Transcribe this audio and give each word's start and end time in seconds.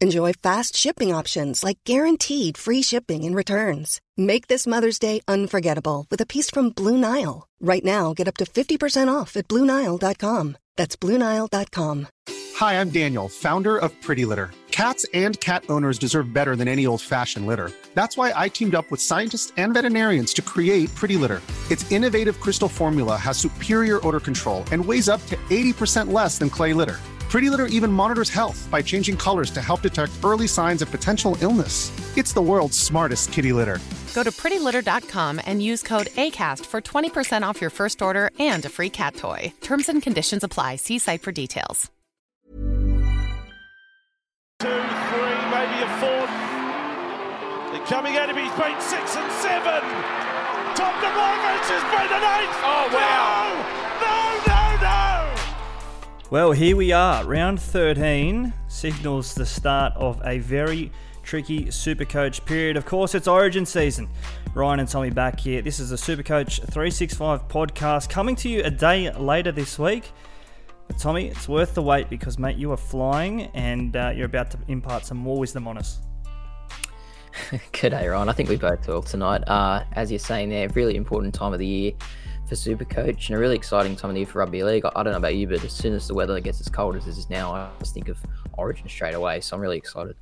Enjoy 0.00 0.32
fast 0.32 0.76
shipping 0.76 1.12
options 1.12 1.64
like 1.64 1.78
guaranteed 1.84 2.56
free 2.56 2.82
shipping 2.82 3.24
and 3.24 3.34
returns. 3.34 4.00
Make 4.16 4.46
this 4.46 4.64
Mother's 4.64 5.00
Day 5.00 5.22
unforgettable 5.26 6.06
with 6.08 6.20
a 6.20 6.26
piece 6.26 6.50
from 6.50 6.70
Blue 6.70 6.96
Nile. 6.96 7.48
Right 7.60 7.84
now, 7.84 8.14
get 8.14 8.28
up 8.28 8.36
to 8.36 8.44
50% 8.44 9.12
off 9.12 9.36
at 9.36 9.48
BlueNile.com. 9.48 10.56
That's 10.76 10.94
BlueNile.com. 10.94 12.06
Hi, 12.54 12.80
I'm 12.80 12.90
Daniel, 12.90 13.28
founder 13.28 13.76
of 13.76 13.90
Pretty 14.00 14.24
Litter. 14.24 14.52
Cats 14.70 15.04
and 15.12 15.40
cat 15.40 15.64
owners 15.68 15.98
deserve 15.98 16.32
better 16.32 16.54
than 16.54 16.68
any 16.68 16.86
old 16.86 17.02
fashioned 17.02 17.48
litter. 17.48 17.72
That's 17.94 18.16
why 18.16 18.32
I 18.36 18.48
teamed 18.48 18.76
up 18.76 18.88
with 18.92 19.00
scientists 19.00 19.52
and 19.56 19.74
veterinarians 19.74 20.32
to 20.34 20.42
create 20.42 20.94
Pretty 20.94 21.16
Litter. 21.16 21.42
Its 21.72 21.90
innovative 21.90 22.38
crystal 22.38 22.68
formula 22.68 23.16
has 23.16 23.36
superior 23.36 23.98
odor 24.06 24.20
control 24.20 24.62
and 24.70 24.84
weighs 24.84 25.08
up 25.08 25.24
to 25.26 25.36
80% 25.50 26.12
less 26.12 26.38
than 26.38 26.50
clay 26.50 26.72
litter. 26.72 27.00
Pretty 27.28 27.50
Litter 27.50 27.66
even 27.66 27.92
monitors 27.92 28.30
health 28.30 28.66
by 28.70 28.80
changing 28.80 29.16
colors 29.16 29.50
to 29.50 29.60
help 29.60 29.82
detect 29.82 30.12
early 30.24 30.46
signs 30.48 30.80
of 30.80 30.90
potential 30.90 31.36
illness. 31.42 31.92
It's 32.16 32.32
the 32.32 32.40
world's 32.40 32.78
smartest 32.78 33.32
kitty 33.32 33.52
litter. 33.52 33.78
Go 34.14 34.22
to 34.22 34.30
prettylitter.com 34.30 35.40
and 35.44 35.62
use 35.62 35.82
code 35.82 36.06
ACAST 36.06 36.64
for 36.64 36.80
20% 36.80 37.42
off 37.42 37.60
your 37.60 37.70
first 37.70 38.00
order 38.00 38.30
and 38.38 38.64
a 38.64 38.68
free 38.70 38.90
cat 38.90 39.14
toy. 39.14 39.52
Terms 39.60 39.88
and 39.90 40.02
conditions 40.02 40.42
apply. 40.42 40.76
See 40.76 40.98
site 40.98 41.22
for 41.22 41.30
details. 41.32 41.90
Two, 44.58 44.68
three, 44.68 45.38
maybe 45.52 45.78
a 45.84 45.90
fourth. 46.00 46.32
They're 47.70 47.86
coming 47.86 48.16
out 48.16 48.30
of 48.30 48.36
his 48.36 48.50
beat 48.56 48.80
six 48.80 49.16
and 49.16 49.30
seven. 49.44 49.82
Top 50.74 50.94
to 51.02 51.10
Morgan 51.12 51.60
has 51.60 51.84
been 51.92 52.10
an 52.16 52.24
eight. 52.40 52.54
Oh, 52.64 52.88
wow. 52.90 53.74
No. 53.74 53.77
Well, 56.30 56.52
here 56.52 56.76
we 56.76 56.92
are. 56.92 57.24
Round 57.24 57.58
13 57.58 58.52
signals 58.68 59.34
the 59.34 59.46
start 59.46 59.94
of 59.96 60.20
a 60.26 60.40
very 60.40 60.92
tricky 61.22 61.64
Supercoach 61.64 62.44
period. 62.44 62.76
Of 62.76 62.84
course, 62.84 63.14
it's 63.14 63.26
Origin 63.26 63.64
season. 63.64 64.10
Ryan 64.52 64.80
and 64.80 64.88
Tommy 64.90 65.08
back 65.08 65.40
here. 65.40 65.62
This 65.62 65.80
is 65.80 65.88
the 65.88 65.96
Supercoach 65.96 66.56
365 66.56 67.48
podcast 67.48 68.10
coming 68.10 68.36
to 68.36 68.50
you 68.50 68.62
a 68.62 68.70
day 68.70 69.10
later 69.10 69.52
this 69.52 69.78
week. 69.78 70.12
But 70.86 70.98
Tommy, 70.98 71.28
it's 71.28 71.48
worth 71.48 71.72
the 71.72 71.82
wait 71.82 72.10
because, 72.10 72.38
mate, 72.38 72.58
you 72.58 72.72
are 72.72 72.76
flying 72.76 73.44
and 73.54 73.96
uh, 73.96 74.12
you're 74.14 74.26
about 74.26 74.50
to 74.50 74.58
impart 74.68 75.06
some 75.06 75.16
more 75.16 75.38
wisdom 75.38 75.66
on 75.66 75.78
us. 75.78 76.00
G'day, 77.72 78.12
Ryan. 78.12 78.28
I 78.28 78.34
think 78.34 78.50
we 78.50 78.56
both 78.56 78.86
will 78.86 79.00
tonight. 79.00 79.48
Uh, 79.48 79.82
as 79.92 80.10
you're 80.10 80.18
saying 80.18 80.50
there, 80.50 80.68
really 80.68 80.96
important 80.96 81.32
time 81.32 81.54
of 81.54 81.58
the 81.58 81.66
year 81.66 81.92
for 82.48 82.54
Supercoach 82.54 83.28
and 83.28 83.36
a 83.36 83.38
really 83.38 83.56
exciting 83.56 83.94
time 83.94 84.10
of 84.10 84.14
the 84.14 84.20
year 84.20 84.26
for 84.26 84.38
rugby 84.38 84.62
league. 84.62 84.84
I 84.84 85.02
don't 85.02 85.12
know 85.12 85.18
about 85.18 85.36
you, 85.36 85.46
but 85.46 85.62
as 85.62 85.72
soon 85.72 85.92
as 85.92 86.08
the 86.08 86.14
weather 86.14 86.40
gets 86.40 86.60
as 86.60 86.68
cold 86.68 86.96
as 86.96 87.06
it 87.06 87.10
is 87.10 87.28
now, 87.28 87.52
I 87.52 87.70
just 87.78 87.94
think 87.94 88.08
of 88.08 88.18
Origin 88.56 88.88
straight 88.88 89.14
away. 89.14 89.40
So 89.40 89.54
I'm 89.54 89.62
really 89.62 89.76
excited. 89.76 90.16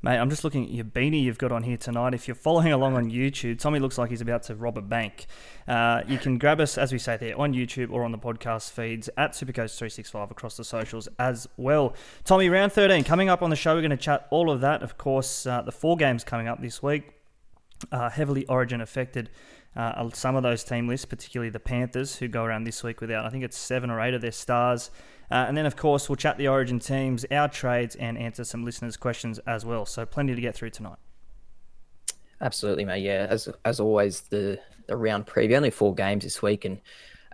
Mate, 0.00 0.18
I'm 0.18 0.30
just 0.30 0.44
looking 0.44 0.62
at 0.62 0.70
your 0.70 0.84
beanie 0.84 1.24
you've 1.24 1.38
got 1.38 1.50
on 1.50 1.64
here 1.64 1.76
tonight. 1.76 2.14
If 2.14 2.28
you're 2.28 2.36
following 2.36 2.72
along 2.72 2.94
on 2.94 3.10
YouTube, 3.10 3.58
Tommy 3.58 3.80
looks 3.80 3.98
like 3.98 4.10
he's 4.10 4.20
about 4.20 4.44
to 4.44 4.54
rob 4.54 4.78
a 4.78 4.80
bank. 4.80 5.26
Uh, 5.66 6.02
you 6.06 6.18
can 6.18 6.38
grab 6.38 6.60
us, 6.60 6.78
as 6.78 6.92
we 6.92 7.00
say 7.00 7.16
there, 7.16 7.36
on 7.36 7.52
YouTube 7.52 7.90
or 7.90 8.04
on 8.04 8.12
the 8.12 8.18
podcast 8.18 8.70
feeds 8.70 9.10
at 9.16 9.32
Supercoach365 9.32 10.30
across 10.30 10.56
the 10.56 10.62
socials 10.62 11.08
as 11.18 11.48
well. 11.56 11.94
Tommy, 12.22 12.48
round 12.48 12.72
13 12.72 13.02
coming 13.02 13.28
up 13.28 13.42
on 13.42 13.50
the 13.50 13.56
show. 13.56 13.74
We're 13.74 13.80
going 13.80 13.90
to 13.90 13.96
chat 13.96 14.28
all 14.30 14.52
of 14.52 14.60
that. 14.60 14.84
Of 14.84 14.98
course, 14.98 15.46
uh, 15.46 15.62
the 15.62 15.72
four 15.72 15.96
games 15.96 16.22
coming 16.22 16.46
up 16.46 16.62
this 16.62 16.80
week, 16.80 17.10
uh, 17.90 18.08
heavily 18.08 18.46
origin 18.46 18.80
affected. 18.80 19.30
Uh, 19.78 20.10
some 20.12 20.34
of 20.34 20.42
those 20.42 20.64
team 20.64 20.88
lists, 20.88 21.06
particularly 21.06 21.50
the 21.50 21.60
Panthers, 21.60 22.16
who 22.16 22.26
go 22.26 22.42
around 22.42 22.64
this 22.64 22.82
week 22.82 23.00
without, 23.00 23.24
I 23.24 23.30
think 23.30 23.44
it's 23.44 23.56
seven 23.56 23.90
or 23.90 24.00
eight 24.00 24.12
of 24.12 24.20
their 24.20 24.32
stars. 24.32 24.90
Uh, 25.30 25.44
and 25.46 25.56
then, 25.56 25.66
of 25.66 25.76
course, 25.76 26.08
we'll 26.08 26.16
chat 26.16 26.36
the 26.36 26.48
Origin 26.48 26.80
teams, 26.80 27.24
our 27.30 27.48
trades, 27.48 27.94
and 27.94 28.18
answer 28.18 28.42
some 28.42 28.64
listeners' 28.64 28.96
questions 28.96 29.38
as 29.46 29.64
well. 29.64 29.86
So, 29.86 30.04
plenty 30.04 30.34
to 30.34 30.40
get 30.40 30.56
through 30.56 30.70
tonight. 30.70 30.98
Absolutely, 32.40 32.84
mate. 32.84 33.02
Yeah, 33.02 33.26
as 33.30 33.48
as 33.64 33.78
always, 33.78 34.22
the 34.22 34.58
the 34.88 34.96
round 34.96 35.26
preview 35.26 35.56
only 35.56 35.70
four 35.70 35.94
games 35.94 36.24
this 36.24 36.42
week, 36.42 36.64
and 36.64 36.80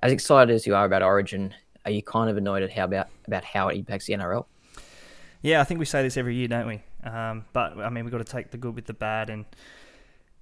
as 0.02 0.12
excited 0.12 0.54
as 0.54 0.66
you 0.66 0.74
are 0.74 0.84
about 0.84 1.02
Origin, 1.02 1.54
are 1.84 1.90
you 1.90 2.02
kind 2.02 2.28
of 2.28 2.36
annoyed 2.36 2.62
at 2.62 2.72
how 2.72 2.84
about 2.84 3.08
about 3.26 3.44
how 3.44 3.68
it 3.68 3.76
impacts 3.76 4.06
the 4.06 4.14
NRL? 4.14 4.44
Yeah, 5.42 5.60
I 5.60 5.64
think 5.64 5.78
we 5.78 5.86
say 5.86 6.02
this 6.02 6.16
every 6.16 6.36
year, 6.36 6.48
don't 6.48 6.66
we? 6.66 6.82
Um, 7.08 7.44
but 7.52 7.78
I 7.78 7.90
mean, 7.90 8.04
we've 8.04 8.12
got 8.12 8.18
to 8.18 8.24
take 8.24 8.50
the 8.50 8.56
good 8.56 8.74
with 8.74 8.86
the 8.86 8.94
bad, 8.94 9.30
and 9.30 9.44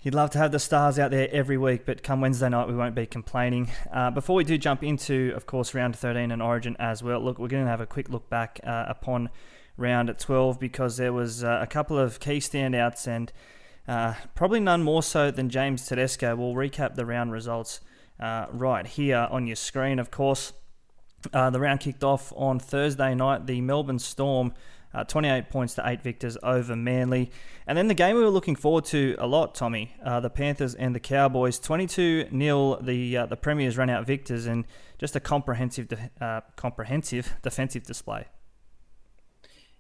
You'd 0.03 0.17
love 0.17 0.31
to 0.31 0.39
have 0.39 0.51
the 0.51 0.59
stars 0.59 0.99
out 0.99 1.13
there 1.13 1.29
every 1.31 1.57
week, 1.57 1.87
but 1.87 2.03
come 2.03 2.21
Wednesday 2.21 2.49
night, 2.49 2.67
we 2.67 2.75
won't 2.75 2.97
be 2.97 3.07
complaining. 3.07 3.71
Uh, 3.93 4.11
before 4.11 4.35
we 4.35 4.43
do 4.43 4.59
jump 4.59 4.83
into, 4.83 5.33
of 5.37 5.47
course, 5.47 5.75
round 5.75 5.95
13 5.95 6.33
and 6.33 6.43
Origin 6.43 6.75
as 6.81 7.05
well, 7.05 7.21
look, 7.21 7.39
we're 7.39 7.47
going 7.47 7.63
to 7.63 7.71
have 7.71 7.81
a 7.81 7.87
quick 7.87 8.09
look 8.09 8.29
back 8.29 8.59
uh, 8.65 8.87
upon 8.89 9.31
round 9.77 10.13
12 10.19 10.59
because 10.59 10.97
there 10.97 11.13
was 11.13 11.45
uh, 11.45 11.61
a 11.63 11.69
couple 11.69 11.97
of 11.97 12.19
key 12.19 12.39
standouts 12.39 13.07
and 13.07 13.33
uh, 13.87 14.15
probably 14.35 14.59
none 14.59 14.83
more 14.83 15.05
so 15.05 15.31
than 15.31 15.49
James 15.49 15.87
Tedesco. 15.87 16.35
We'll 16.35 16.55
recap 16.55 16.97
the 16.97 17.07
round 17.07 17.31
results 17.31 17.81
uh, 18.19 18.47
right 18.51 18.89
here 18.89 19.29
on 19.31 19.47
your 19.47 19.55
screen, 19.55 20.01
of 20.01 20.11
course. 20.11 20.53
Uh, 21.33 21.51
the 21.51 21.61
round 21.61 21.79
kicked 21.79 22.03
off 22.03 22.33
on 22.35 22.59
Thursday 22.59 23.15
night. 23.15 23.47
The 23.47 23.61
Melbourne 23.61 24.01
Storm 24.01 24.53
uh, 24.95 25.05
28 25.05 25.51
points 25.51 25.75
to 25.75 25.83
8 25.85 26.03
victors 26.03 26.37
over 26.43 26.77
Manly. 26.77 27.31
And 27.67 27.79
then 27.79 27.89
the 27.89 27.95
game 27.95 28.17
we 28.17 28.23
were 28.23 28.31
looking 28.31 28.57
forward 28.57 28.85
to 28.87 29.17
a 29.19 29.27
lot, 29.27 29.55
Tommy, 29.55 29.95
uh, 30.05 30.21
the 30.21 30.31
Panthers 30.31 30.75
and 30.75 30.95
the 30.95 31.01
Cowboys. 31.01 31.59
22 31.59 32.29
0, 32.37 32.79
the 32.83 33.17
uh, 33.17 33.27
the 33.27 33.37
Premiers 33.37 33.77
ran 33.77 33.91
out 33.91 34.07
victors, 34.07 34.47
and 34.47 34.65
just 34.99 35.17
a 35.17 35.21
comprehensive, 35.21 35.89
de- 35.89 36.11
uh, 36.21 36.41
comprehensive 36.57 37.37
defensive 37.43 37.85
display. 37.85 38.27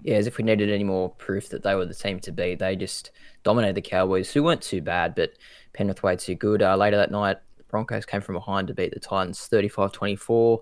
Yeah, 0.00 0.16
as 0.16 0.26
if 0.26 0.36
we 0.36 0.44
needed 0.44 0.68
any 0.68 0.84
more 0.84 1.10
proof 1.10 1.48
that 1.50 1.62
they 1.62 1.74
were 1.76 1.86
the 1.86 1.94
team 1.94 2.18
to 2.20 2.32
beat. 2.32 2.58
They 2.58 2.74
just 2.74 3.12
dominated 3.44 3.76
the 3.76 3.82
Cowboys, 3.82 4.32
who 4.32 4.42
weren't 4.42 4.62
too 4.62 4.80
bad, 4.80 5.14
but 5.14 5.32
Penrith 5.74 6.02
way 6.02 6.16
too 6.16 6.34
good. 6.34 6.60
Uh, 6.60 6.76
later 6.76 6.96
that 6.96 7.12
night, 7.12 7.36
Broncos 7.68 8.04
came 8.04 8.20
from 8.20 8.34
behind 8.34 8.68
to 8.68 8.74
beat 8.74 8.92
the 8.92 9.00
Titans 9.00 9.46
35 9.46 9.92
24 9.92 10.60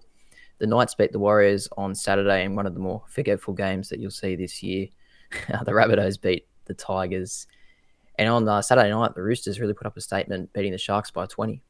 the 0.60 0.66
Knights 0.66 0.94
beat 0.94 1.10
the 1.10 1.19
Warriors 1.19 1.69
on 1.76 1.94
Saturday 1.94 2.44
in 2.44 2.54
one 2.54 2.66
of 2.66 2.75
the 2.75 2.81
more 2.81 3.03
forgetful 3.09 3.54
games 3.54 3.88
that 3.88 3.98
you'll 3.98 4.10
see 4.10 4.37
this 4.37 4.62
year. 4.62 4.88
the 5.48 5.72
Rabbitohs 5.72 6.21
beat 6.21 6.47
the 6.66 6.75
Tigers. 6.75 7.47
And 8.19 8.28
on 8.28 8.47
uh, 8.47 8.60
Saturday 8.60 8.91
night, 8.91 9.15
the 9.15 9.22
Roosters 9.22 9.59
really 9.59 9.72
put 9.72 9.87
up 9.87 9.97
a 9.97 10.00
statement, 10.00 10.53
beating 10.53 10.72
the 10.72 10.78
Sharks 10.78 11.10
by 11.10 11.25
20. 11.25 11.62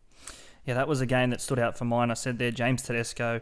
Yeah, 0.66 0.74
that 0.74 0.88
was 0.88 1.00
a 1.00 1.06
game 1.06 1.30
that 1.30 1.40
stood 1.40 1.60
out 1.60 1.78
for 1.78 1.84
mine. 1.84 2.10
I 2.10 2.14
said 2.14 2.38
there, 2.38 2.50
James 2.50 2.82
Tedesco, 2.82 3.40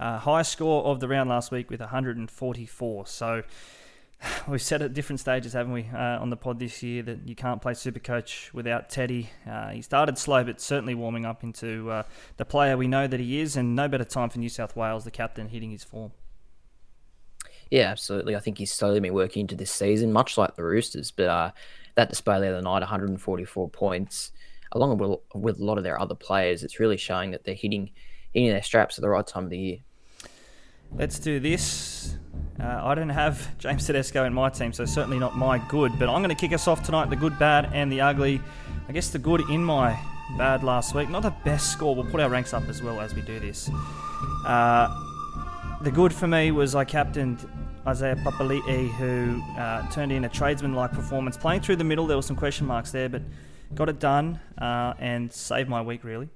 uh, 0.00 0.18
high 0.18 0.42
score 0.42 0.84
of 0.84 0.98
the 0.98 1.06
round 1.06 1.30
last 1.30 1.52
week 1.52 1.70
with 1.70 1.80
144. 1.80 3.06
So 3.06 3.42
we've 4.48 4.62
said 4.62 4.82
at 4.82 4.94
different 4.94 5.20
stages, 5.20 5.52
haven't 5.52 5.72
we, 5.72 5.88
uh, 5.94 6.20
on 6.20 6.30
the 6.30 6.36
pod 6.36 6.58
this 6.58 6.82
year 6.82 7.02
that 7.02 7.26
you 7.26 7.34
can't 7.34 7.62
play 7.62 7.74
Super 7.74 7.98
Coach 7.98 8.50
without 8.52 8.88
Teddy. 8.88 9.30
Uh, 9.48 9.70
he 9.70 9.82
started 9.82 10.18
slow, 10.18 10.44
but 10.44 10.60
certainly 10.60 10.94
warming 10.94 11.24
up 11.24 11.42
into 11.42 11.90
uh, 11.90 12.02
the 12.36 12.44
player 12.44 12.76
we 12.76 12.88
know 12.88 13.06
that 13.06 13.20
he 13.20 13.40
is, 13.40 13.56
and 13.56 13.74
no 13.74 13.88
better 13.88 14.04
time 14.04 14.30
for 14.30 14.38
New 14.38 14.48
South 14.48 14.76
Wales, 14.76 15.04
the 15.04 15.10
captain, 15.10 15.48
hitting 15.48 15.70
his 15.70 15.84
form. 15.84 16.12
Yeah, 17.70 17.90
absolutely. 17.90 18.34
I 18.34 18.40
think 18.40 18.58
he's 18.58 18.72
slowly 18.72 19.00
been 19.00 19.12
working 19.12 19.42
into 19.42 19.54
this 19.54 19.70
season, 19.70 20.12
much 20.12 20.38
like 20.38 20.56
the 20.56 20.64
Roosters. 20.64 21.10
But 21.10 21.26
uh, 21.26 21.50
that 21.96 22.08
display 22.08 22.40
the 22.40 22.48
other 22.48 22.62
night, 22.62 22.80
144 22.80 23.68
points, 23.68 24.32
along 24.72 24.96
with, 24.96 25.18
with 25.34 25.60
a 25.60 25.64
lot 25.64 25.76
of 25.78 25.84
their 25.84 26.00
other 26.00 26.14
players, 26.14 26.62
it's 26.62 26.80
really 26.80 26.96
showing 26.96 27.32
that 27.32 27.44
they're 27.44 27.54
hitting 27.54 27.90
hitting 28.32 28.50
their 28.50 28.62
straps 28.62 28.98
at 28.98 29.02
the 29.02 29.08
right 29.08 29.26
time 29.26 29.44
of 29.44 29.50
the 29.50 29.58
year. 29.58 29.78
Let's 30.92 31.18
do 31.18 31.38
this. 31.38 32.16
Uh, 32.60 32.80
I 32.82 32.94
don't 32.94 33.08
have 33.08 33.56
James 33.58 33.86
Tedesco 33.86 34.24
in 34.24 34.34
my 34.34 34.48
team, 34.48 34.72
so 34.72 34.84
certainly 34.84 35.18
not 35.18 35.36
my 35.36 35.58
good. 35.68 35.96
But 35.98 36.08
I'm 36.08 36.22
going 36.22 36.34
to 36.34 36.40
kick 36.40 36.52
us 36.52 36.66
off 36.66 36.82
tonight 36.82 37.08
the 37.08 37.16
good, 37.16 37.38
bad, 37.38 37.70
and 37.72 37.92
the 37.92 38.00
ugly. 38.00 38.40
I 38.88 38.92
guess 38.92 39.10
the 39.10 39.18
good 39.18 39.42
in 39.48 39.62
my 39.62 39.98
bad 40.36 40.64
last 40.64 40.94
week. 40.94 41.08
Not 41.08 41.22
the 41.22 41.34
best 41.44 41.70
score. 41.70 41.94
We'll 41.94 42.10
put 42.10 42.20
our 42.20 42.28
ranks 42.28 42.52
up 42.52 42.68
as 42.68 42.82
well 42.82 43.00
as 43.00 43.14
we 43.14 43.22
do 43.22 43.38
this. 43.38 43.70
Uh, 44.44 44.88
the 45.82 45.90
good 45.90 46.12
for 46.12 46.26
me 46.26 46.50
was 46.50 46.74
I 46.74 46.84
captained 46.84 47.48
Isaiah 47.86 48.16
Papali'i, 48.16 48.90
who 48.94 49.40
uh, 49.56 49.88
turned 49.90 50.10
in 50.10 50.24
a 50.24 50.28
tradesman-like 50.28 50.92
performance. 50.92 51.36
Playing 51.36 51.60
through 51.60 51.76
the 51.76 51.84
middle, 51.84 52.06
there 52.06 52.16
were 52.16 52.22
some 52.22 52.36
question 52.36 52.66
marks 52.66 52.90
there, 52.90 53.08
but 53.08 53.22
got 53.74 53.88
it 53.88 54.00
done 54.00 54.40
uh, 54.58 54.94
and 54.98 55.32
saved 55.32 55.68
my 55.68 55.80
week 55.80 56.02
really. 56.02 56.28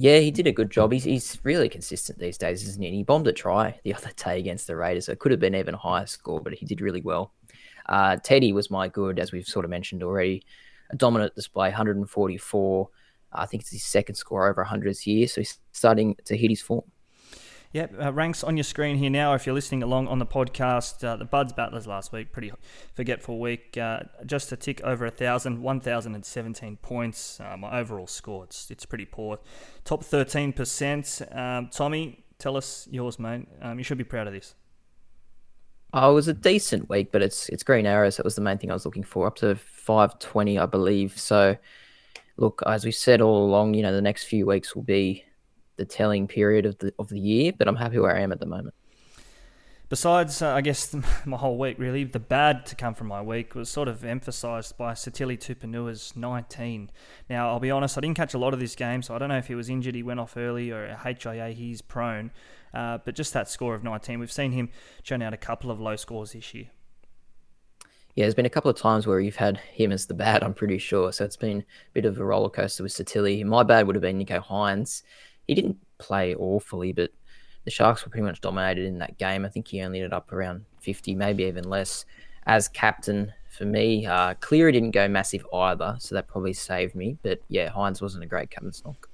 Yeah, 0.00 0.16
he 0.20 0.30
did 0.30 0.46
a 0.46 0.52
good 0.52 0.70
job. 0.70 0.92
He's, 0.92 1.04
he's 1.04 1.38
really 1.42 1.68
consistent 1.68 2.18
these 2.18 2.38
days, 2.38 2.66
isn't 2.66 2.82
he? 2.82 2.90
he 2.90 3.02
bombed 3.02 3.26
a 3.26 3.34
try 3.34 3.78
the 3.84 3.94
other 3.94 4.10
day 4.16 4.38
against 4.38 4.66
the 4.66 4.74
Raiders. 4.74 5.10
It 5.10 5.18
could 5.18 5.30
have 5.30 5.40
been 5.40 5.54
even 5.54 5.74
higher 5.74 6.06
score, 6.06 6.40
but 6.40 6.54
he 6.54 6.64
did 6.64 6.80
really 6.80 7.02
well. 7.02 7.34
Uh, 7.84 8.16
Teddy 8.16 8.54
was 8.54 8.70
my 8.70 8.88
good, 8.88 9.18
as 9.18 9.30
we've 9.30 9.46
sort 9.46 9.66
of 9.66 9.70
mentioned 9.70 10.02
already. 10.02 10.42
A 10.88 10.96
dominant 10.96 11.34
display, 11.34 11.68
144. 11.68 12.88
I 13.34 13.44
think 13.44 13.62
it's 13.62 13.72
his 13.72 13.82
second 13.82 14.14
score 14.14 14.48
over 14.48 14.62
100 14.62 14.88
this 14.88 15.06
year, 15.06 15.28
so 15.28 15.42
he's 15.42 15.58
starting 15.72 16.16
to 16.24 16.34
hit 16.34 16.48
his 16.48 16.62
form. 16.62 16.84
Yep, 17.72 17.94
uh, 18.02 18.12
ranks 18.12 18.42
on 18.42 18.56
your 18.56 18.64
screen 18.64 18.96
here 18.96 19.10
now. 19.10 19.32
If 19.34 19.46
you're 19.46 19.54
listening 19.54 19.84
along 19.84 20.08
on 20.08 20.18
the 20.18 20.26
podcast, 20.26 21.04
uh, 21.04 21.14
the 21.14 21.24
Buds 21.24 21.52
Battlers 21.52 21.86
last 21.86 22.12
week, 22.12 22.32
pretty 22.32 22.52
forgetful 22.94 23.38
week. 23.38 23.78
Uh, 23.78 24.00
just 24.26 24.50
a 24.50 24.56
tick 24.56 24.80
over 24.82 25.06
a 25.06 25.10
thousand, 25.10 25.62
1,017 25.62 26.78
points. 26.78 27.38
Uh, 27.38 27.56
my 27.56 27.78
overall 27.78 28.08
score, 28.08 28.42
it's, 28.42 28.72
it's 28.72 28.84
pretty 28.84 29.04
poor. 29.04 29.38
Top 29.84 30.02
13%. 30.02 31.36
Um, 31.36 31.68
Tommy, 31.68 32.24
tell 32.40 32.56
us 32.56 32.88
yours, 32.90 33.20
mate. 33.20 33.46
Um, 33.62 33.78
you 33.78 33.84
should 33.84 33.98
be 33.98 34.04
proud 34.04 34.26
of 34.26 34.32
this. 34.32 34.56
Oh, 35.92 36.10
it 36.10 36.14
was 36.14 36.26
a 36.26 36.34
decent 36.34 36.88
week, 36.88 37.12
but 37.12 37.22
it's 37.22 37.48
it's 37.48 37.64
green 37.64 37.86
arrows. 37.86 38.16
That 38.16 38.24
was 38.24 38.34
the 38.36 38.40
main 38.40 38.58
thing 38.58 38.70
I 38.70 38.74
was 38.74 38.84
looking 38.84 39.02
for, 39.02 39.26
up 39.28 39.36
to 39.36 39.54
520, 39.54 40.58
I 40.58 40.66
believe. 40.66 41.18
So, 41.18 41.56
look, 42.36 42.62
as 42.66 42.84
we 42.84 42.92
said 42.92 43.20
all 43.20 43.44
along, 43.44 43.74
you 43.74 43.82
know, 43.82 43.92
the 43.92 44.02
next 44.02 44.24
few 44.24 44.46
weeks 44.46 44.74
will 44.74 44.82
be 44.82 45.24
the 45.80 45.86
telling 45.86 46.28
period 46.28 46.66
of 46.66 46.78
the 46.78 46.92
of 46.98 47.08
the 47.08 47.18
year, 47.18 47.52
but 47.56 47.66
I'm 47.66 47.74
happy 47.74 47.98
where 47.98 48.14
I 48.14 48.20
am 48.20 48.32
at 48.32 48.38
the 48.38 48.46
moment. 48.46 48.74
Besides, 49.88 50.40
uh, 50.42 50.52
I 50.52 50.60
guess 50.60 50.94
my 51.24 51.38
whole 51.38 51.56
week 51.58 51.78
really, 51.78 52.04
the 52.04 52.20
bad 52.20 52.66
to 52.66 52.76
come 52.76 52.94
from 52.94 53.08
my 53.08 53.22
week 53.22 53.54
was 53.54 53.68
sort 53.70 53.88
of 53.88 54.04
emphasised 54.04 54.76
by 54.76 54.92
Sitili 54.92 55.38
Tupouniua's 55.38 56.14
19. 56.14 56.90
Now, 57.28 57.48
I'll 57.48 57.60
be 57.60 57.70
honest, 57.70 57.96
I 57.96 58.02
didn't 58.02 58.16
catch 58.16 58.34
a 58.34 58.38
lot 58.38 58.52
of 58.52 58.60
this 58.60 58.76
game, 58.76 59.02
so 59.02 59.14
I 59.14 59.18
don't 59.18 59.30
know 59.30 59.38
if 59.38 59.48
he 59.48 59.54
was 59.54 59.68
injured, 59.68 59.94
he 59.94 60.02
went 60.02 60.20
off 60.20 60.36
early, 60.36 60.70
or 60.70 60.96
HIA, 61.02 61.48
he's 61.48 61.80
prone. 61.80 62.30
Uh, 62.72 62.98
but 63.04 63.16
just 63.16 63.32
that 63.32 63.48
score 63.48 63.74
of 63.74 63.82
19, 63.82 64.20
we've 64.20 64.30
seen 64.30 64.52
him 64.52 64.68
churn 65.02 65.22
out 65.22 65.32
a 65.32 65.38
couple 65.38 65.72
of 65.72 65.80
low 65.80 65.96
scores 65.96 66.32
this 66.32 66.54
year. 66.54 66.66
Yeah, 68.14 68.24
there's 68.24 68.34
been 68.34 68.46
a 68.46 68.50
couple 68.50 68.70
of 68.70 68.76
times 68.76 69.06
where 69.06 69.18
you've 69.18 69.36
had 69.36 69.56
him 69.56 69.90
as 69.92 70.06
the 70.06 70.14
bad, 70.14 70.44
I'm 70.44 70.54
pretty 70.54 70.78
sure. 70.78 71.10
So 71.10 71.24
it's 71.24 71.36
been 71.36 71.60
a 71.60 71.92
bit 71.94 72.04
of 72.04 72.18
a 72.18 72.24
roller 72.24 72.50
coaster 72.50 72.82
with 72.82 72.92
Sitili. 72.92 73.44
My 73.44 73.62
bad 73.62 73.86
would 73.86 73.96
have 73.96 74.02
been 74.02 74.18
Nicho 74.18 74.44
Hynes 74.44 75.02
he 75.50 75.54
didn't 75.56 75.78
play 75.98 76.32
awfully, 76.36 76.92
but 76.92 77.10
the 77.64 77.72
Sharks 77.72 78.04
were 78.04 78.10
pretty 78.10 78.24
much 78.24 78.40
dominated 78.40 78.84
in 78.84 78.98
that 79.00 79.18
game. 79.18 79.44
I 79.44 79.48
think 79.48 79.66
he 79.66 79.82
only 79.82 79.98
ended 79.98 80.12
up 80.12 80.32
around 80.32 80.64
50, 80.80 81.16
maybe 81.16 81.42
even 81.42 81.68
less. 81.68 82.04
As 82.46 82.68
captain 82.68 83.32
for 83.48 83.64
me, 83.64 84.06
uh, 84.06 84.34
Cleary 84.34 84.70
didn't 84.70 84.92
go 84.92 85.08
massive 85.08 85.44
either, 85.52 85.96
so 85.98 86.14
that 86.14 86.28
probably 86.28 86.52
saved 86.52 86.94
me. 86.94 87.18
But 87.24 87.40
yeah, 87.48 87.68
Hynes 87.68 88.00
wasn't 88.00 88.22
a 88.22 88.28
great 88.28 88.50
captain 88.50 88.72
stock. 88.72 89.09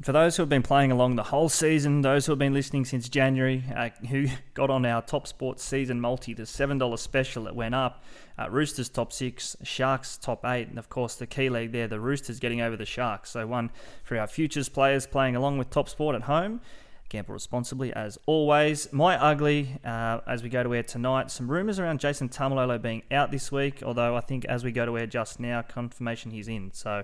For 0.00 0.12
those 0.12 0.36
who 0.36 0.42
have 0.42 0.48
been 0.48 0.62
playing 0.62 0.92
along 0.92 1.16
the 1.16 1.24
whole 1.24 1.48
season, 1.48 2.02
those 2.02 2.24
who 2.24 2.32
have 2.32 2.38
been 2.38 2.54
listening 2.54 2.84
since 2.84 3.08
January, 3.08 3.64
uh, 3.74 3.88
who 4.08 4.28
got 4.54 4.70
on 4.70 4.86
our 4.86 5.02
Top 5.02 5.26
Sports 5.26 5.64
season 5.64 6.00
multi, 6.00 6.34
the 6.34 6.44
$7 6.44 6.96
special 7.00 7.44
that 7.44 7.56
went 7.56 7.74
up, 7.74 8.04
uh, 8.38 8.48
Roosters 8.48 8.88
top 8.88 9.12
six, 9.12 9.56
Sharks 9.64 10.16
top 10.16 10.44
eight, 10.44 10.68
and 10.68 10.78
of 10.78 10.88
course 10.88 11.16
the 11.16 11.26
key 11.26 11.48
leg 11.48 11.72
there, 11.72 11.88
the 11.88 11.98
Roosters 11.98 12.38
getting 12.38 12.60
over 12.60 12.76
the 12.76 12.86
Sharks. 12.86 13.30
So 13.30 13.44
one 13.48 13.70
for 14.04 14.16
our 14.16 14.28
futures 14.28 14.68
players 14.68 15.04
playing 15.04 15.34
along 15.34 15.58
with 15.58 15.68
Top 15.68 15.88
Sport 15.88 16.14
at 16.14 16.22
home. 16.22 16.60
Gamble 17.08 17.34
responsibly 17.34 17.92
as 17.92 18.18
always. 18.26 18.92
My 18.92 19.20
ugly, 19.20 19.80
uh, 19.84 20.20
as 20.28 20.44
we 20.44 20.48
go 20.48 20.62
to 20.62 20.76
air 20.76 20.84
tonight, 20.84 21.32
some 21.32 21.50
rumours 21.50 21.80
around 21.80 21.98
Jason 21.98 22.28
Taumalolo 22.28 22.80
being 22.80 23.02
out 23.10 23.32
this 23.32 23.50
week, 23.50 23.82
although 23.82 24.14
I 24.14 24.20
think 24.20 24.44
as 24.44 24.62
we 24.62 24.70
go 24.70 24.86
to 24.86 24.96
air 24.96 25.08
just 25.08 25.40
now, 25.40 25.62
confirmation 25.62 26.30
he's 26.30 26.46
in. 26.46 26.70
So 26.72 27.02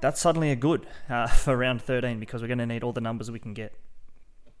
that's 0.00 0.20
suddenly 0.20 0.50
a 0.50 0.56
good 0.56 0.86
uh, 1.08 1.26
for 1.26 1.56
round 1.56 1.82
13 1.82 2.20
because 2.20 2.42
we're 2.42 2.48
going 2.48 2.58
to 2.58 2.66
need 2.66 2.82
all 2.82 2.92
the 2.92 3.00
numbers 3.00 3.30
we 3.30 3.38
can 3.38 3.54
get. 3.54 3.72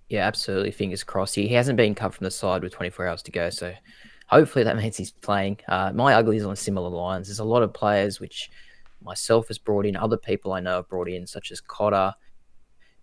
Yeah, 0.08 0.26
absolutely. 0.26 0.70
Fingers 0.70 1.02
crossed. 1.02 1.34
He 1.34 1.48
hasn't 1.48 1.76
been 1.76 1.94
cut 1.94 2.14
from 2.14 2.24
the 2.24 2.30
side 2.30 2.62
with 2.62 2.72
24 2.72 3.08
hours 3.08 3.22
to 3.22 3.32
go, 3.32 3.50
so 3.50 3.74
hopefully 4.28 4.64
that 4.64 4.76
means 4.78 4.96
he's 4.96 5.10
playing. 5.10 5.58
Uh, 5.68 5.92
my 5.92 6.14
ugly 6.14 6.36
is 6.36 6.44
on 6.44 6.56
similar 6.56 6.88
lines. 6.88 7.28
There's 7.28 7.40
a 7.40 7.44
lot 7.44 7.62
of 7.62 7.72
players 7.72 8.20
which 8.20 8.50
myself 9.02 9.48
has 9.48 9.58
brought 9.58 9.86
in, 9.86 9.96
other 9.96 10.16
people 10.16 10.52
I 10.52 10.60
know 10.60 10.76
have 10.76 10.88
brought 10.88 11.08
in, 11.08 11.26
such 11.26 11.50
as 11.50 11.60
Cotter, 11.60 12.14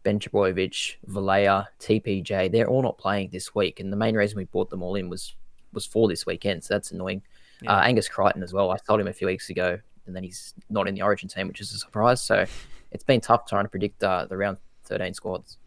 Ben 0.03 0.19
Trbojevic, 0.19 0.95
Vailea, 1.09 1.65
TPJ. 1.79 2.51
They're 2.51 2.68
all 2.68 2.81
not 2.81 2.97
playing 2.97 3.29
this 3.31 3.53
week, 3.53 3.79
and 3.79 3.91
the 3.91 3.97
main 3.97 4.15
reason 4.15 4.38
we 4.38 4.45
brought 4.45 4.69
them 4.69 4.81
all 4.83 4.95
in 4.95 5.09
was 5.09 5.36
was 5.74 5.86
for 5.86 6.07
this 6.07 6.25
weekend. 6.25 6.63
So 6.63 6.75
that's 6.75 6.91
annoying. 6.91 7.24
Yeah. 7.62 7.77
Uh, 7.77 7.81
Angus 7.81 8.07
Crichton 8.07 8.44
as 8.44 8.53
well. 8.53 8.69
I 8.69 8.77
told 8.77 9.01
him 9.01 9.07
a 9.07 9.13
few 9.13 9.27
weeks 9.27 9.50
ago 9.50 9.79
and 10.05 10.15
then 10.15 10.23
he's 10.23 10.53
not 10.69 10.88
in 10.88 10.95
the 10.95 11.01
Origin 11.01 11.29
team, 11.29 11.47
which 11.47 11.61
is 11.61 11.73
a 11.73 11.77
surprise. 11.77 12.21
So 12.21 12.45
it's 12.91 13.03
been 13.03 13.21
tough 13.21 13.47
trying 13.47 13.65
to 13.65 13.69
predict 13.69 14.03
uh, 14.03 14.25
the 14.25 14.38
round 14.38 14.57
13 14.85 15.13
squads. 15.13 15.57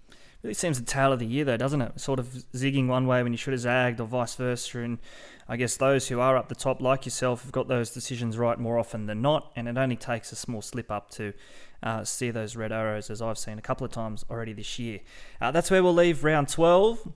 Really 0.43 0.55
seems 0.55 0.79
the 0.79 0.85
tail 0.85 1.13
of 1.13 1.19
the 1.19 1.27
year, 1.27 1.45
though, 1.45 1.57
doesn't 1.57 1.81
it? 1.81 1.99
Sort 1.99 2.21
of 2.21 2.27
zigging 2.55 2.87
one 2.87 3.07
way 3.07 3.23
when 3.23 3.33
you 3.33 3.39
should 3.39 3.53
have 3.53 3.61
zagged, 3.61 4.01
or 4.01 4.07
vice 4.07 4.35
versa. 4.35 4.81
And 4.81 4.99
I 5.49 5.57
guess 5.57 5.77
those 5.77 6.09
who 6.09 6.21
are 6.21 6.37
up 6.37 6.49
the 6.49 6.55
top, 6.55 6.81
like 6.81 7.07
yourself, 7.07 7.43
have 7.43 7.53
got 7.53 7.69
those 7.69 7.91
decisions 7.91 8.37
right 8.39 8.59
more 8.59 8.79
often 8.79 9.07
than 9.07 9.23
not. 9.23 9.51
And 9.57 9.67
it 9.67 9.77
only 9.77 9.97
takes 9.97 10.31
a 10.33 10.37
small 10.37 10.63
slip 10.63 10.91
up 10.91 11.11
to 11.13 11.33
uh, 11.83 12.05
see 12.05 12.31
those 12.31 12.55
red 12.55 12.71
arrows, 12.71 13.11
as 13.11 13.23
I've 13.23 13.39
seen 13.39 13.59
a 13.59 13.63
couple 13.63 13.85
of 13.85 13.93
times 13.93 14.25
already 14.31 14.53
this 14.53 14.79
year. 14.79 15.01
Uh, 15.41 15.51
that's 15.51 15.71
where 15.71 15.83
we'll 15.83 15.95
leave 15.95 16.23
round 16.23 16.49
12. 16.49 17.09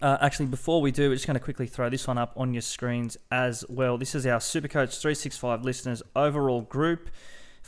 Uh, 0.00 0.16
actually, 0.20 0.46
before 0.46 0.80
we 0.80 0.90
do, 0.90 1.08
we're 1.08 1.14
just 1.14 1.26
going 1.26 1.34
to 1.34 1.44
quickly 1.44 1.66
throw 1.66 1.90
this 1.90 2.06
one 2.06 2.16
up 2.16 2.32
on 2.36 2.54
your 2.54 2.62
screens 2.62 3.16
as 3.30 3.64
well. 3.68 3.98
This 3.98 4.14
is 4.14 4.24
our 4.24 4.38
Supercoach 4.38 5.00
365 5.00 5.64
listeners 5.64 6.02
overall 6.14 6.62
group. 6.62 7.10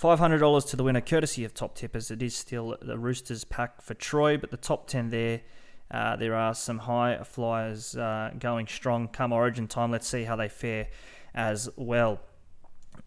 $500 0.01 0.69
to 0.71 0.77
the 0.77 0.85
winner, 0.85 1.01
courtesy 1.01 1.45
of 1.45 1.53
Top 1.53 1.75
Tippers. 1.75 2.11
It 2.11 2.23
is 2.23 2.35
still 2.35 2.77
the 2.81 2.99
Roosters 2.99 3.45
pack 3.45 3.83
for 3.83 3.95
Troy, 3.95 4.39
but 4.39 4.51
the 4.51 4.57
top 4.57 4.87
10 4.87 5.11
there, 5.11 5.43
uh, 5.91 6.17
there 6.17 6.35
are 6.35 6.55
some 6.55 6.79
high 6.79 7.23
flyers 7.25 7.97
uh, 7.97 8.31
going 8.39 8.67
strong 8.67 9.09
come 9.09 9.33
origin 9.33 9.69
time. 9.69 9.91
Let's 9.91 10.09
see 10.09 10.25
how 10.25 10.37
they 10.37 10.49
fare 10.49 10.89
as 11.35 11.69
well. 11.77 12.21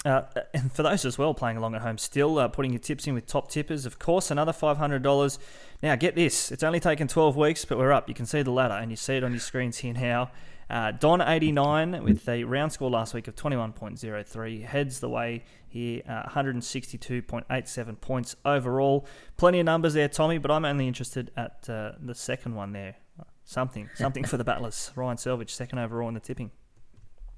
Uh, 0.06 0.22
and 0.54 0.72
for 0.72 0.84
those 0.84 1.04
as 1.04 1.18
well 1.18 1.34
playing 1.34 1.58
along 1.58 1.74
at 1.74 1.82
home, 1.82 1.98
still 1.98 2.38
uh, 2.38 2.48
putting 2.48 2.72
your 2.72 2.80
tips 2.80 3.08
in 3.08 3.16
with 3.16 3.26
top 3.26 3.50
tippers, 3.50 3.88
of 3.88 3.98
course, 3.98 4.30
another 4.30 4.52
$500. 4.52 5.38
Now, 5.82 5.96
get 5.96 6.16
this 6.16 6.52
it's 6.52 6.64
only 6.64 6.80
taken 6.80 7.08
12 7.08 7.36
weeks, 7.36 7.66
but 7.66 7.78
we're 7.78 7.92
up. 7.92 8.08
You 8.08 8.14
can 8.14 8.28
see 8.28 8.44
the 8.44 8.52
ladder, 8.52 8.76
and 8.76 8.92
you 8.92 8.98
see 8.98 9.16
it 9.16 9.24
on 9.24 9.32
your 9.32 9.40
screens 9.40 9.80
here 9.80 9.94
now. 9.94 10.32
Uh, 10.70 10.92
Don 10.92 11.22
89 11.22 12.04
with 12.04 12.28
a 12.28 12.44
round 12.44 12.72
score 12.72 12.90
last 12.90 13.14
week 13.14 13.28
of 13.28 13.36
21.03 13.36 14.66
heads 14.66 15.00
the 15.00 15.10
way 15.10 15.44
here, 15.68 16.02
uh, 16.08 16.24
162.87 16.30 18.02
points 18.02 18.36
overall. 18.46 19.06
Plenty 19.38 19.60
of 19.60 19.66
numbers 19.66 19.94
there, 19.94 20.08
Tommy, 20.08 20.38
but 20.38 20.50
I'm 20.50 20.66
only 20.66 20.88
interested 20.88 21.32
at 21.38 21.70
uh, 21.70 21.92
the 22.00 22.16
second 22.16 22.56
one 22.56 22.72
there. 22.74 22.96
Something, 23.44 23.90
something 23.96 24.24
for 24.24 24.38
the 24.38 24.44
battlers. 24.44 24.92
Ryan 24.96 25.18
Selvage, 25.18 25.54
second 25.54 25.80
overall 25.80 26.08
in 26.08 26.16
the 26.16 26.20
tipping. 26.20 26.52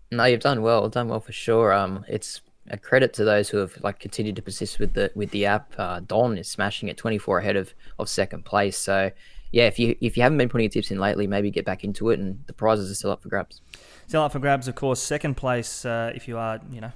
No, 0.10 0.24
you've 0.24 0.40
done 0.40 0.62
well. 0.62 0.88
Done 0.88 1.10
well 1.10 1.20
for 1.20 1.34
sure. 1.34 1.74
Um, 1.74 2.06
it's 2.08 2.40
a 2.70 2.78
credit 2.78 3.14
to 3.14 3.24
those 3.24 3.50
who 3.50 3.58
have 3.58 3.78
like 3.84 4.00
continued 4.00 4.36
to 4.36 4.42
persist 4.42 4.80
with 4.80 4.94
the 4.94 5.12
with 5.16 5.32
the 5.32 5.46
app. 5.46 5.74
Uh, 5.78 6.00
Don 6.00 6.38
is 6.38 6.48
smashing 6.48 6.90
it, 6.90 6.98
24 6.98 7.40
ahead 7.40 7.56
of 7.56 7.74
of 8.00 8.10
second 8.10 8.46
place. 8.46 8.78
So 8.78 9.12
yeah, 9.52 9.68
if 9.68 9.80
you 9.80 9.96
if 10.02 10.18
you 10.18 10.24
haven't 10.24 10.38
been 10.38 10.50
putting 10.50 10.66
your 10.66 10.72
tips 10.72 10.92
in 10.92 11.00
lately, 11.00 11.26
maybe 11.26 11.50
get 11.52 11.66
back 11.66 11.84
into 11.84 12.10
it, 12.10 12.20
and 12.20 12.44
the 12.48 12.54
prizes 12.54 12.92
are 12.92 12.96
still 12.96 13.12
up 13.12 13.22
for 13.22 13.30
grabs. 13.30 13.62
Still 14.08 14.24
up 14.24 14.32
for 14.32 14.40
grabs, 14.40 14.68
of 14.68 14.76
course. 14.76 15.02
Second 15.02 15.36
place, 15.36 15.86
uh, 15.86 16.12
if 16.16 16.28
you 16.28 16.38
are, 16.38 16.60
you 16.72 16.80
know, 16.80 16.92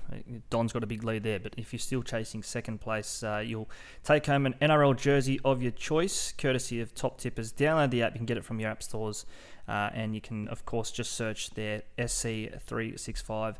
Don's 0.49 0.71
got 0.71 0.83
a 0.83 0.87
big 0.87 1.03
lead 1.03 1.23
there, 1.23 1.39
but 1.39 1.53
if 1.57 1.73
you're 1.73 1.79
still 1.79 2.03
chasing 2.03 2.41
second 2.43 2.79
place, 2.79 3.23
uh, 3.23 3.43
you'll 3.45 3.69
take 4.03 4.25
home 4.25 4.45
an 4.45 4.55
NRL 4.61 4.97
jersey 4.97 5.39
of 5.43 5.61
your 5.61 5.71
choice, 5.71 6.33
courtesy 6.37 6.79
of 6.79 6.95
Top 6.95 7.19
Tippers. 7.19 7.51
Download 7.51 7.89
the 7.89 8.03
app, 8.03 8.13
you 8.13 8.19
can 8.19 8.25
get 8.25 8.37
it 8.37 8.45
from 8.45 8.59
your 8.59 8.69
app 8.69 8.81
stores, 8.81 9.25
uh, 9.67 9.89
and 9.93 10.15
you 10.15 10.21
can, 10.21 10.47
of 10.47 10.65
course, 10.65 10.89
just 10.89 11.13
search 11.13 11.51
their 11.51 11.83
SC365 11.97 13.55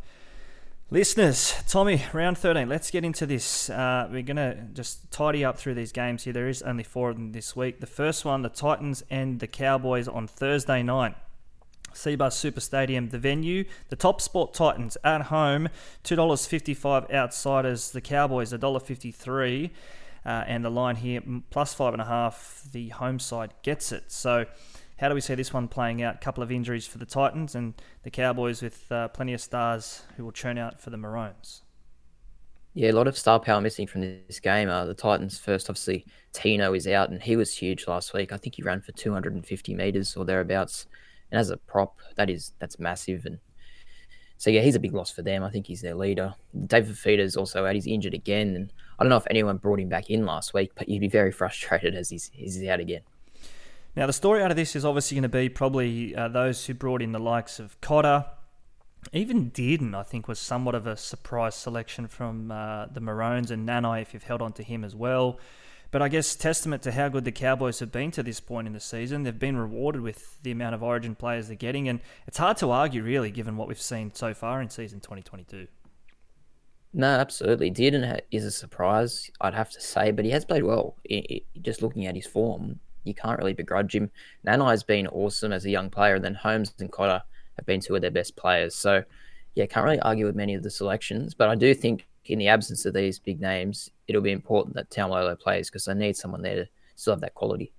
Listeners, 0.93 1.53
Tommy, 1.69 2.03
round 2.11 2.37
13. 2.37 2.67
Let's 2.67 2.91
get 2.91 3.05
into 3.05 3.25
this. 3.25 3.69
Uh, 3.69 4.09
we're 4.11 4.23
going 4.23 4.35
to 4.35 4.57
just 4.73 5.09
tidy 5.09 5.45
up 5.45 5.57
through 5.57 5.75
these 5.75 5.93
games 5.93 6.25
here. 6.25 6.33
There 6.33 6.49
is 6.49 6.61
only 6.63 6.83
four 6.83 7.09
of 7.09 7.15
them 7.15 7.31
this 7.31 7.55
week. 7.55 7.79
The 7.79 7.87
first 7.87 8.25
one, 8.25 8.41
the 8.41 8.49
Titans 8.49 9.01
and 9.09 9.39
the 9.39 9.47
Cowboys 9.47 10.09
on 10.09 10.27
Thursday 10.27 10.83
night. 10.83 11.15
Cbus 11.93 12.33
Super 12.33 12.59
Stadium, 12.59 13.07
the 13.07 13.19
venue. 13.19 13.63
The 13.87 13.95
top 13.95 14.19
sport 14.19 14.53
Titans 14.53 14.97
at 15.01 15.21
home, 15.21 15.69
$2.55 16.03 17.09
outsiders. 17.09 17.91
The 17.91 18.01
Cowboys, 18.01 18.51
$1.53. 18.51 19.69
Uh, 20.25 20.29
and 20.45 20.65
the 20.65 20.69
line 20.69 20.97
here, 20.97 21.21
plus 21.51 21.73
five 21.73 21.93
and 21.93 22.01
a 22.01 22.05
half. 22.05 22.67
The 22.69 22.89
home 22.89 23.19
side 23.19 23.53
gets 23.63 23.93
it. 23.93 24.11
So 24.11 24.45
how 25.01 25.09
do 25.09 25.15
we 25.15 25.21
see 25.21 25.33
this 25.33 25.51
one 25.51 25.67
playing 25.67 26.03
out? 26.03 26.15
A 26.15 26.17
couple 26.19 26.43
of 26.43 26.51
injuries 26.51 26.85
for 26.85 26.99
the 26.99 27.07
Titans 27.07 27.55
and 27.55 27.73
the 28.03 28.11
Cowboys 28.11 28.61
with 28.61 28.89
uh, 28.91 29.07
plenty 29.07 29.33
of 29.33 29.41
stars 29.41 30.03
who 30.15 30.23
will 30.23 30.31
churn 30.31 30.59
out 30.59 30.79
for 30.79 30.91
the 30.91 30.97
Maroons. 30.97 31.63
Yeah, 32.75 32.91
a 32.91 32.93
lot 32.93 33.07
of 33.07 33.17
star 33.17 33.39
power 33.39 33.59
missing 33.59 33.87
from 33.87 34.01
this 34.01 34.39
game. 34.39 34.69
Uh, 34.69 34.85
the 34.85 34.93
Titans 34.93 35.39
first, 35.39 35.71
obviously, 35.71 36.05
Tino 36.33 36.75
is 36.75 36.87
out, 36.87 37.09
and 37.09 37.21
he 37.21 37.35
was 37.35 37.51
huge 37.51 37.87
last 37.87 38.13
week. 38.13 38.31
I 38.31 38.37
think 38.37 38.55
he 38.55 38.61
ran 38.61 38.79
for 38.79 38.91
250 38.91 39.73
meters 39.73 40.15
or 40.15 40.23
thereabouts. 40.23 40.85
And 41.31 41.39
as 41.39 41.49
a 41.49 41.57
prop, 41.57 41.97
that 42.15 42.29
is 42.29 42.53
that's 42.59 42.77
massive. 42.77 43.25
And 43.25 43.39
so 44.37 44.51
yeah, 44.51 44.61
he's 44.61 44.75
a 44.75 44.79
big 44.79 44.93
loss 44.93 45.09
for 45.09 45.23
them. 45.23 45.43
I 45.43 45.49
think 45.49 45.65
he's 45.65 45.81
their 45.81 45.95
leader. 45.95 46.35
David 46.67 46.95
Fifita's 46.95 47.35
also 47.35 47.65
out. 47.65 47.73
He's 47.73 47.87
injured 47.87 48.13
again, 48.13 48.55
and 48.55 48.73
I 48.99 49.03
don't 49.03 49.09
know 49.09 49.17
if 49.17 49.27
anyone 49.31 49.57
brought 49.57 49.79
him 49.79 49.89
back 49.89 50.11
in 50.11 50.27
last 50.27 50.53
week, 50.53 50.73
but 50.75 50.87
you'd 50.87 50.99
be 50.99 51.07
very 51.07 51.31
frustrated 51.41 51.95
as 51.95 52.09
he's 52.09 52.29
he's 52.31 52.63
out 52.67 52.79
again. 52.79 53.01
Now 53.95 54.07
the 54.07 54.13
story 54.13 54.41
out 54.41 54.51
of 54.51 54.57
this 54.57 54.75
is 54.75 54.85
obviously 54.85 55.15
going 55.15 55.23
to 55.23 55.29
be 55.29 55.49
probably 55.49 56.15
uh, 56.15 56.29
those 56.29 56.65
who 56.65 56.73
brought 56.73 57.01
in 57.01 57.11
the 57.11 57.19
likes 57.19 57.59
of 57.59 57.79
Cotter, 57.81 58.25
even 59.11 59.51
Dearden, 59.51 59.95
I 59.95 60.03
think, 60.03 60.27
was 60.27 60.39
somewhat 60.39 60.75
of 60.75 60.87
a 60.87 60.95
surprise 60.95 61.55
selection 61.55 62.07
from 62.07 62.51
uh, 62.51 62.85
the 62.85 63.01
Maroons 63.01 63.51
and 63.51 63.67
Nanai, 63.67 64.01
if 64.01 64.13
you've 64.13 64.23
held 64.23 64.41
on 64.41 64.53
to 64.53 64.63
him 64.63 64.83
as 64.83 64.95
well. 64.95 65.39
But 65.89 66.01
I 66.01 66.07
guess 66.07 66.35
testament 66.35 66.83
to 66.83 66.91
how 66.93 67.09
good 67.09 67.25
the 67.25 67.33
Cowboys 67.33 67.79
have 67.79 67.91
been 67.91 68.11
to 68.11 68.23
this 68.23 68.39
point 68.39 68.65
in 68.65 68.73
the 68.73 68.79
season. 68.79 69.23
They've 69.23 69.37
been 69.37 69.57
rewarded 69.57 70.01
with 70.01 70.41
the 70.41 70.51
amount 70.51 70.75
of 70.75 70.81
Origin 70.81 71.15
players 71.15 71.47
they're 71.47 71.57
getting, 71.57 71.89
and 71.89 71.99
it's 72.27 72.37
hard 72.37 72.55
to 72.57 72.71
argue, 72.71 73.03
really, 73.03 73.29
given 73.29 73.57
what 73.57 73.67
we've 73.67 73.81
seen 73.81 74.13
so 74.13 74.33
far 74.33 74.61
in 74.61 74.69
season 74.69 75.01
2022. 75.01 75.67
No, 76.93 77.07
absolutely. 77.07 77.71
Dearden 77.71 78.21
is 78.31 78.45
a 78.45 78.51
surprise, 78.51 79.29
I'd 79.41 79.53
have 79.53 79.71
to 79.71 79.81
say, 79.81 80.11
but 80.11 80.23
he 80.23 80.31
has 80.31 80.45
played 80.45 80.63
well. 80.63 80.95
just 81.61 81.81
looking 81.81 82.05
at 82.05 82.15
his 82.15 82.27
form, 82.27 82.79
you 83.03 83.13
can't 83.13 83.39
really 83.39 83.53
begrudge 83.53 83.95
him. 83.95 84.09
Nanai's 84.45 84.83
been 84.83 85.07
awesome 85.07 85.51
as 85.51 85.65
a 85.65 85.69
young 85.69 85.89
player, 85.89 86.15
and 86.15 86.23
then 86.23 86.35
Holmes 86.35 86.73
and 86.79 86.91
Cotter 86.91 87.21
have 87.57 87.65
been 87.65 87.81
two 87.81 87.95
of 87.95 88.01
their 88.01 88.11
best 88.11 88.35
players. 88.35 88.75
So, 88.75 89.03
yeah, 89.55 89.65
can't 89.65 89.85
really 89.85 89.99
argue 89.99 90.25
with 90.25 90.35
many 90.35 90.55
of 90.55 90.63
the 90.63 90.71
selections, 90.71 91.33
but 91.33 91.49
I 91.49 91.55
do 91.55 91.73
think 91.73 92.07
in 92.25 92.39
the 92.39 92.47
absence 92.47 92.85
of 92.85 92.93
these 92.93 93.19
big 93.19 93.41
names, 93.41 93.89
it'll 94.07 94.21
be 94.21 94.31
important 94.31 94.75
that 94.75 94.89
Taumalolo 94.89 95.39
plays 95.39 95.69
because 95.69 95.85
they 95.85 95.93
need 95.93 96.15
someone 96.15 96.41
there 96.41 96.55
to 96.55 96.69
still 96.95 97.13
have 97.13 97.21
that 97.21 97.33
quality. 97.33 97.71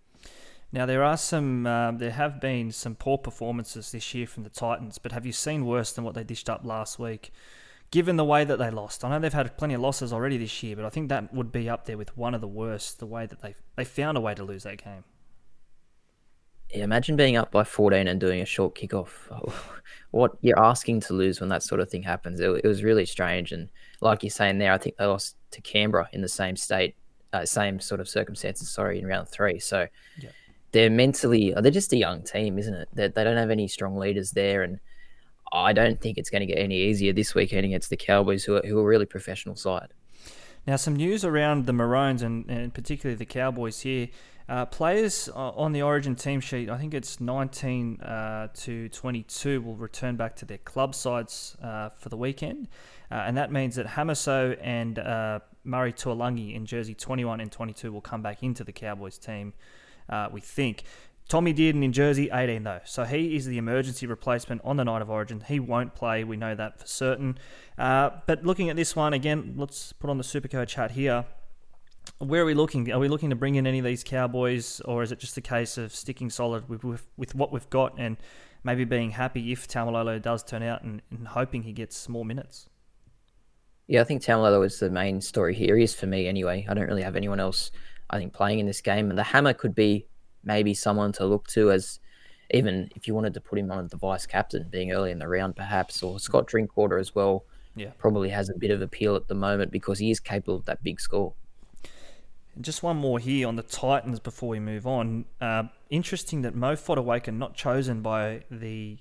Now 0.73 0.87
there 0.87 1.05
are 1.05 1.19
some, 1.19 1.67
um, 1.67 1.99
there 1.99 2.11
have 2.11 2.41
been 2.41 2.73
some 2.73 2.95
poor 2.95 3.19
performances 3.19 3.93
this 3.93 4.15
year 4.15 4.27
from 4.27 4.43
the 4.43 4.51
Titans, 4.51 4.99
but 4.99 5.13
have 5.13 5.27
you 5.27 5.33
seen 5.33 5.67
worse 5.67 5.93
than 5.93 6.03
what 6.03 6.15
they 6.15 6.25
dished 6.25 6.49
up 6.49 6.65
last 6.65 6.99
week? 6.99 7.31
Given 7.91 8.17
the 8.17 8.25
way 8.25 8.45
that 8.45 8.59
they 8.59 8.71
lost, 8.71 9.05
I 9.05 9.11
know 9.11 9.19
they've 9.19 9.33
had 9.33 9.55
plenty 9.59 9.75
of 9.75 9.83
losses 9.83 10.15
already 10.15 10.39
this 10.39 10.63
year, 10.63 10.75
but 10.75 10.87
I 10.87 10.89
think 10.89 11.11
that 11.11 11.33
would 11.35 11.53
be 11.53 11.69
up 11.69 11.85
there 11.85 11.99
with 11.99 12.17
one 12.17 12.35
of 12.35 12.41
the 12.41 12.49
worst. 12.49 13.01
The 13.01 13.07
way 13.07 13.27
that 13.27 13.43
they 13.43 13.55
they 13.77 13.85
found 13.85 14.17
a 14.17 14.21
way 14.21 14.35
to 14.35 14.43
lose 14.43 14.63
that 14.63 14.83
game. 14.83 15.05
Yeah, 16.73 16.85
imagine 16.85 17.17
being 17.17 17.37
up 17.37 17.51
by 17.51 17.65
14 17.65 18.09
and 18.09 18.19
doing 18.19 18.41
a 18.41 18.47
short 18.47 18.75
kickoff. 18.75 19.11
what 20.13 20.37
you're 20.43 20.59
asking 20.59 21.01
to 21.01 21.15
lose 21.15 21.41
when 21.41 21.49
that 21.49 21.63
sort 21.63 21.81
of 21.81 21.91
thing 21.91 22.03
happens. 22.03 22.39
It, 22.41 22.49
it, 22.65 22.67
was 22.67 22.83
really 22.83 23.07
strange. 23.07 23.53
And 23.53 23.69
like 24.01 24.23
you're 24.23 24.31
saying 24.31 24.59
there, 24.59 24.73
I 24.73 24.79
think 24.79 24.97
they 24.97 25.07
lost 25.07 25.37
to 25.53 25.61
Canberra 25.61 26.09
in 26.13 26.21
the 26.21 26.29
same 26.29 26.55
state, 26.55 26.95
uh, 27.33 27.45
same 27.45 27.81
sort 27.81 28.01
of 28.01 28.09
circumstances, 28.09 28.71
sorry, 28.71 28.99
in 28.99 29.07
round 29.07 29.29
three. 29.29 29.59
So 29.59 29.87
yeah. 30.21 30.31
they're 30.73 30.91
mentally, 30.91 31.55
they're 31.57 31.71
just 31.71 31.93
a 31.93 31.97
young 31.97 32.23
team, 32.23 32.59
isn't 32.59 32.75
it? 32.75 32.89
They, 32.93 33.09
they 33.09 33.25
don't 33.25 33.39
have 33.39 33.51
any 33.51 33.69
strong 33.69 33.97
leaders 33.97 34.33
there. 34.33 34.63
And 34.63 34.81
I 35.51 35.73
don't 35.73 36.01
think 36.01 36.19
it's 36.19 36.31
going 36.31 36.41
to 36.41 36.47
get 36.47 36.59
any 36.59 36.77
easier 36.77 37.13
this 37.13 37.35
weekend 37.35 37.65
against 37.65 37.91
the 37.91 37.97
Cowboys, 37.97 38.45
who 38.45 38.57
are, 38.57 38.63
who 38.67 38.79
are 38.79 38.83
a 38.83 38.87
really 38.87 39.07
professional 39.07 39.57
side. 39.57 39.89
Now, 40.67 40.77
some 40.77 40.95
news 40.95 41.25
around 41.25 41.67
the 41.67 41.73
Maroons 41.73 42.23
and, 42.23 42.49
and 42.49 42.73
particularly 42.73 43.17
the 43.17 43.25
Cowboys 43.25 43.81
here. 43.81 44.09
Uh, 44.53 44.67
players 44.67 45.31
on 45.31 45.73
the 45.73 45.81
Origin 45.81 46.15
team 46.15 46.39
sheet, 46.39 46.69
I 46.69 46.77
think 46.77 46.93
it's 46.93 47.23
19 47.23 48.03
uh, 48.03 48.49
to 48.53 48.91
22, 48.91 49.63
will 49.63 49.77
return 49.77 50.17
back 50.17 50.37
to 50.37 50.45
their 50.45 50.59
club 50.59 50.95
sides 50.95 51.57
uh, 51.63 51.89
for 51.97 52.11
the 52.11 52.19
weekend. 52.19 52.69
Uh, 53.11 53.15
and 53.27 53.35
that 53.39 53.51
means 53.51 53.77
that 53.77 53.87
Hamiso 53.87 54.59
and 54.61 54.99
uh, 54.99 55.41
Murray 55.65 55.95
Taulagi 55.95 56.55
in 56.55 56.67
jersey 56.67 56.95
21 56.95 57.41
and 57.41 57.51
22 57.51 57.91
will 57.91 58.03
come 58.03 58.21
back 58.21 58.43
into 58.43 58.63
the 58.63 58.73
Cowboys 58.73 59.17
team, 59.17 59.55
uh, 60.11 60.29
we 60.31 60.43
think. 60.43 60.83
Tommy 61.31 61.55
Dearden 61.55 61.83
in 61.83 61.95
jersey 61.95 62.29
18, 62.31 62.63
though. 62.63 62.81
So 62.85 63.05
he 63.05 63.35
is 63.35 63.47
the 63.47 63.57
emergency 63.57 64.07
replacement 64.07 64.61
on 64.65 64.77
the 64.77 64.85
night 64.85 65.01
of 65.01 65.09
Origin. 65.09 65.43
He 65.49 65.61
won't 65.61 65.95
play. 65.95 66.25
We 66.25 66.37
know 66.37 66.55
that 66.55 66.79
for 66.79 66.87
certain. 66.87 67.39
but 67.79 68.41
looking 68.43 68.69
at 68.69 68.77
this 68.77 68.95
one, 68.95 69.15
again, 69.15 69.55
let's 69.57 69.95
put 69.95 70.11
on 70.11 70.19
the 70.19 70.25
Supercoach 70.25 70.75
hat 70.75 70.91
here 70.91 71.25
where 72.19 72.43
are 72.43 72.45
we 72.45 72.55
looking? 72.55 72.91
Are 72.93 72.99
we 72.99 73.09
looking 73.09 73.31
to 73.31 73.37
bring 73.37 73.57
in 73.57 73.67
any 73.67 73.79
of 73.79 73.85
these 73.85 74.05
Cowboys, 74.05 74.81
or 74.85 75.03
is 75.03 75.13
it 75.13 75.19
just 75.19 75.37
a 75.37 75.41
case 75.41 75.79
of 75.79 75.95
sticking 75.95 76.31
solid 76.31 76.69
with 76.69 76.85
with, 76.85 77.07
with 77.17 77.35
what 77.35 77.53
we've 77.53 77.69
got 77.71 77.95
and 77.99 78.17
maybe 78.65 78.85
being 78.85 79.11
happy 79.11 79.53
if 79.53 79.67
Taumalolo 79.67 80.23
does 80.23 80.43
turn 80.45 80.63
out 80.63 80.83
and, 80.83 81.03
and, 81.11 81.27
hoping 81.29 81.65
he 81.65 81.73
gets 81.73 82.09
more 82.09 82.25
minutes? 82.25 82.69
Yeah, 83.89 84.01
I 84.01 84.05
think 84.05 84.23
Taumalolo 84.23 84.65
is 84.65 84.79
the 84.79 84.91
main 84.91 85.21
story 85.21 85.55
here. 85.55 85.77
He 85.77 85.83
is 85.83 85.95
for 85.95 86.07
me 86.07 86.29
anyway. 86.29 86.65
I 86.69 86.75
don't 86.75 86.87
really 86.87 87.03
have 87.03 87.17
anyone 87.17 87.41
else. 87.41 87.73
I 88.11 88.19
think 88.19 88.33
playing 88.33 88.61
in 88.61 88.67
this 88.67 88.81
game, 88.81 89.11
and 89.11 89.19
the 89.19 89.25
Hammer 89.25 89.53
could 89.53 89.75
be 89.75 90.07
maybe 90.45 90.75
someone 90.75 91.13
to 91.13 91.27
look 91.27 91.49
to 91.49 91.73
as 91.73 91.99
even 92.53 92.91
if 92.95 93.09
you 93.09 93.15
wanted 93.15 93.35
to 93.35 93.41
put 93.41 93.59
him 93.59 93.71
on 93.71 93.89
the 93.89 93.97
vice 93.97 94.27
captain, 94.27 94.69
being 94.71 94.93
early 94.93 95.11
in 95.11 95.19
the 95.19 95.27
round 95.27 95.57
perhaps, 95.57 96.03
or 96.03 96.21
Scott 96.21 96.47
Drinkwater 96.47 96.99
as 96.99 97.15
well. 97.15 97.45
Yeah, 97.75 97.91
probably 97.97 98.29
has 98.29 98.51
a 98.51 98.55
bit 98.55 98.71
of 98.71 98.83
appeal 98.83 99.17
at 99.17 99.29
the 99.29 99.35
moment 99.35 99.73
because 99.73 99.99
he 99.99 100.11
is 100.11 100.21
capable 100.21 100.57
of 100.57 100.67
that 100.67 100.83
big 100.83 101.01
score. 101.01 101.35
Just 102.61 102.83
one 102.83 102.97
more 102.97 103.19
here 103.19 103.49
on 103.49 103.57
the 103.57 103.63
Titans 103.63 104.21
before 104.21 104.51
we 104.51 104.61
move 104.61 104.87
on. 104.87 105.25
Uh, 105.41 105.65
interesting 105.89 106.43
that 106.43 106.55
Mo 106.55 106.75
Fotuaika 106.75 107.35
not 107.35 107.55
chosen 107.55 108.03
by 108.03 108.43
the 108.51 108.99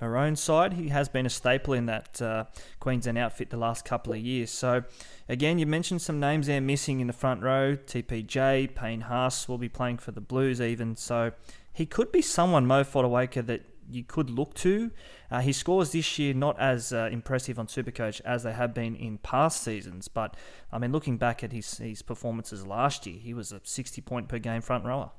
Maroon 0.00 0.36
side. 0.36 0.74
He 0.74 0.88
has 0.88 1.08
been 1.08 1.26
a 1.26 1.30
staple 1.30 1.74
in 1.74 1.86
that 1.86 2.20
uh, 2.20 2.44
Queensland 2.78 3.18
outfit 3.18 3.50
the 3.50 3.56
last 3.56 3.84
couple 3.84 4.12
of 4.12 4.18
years. 4.18 4.50
So, 4.50 4.82
again, 5.28 5.58
you 5.58 5.66
mentioned 5.66 6.02
some 6.02 6.20
names 6.20 6.46
there 6.46 6.60
missing 6.60 7.00
in 7.00 7.06
the 7.06 7.12
front 7.12 7.42
row. 7.42 7.76
TPJ, 7.76 8.74
Payne 8.74 9.02
Haas 9.02 9.48
will 9.48 9.58
be 9.58 9.68
playing 9.68 9.98
for 9.98 10.10
the 10.10 10.20
Blues 10.20 10.60
even. 10.60 10.96
So, 10.96 11.32
he 11.72 11.86
could 11.86 12.12
be 12.12 12.22
someone, 12.22 12.66
Mo 12.66 12.84
Fotuaika, 12.84 13.46
that 13.46 13.69
you 13.90 14.04
could 14.04 14.30
look 14.30 14.54
to. 14.54 14.90
Uh, 15.30 15.40
his 15.40 15.56
scores 15.56 15.92
this 15.92 16.18
year 16.18 16.34
not 16.34 16.58
as 16.58 16.92
uh, 16.92 17.08
impressive 17.10 17.58
on 17.58 17.66
Supercoach 17.66 18.20
as 18.24 18.42
they 18.42 18.52
have 18.52 18.74
been 18.74 18.94
in 18.96 19.18
past 19.18 19.62
seasons, 19.62 20.08
but 20.08 20.36
I 20.72 20.78
mean, 20.78 20.92
looking 20.92 21.16
back 21.18 21.42
at 21.44 21.52
his 21.52 21.78
his 21.78 22.02
performances 22.02 22.66
last 22.66 23.06
year, 23.06 23.18
he 23.18 23.34
was 23.34 23.52
a 23.52 23.60
sixty 23.64 24.00
point 24.00 24.28
per 24.28 24.38
game 24.38 24.62
front 24.62 24.84
rower. 24.84 25.10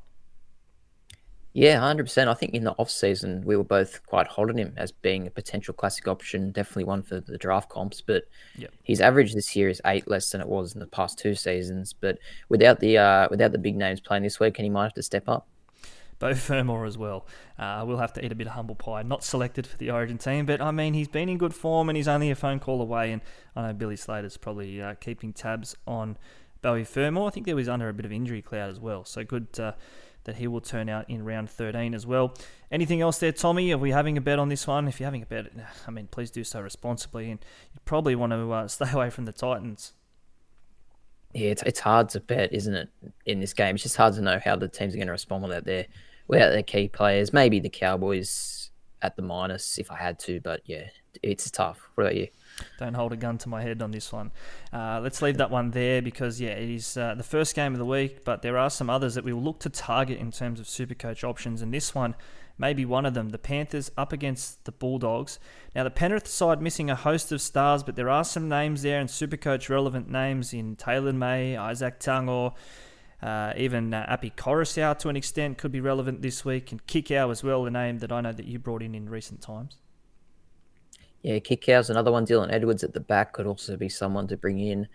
Yeah, 1.53 1.79
hundred 1.79 2.05
percent. 2.05 2.29
I 2.29 2.33
think 2.33 2.53
in 2.53 2.63
the 2.63 2.71
off 2.73 2.89
season 2.89 3.43
we 3.45 3.57
were 3.57 3.63
both 3.63 4.05
quite 4.05 4.27
hot 4.27 4.49
on 4.49 4.57
him 4.57 4.73
as 4.77 4.91
being 4.91 5.27
a 5.27 5.31
potential 5.31 5.73
classic 5.73 6.07
option, 6.07 6.51
definitely 6.51 6.85
one 6.85 7.03
for 7.03 7.19
the 7.19 7.37
draft 7.37 7.69
comps. 7.69 7.99
But 7.99 8.23
yep. 8.55 8.71
his 8.83 9.01
average 9.01 9.33
this 9.33 9.53
year 9.53 9.67
is 9.67 9.81
eight 9.85 10.07
less 10.07 10.29
than 10.29 10.39
it 10.39 10.47
was 10.47 10.73
in 10.73 10.79
the 10.79 10.87
past 10.87 11.19
two 11.19 11.35
seasons. 11.35 11.91
But 11.93 12.19
without 12.47 12.79
the 12.79 12.97
uh, 12.97 13.27
without 13.29 13.51
the 13.51 13.57
big 13.57 13.75
names 13.75 13.99
playing 13.99 14.23
this 14.23 14.39
week, 14.39 14.59
and 14.59 14.63
he 14.63 14.69
might 14.69 14.83
have 14.83 14.93
to 14.93 15.03
step 15.03 15.27
up. 15.27 15.47
Beau 16.21 16.35
Fermor 16.35 16.85
as 16.85 16.99
well. 16.99 17.25
Uh, 17.57 17.83
we'll 17.85 17.97
have 17.97 18.13
to 18.13 18.23
eat 18.23 18.31
a 18.31 18.35
bit 18.35 18.45
of 18.45 18.53
humble 18.53 18.75
pie. 18.75 19.01
Not 19.01 19.23
selected 19.23 19.65
for 19.65 19.75
the 19.77 19.89
Origin 19.89 20.19
team, 20.19 20.45
but 20.45 20.61
I 20.61 20.69
mean, 20.69 20.93
he's 20.93 21.07
been 21.07 21.27
in 21.27 21.39
good 21.39 21.53
form 21.53 21.89
and 21.89 21.97
he's 21.97 22.07
only 22.07 22.29
a 22.29 22.35
phone 22.35 22.59
call 22.59 22.79
away. 22.79 23.11
And 23.11 23.21
I 23.55 23.67
know 23.67 23.73
Billy 23.73 23.95
Slater's 23.95 24.37
probably 24.37 24.79
uh, 24.79 24.93
keeping 24.93 25.33
tabs 25.33 25.75
on 25.87 26.17
Beau 26.61 26.83
Fermor. 26.83 27.25
I 27.25 27.31
think 27.31 27.47
there 27.47 27.55
was 27.55 27.67
under 27.67 27.89
a 27.89 27.93
bit 27.93 28.05
of 28.05 28.11
injury 28.11 28.43
cloud 28.43 28.69
as 28.69 28.79
well. 28.79 29.03
So 29.03 29.23
good 29.23 29.47
uh, 29.59 29.71
that 30.25 30.35
he 30.35 30.47
will 30.47 30.61
turn 30.61 30.89
out 30.89 31.09
in 31.09 31.25
round 31.25 31.49
13 31.49 31.95
as 31.95 32.05
well. 32.05 32.35
Anything 32.71 33.01
else 33.01 33.17
there, 33.17 33.31
Tommy? 33.31 33.73
Are 33.73 33.79
we 33.79 33.89
having 33.89 34.15
a 34.15 34.21
bet 34.21 34.37
on 34.37 34.49
this 34.49 34.67
one? 34.67 34.87
If 34.87 34.99
you're 34.99 35.07
having 35.07 35.23
a 35.23 35.25
bet, 35.25 35.47
I 35.87 35.91
mean, 35.91 36.05
please 36.05 36.29
do 36.29 36.43
so 36.43 36.61
responsibly. 36.61 37.31
And 37.31 37.43
you 37.73 37.81
probably 37.83 38.13
want 38.13 38.31
to 38.31 38.51
uh, 38.51 38.67
stay 38.67 38.91
away 38.91 39.09
from 39.09 39.25
the 39.25 39.31
Titans. 39.31 39.93
Yeah, 41.33 41.49
it's, 41.49 41.63
it's 41.63 41.79
hard 41.79 42.09
to 42.09 42.19
bet, 42.19 42.53
isn't 42.53 42.75
it, 42.75 42.89
in 43.25 43.39
this 43.39 43.53
game? 43.53 43.75
It's 43.75 43.83
just 43.83 43.95
hard 43.95 44.13
to 44.15 44.21
know 44.21 44.39
how 44.43 44.55
the 44.55 44.67
teams 44.67 44.93
are 44.93 44.97
going 44.97 45.07
to 45.07 45.13
respond 45.13 45.43
without 45.43 45.63
their 45.63 45.87
without 46.31 46.49
their 46.49 46.63
key 46.63 46.87
players. 46.87 47.31
Maybe 47.31 47.59
the 47.59 47.69
Cowboys 47.69 48.71
at 49.03 49.15
the 49.15 49.21
minus 49.21 49.77
if 49.77 49.91
I 49.91 49.97
had 49.97 50.17
to, 50.19 50.39
but 50.39 50.61
yeah, 50.65 50.85
it's 51.21 51.51
tough. 51.51 51.89
What 51.93 52.05
about 52.05 52.15
you? 52.15 52.29
Don't 52.79 52.93
hold 52.93 53.11
a 53.11 53.17
gun 53.17 53.37
to 53.39 53.49
my 53.49 53.61
head 53.61 53.81
on 53.81 53.91
this 53.91 54.11
one. 54.11 54.31
Uh, 54.71 54.99
let's 55.01 55.21
leave 55.21 55.37
that 55.37 55.51
one 55.51 55.71
there 55.71 56.01
because, 56.01 56.39
yeah, 56.39 56.51
it 56.51 56.69
is 56.69 56.95
uh, 56.95 57.15
the 57.15 57.23
first 57.23 57.55
game 57.55 57.73
of 57.73 57.79
the 57.79 57.85
week, 57.85 58.23
but 58.23 58.41
there 58.41 58.57
are 58.57 58.69
some 58.69 58.89
others 58.89 59.15
that 59.15 59.23
we 59.23 59.33
will 59.33 59.41
look 59.41 59.59
to 59.59 59.69
target 59.69 60.19
in 60.19 60.31
terms 60.31 60.59
of 60.59 60.69
super 60.69 60.93
coach 60.93 61.23
options. 61.23 61.61
And 61.61 61.73
this 61.73 61.93
one 61.93 62.15
may 62.57 62.73
be 62.73 62.85
one 62.85 63.05
of 63.05 63.13
them. 63.13 63.29
The 63.29 63.37
Panthers 63.37 63.91
up 63.97 64.13
against 64.13 64.63
the 64.65 64.71
Bulldogs. 64.71 65.39
Now, 65.75 65.83
the 65.83 65.89
Penrith 65.89 66.27
side 66.27 66.61
missing 66.61 66.89
a 66.89 66.95
host 66.95 67.31
of 67.31 67.41
stars, 67.41 67.83
but 67.83 67.95
there 67.95 68.09
are 68.09 68.23
some 68.23 68.47
names 68.47 68.83
there 68.83 68.99
and 68.99 69.09
super 69.09 69.37
coach 69.37 69.69
relevant 69.69 70.09
names 70.09 70.53
in 70.53 70.75
Taylan 70.75 71.15
May, 71.15 71.55
Izack 71.55 71.99
Tago. 71.99 72.53
Uh, 73.21 73.53
even 73.55 73.93
uh, 73.93 74.05
Api 74.07 74.31
Koroisau 74.31 74.97
to 74.99 75.09
an 75.09 75.15
extent 75.15 75.57
could 75.57 75.71
be 75.71 75.79
relevant 75.79 76.21
this 76.21 76.43
week, 76.43 76.71
and 76.71 76.85
Kikau 76.87 77.31
as 77.31 77.43
well, 77.43 77.63
the 77.63 77.71
name 77.71 77.99
that 77.99 78.11
I 78.11 78.21
know 78.21 78.31
that 78.31 78.45
you 78.45 78.57
brought 78.57 78.81
in 78.81 78.95
in 78.95 79.09
recent 79.09 79.41
times. 79.41 79.77
Yeah, 81.21 81.37
Kikau's 81.37 81.91
another 81.91 82.11
one. 82.11 82.25
Dylan 82.25 82.51
Edwards 82.51 82.83
at 82.83 82.93
the 82.93 82.99
back 82.99 83.33
could 83.33 83.45
also 83.45 83.77
be 83.77 83.89
someone 83.89 84.27
to 84.27 84.37
bring 84.37 84.59
in. 84.59 84.87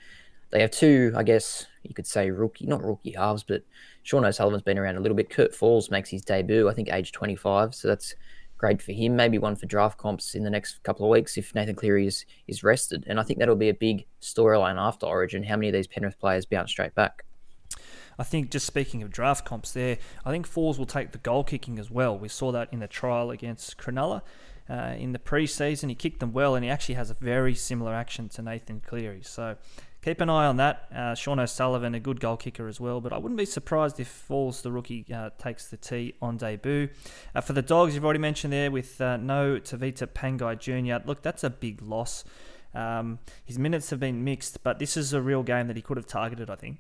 They 0.50 0.61
have 0.61 0.73
two, 0.73 1.12
I 1.16 1.23
guess 1.23 1.66
you 1.83 1.95
could 1.95 2.06
say 2.06 2.30
rookie, 2.30 2.66
not 2.66 2.83
rookie 2.83 3.12
halves, 3.12 3.45
but 3.45 3.62
Sean 4.02 4.25
O'Sullivan's 4.25 4.62
been 4.62 4.78
around 4.78 4.97
a 4.97 5.00
little 5.00 5.16
bit. 5.16 5.30
Kurt 5.30 5.54
Falls 5.54 5.90
makes 5.90 6.11
his 6.11 6.23
debut, 6.23 6.68
I 6.68 6.75
think, 6.75 6.92
age 6.92 7.12
25. 7.12 7.75
So 7.75 7.88
that's 7.88 8.14
great 8.59 8.83
for 8.83 8.92
him. 8.92 9.14
Maybe 9.14 9.38
one 9.38 9.56
for 9.56 9.66
draft 9.66 9.99
comps 9.99 10.35
in 10.35 10.42
the 10.42 10.50
next 10.50 10.83
couple 10.83 11.04
of 11.04 11.11
weeks 11.11 11.37
if 11.37 11.54
Nathan 11.54 11.75
Cleary 11.75 12.06
is, 12.06 12.25
is 12.49 12.64
rested. 12.64 13.04
And 13.06 13.21
I 13.21 13.23
think 13.23 13.38
that'll 13.38 13.56
be 13.56 13.68
a 13.68 13.75
big 13.75 14.06
storyline 14.21 14.78
after 14.78 15.06
Origin. 15.06 15.45
How 15.45 15.56
many 15.56 15.68
of 15.68 15.75
these 15.75 15.87
Penrith 15.87 16.18
players 16.18 16.47
bounce 16.47 16.71
straight 16.71 16.95
back? 16.95 17.25
I 18.18 18.25
think 18.25 18.50
just 18.50 18.66
speaking 18.66 19.02
of 19.02 19.11
draft 19.11 19.44
comps 19.44 19.73
there, 19.73 19.99
I 20.25 20.30
think 20.30 20.46
Falls 20.46 20.78
will 20.78 20.87
take 20.87 21.12
the 21.12 21.18
goal 21.18 21.44
kicking 21.44 21.78
as 21.78 21.90
well. 21.90 22.18
We 22.18 22.28
saw 22.28 22.52
that 22.52 22.68
in 22.73 22.80
the 22.80 22.88
trial 22.88 23.30
against 23.30 23.76
Cronulla. 23.76 24.23
Uh, 24.68 24.94
in 24.99 25.12
the 25.12 25.18
preseason, 25.18 25.88
he 25.88 25.94
kicked 25.94 26.20
them 26.20 26.32
well, 26.32 26.54
and 26.54 26.64
he 26.64 26.70
actually 26.70 26.96
has 26.96 27.11
a 27.11 27.14
very 27.14 27.54
similar 27.54 27.94
action 27.94 28.28
to 28.30 28.42
Nathan 28.42 28.80
Cleary. 28.80 29.23
So 29.23 29.56
keep 30.02 30.20
an 30.20 30.28
eye 30.28 30.46
on 30.46 30.56
that. 30.56 30.88
Uh, 30.94 31.14
Sean 31.14 31.38
O'Sullivan, 31.38 31.94
a 31.94 32.00
good 32.00 32.20
goal 32.20 32.37
kicker 32.37 32.66
as 32.66 32.80
well, 32.80 33.00
but 33.00 33.12
I 33.12 33.18
wouldn't 33.18 33.38
be 33.38 33.44
surprised 33.44 34.00
if 34.00 34.08
Falls, 34.08 34.62
the 34.62 34.73
rookie, 34.73 35.06
uh, 35.12 35.30
takes 35.38 35.68
the 35.68 35.76
tee 35.76 36.14
on 36.20 36.37
debut. 36.37 36.88
Uh, 37.35 37.40
for 37.40 37.52
the 37.52 37.62
Dogs, 37.62 37.94
you've 37.94 38.04
already 38.04 38.18
mentioned 38.18 38.52
there 38.52 38.70
with 38.70 39.00
uh, 39.00 39.16
no 39.18 39.61
Tavita 39.61 40.06
Pangai 40.06 40.58
Jr. 40.58 41.06
Look, 41.06 41.23
that's 41.23 41.44
a 41.44 41.50
big 41.50 41.82
loss. 41.82 42.25
Um, 42.75 43.20
his 43.44 43.58
minutes 43.58 43.90
have 43.90 44.00
been 44.00 44.25
mixed, 44.25 44.62
but 44.62 44.78
this 44.78 44.96
is 44.96 45.12
a 45.12 45.23
real 45.23 45.42
game 45.42 45.66
that 45.68 45.76
he 45.76 45.82
could 45.82 45.96
have 45.96 46.06
targeted, 46.06 46.50
I 46.50 46.56
think. 46.56 46.78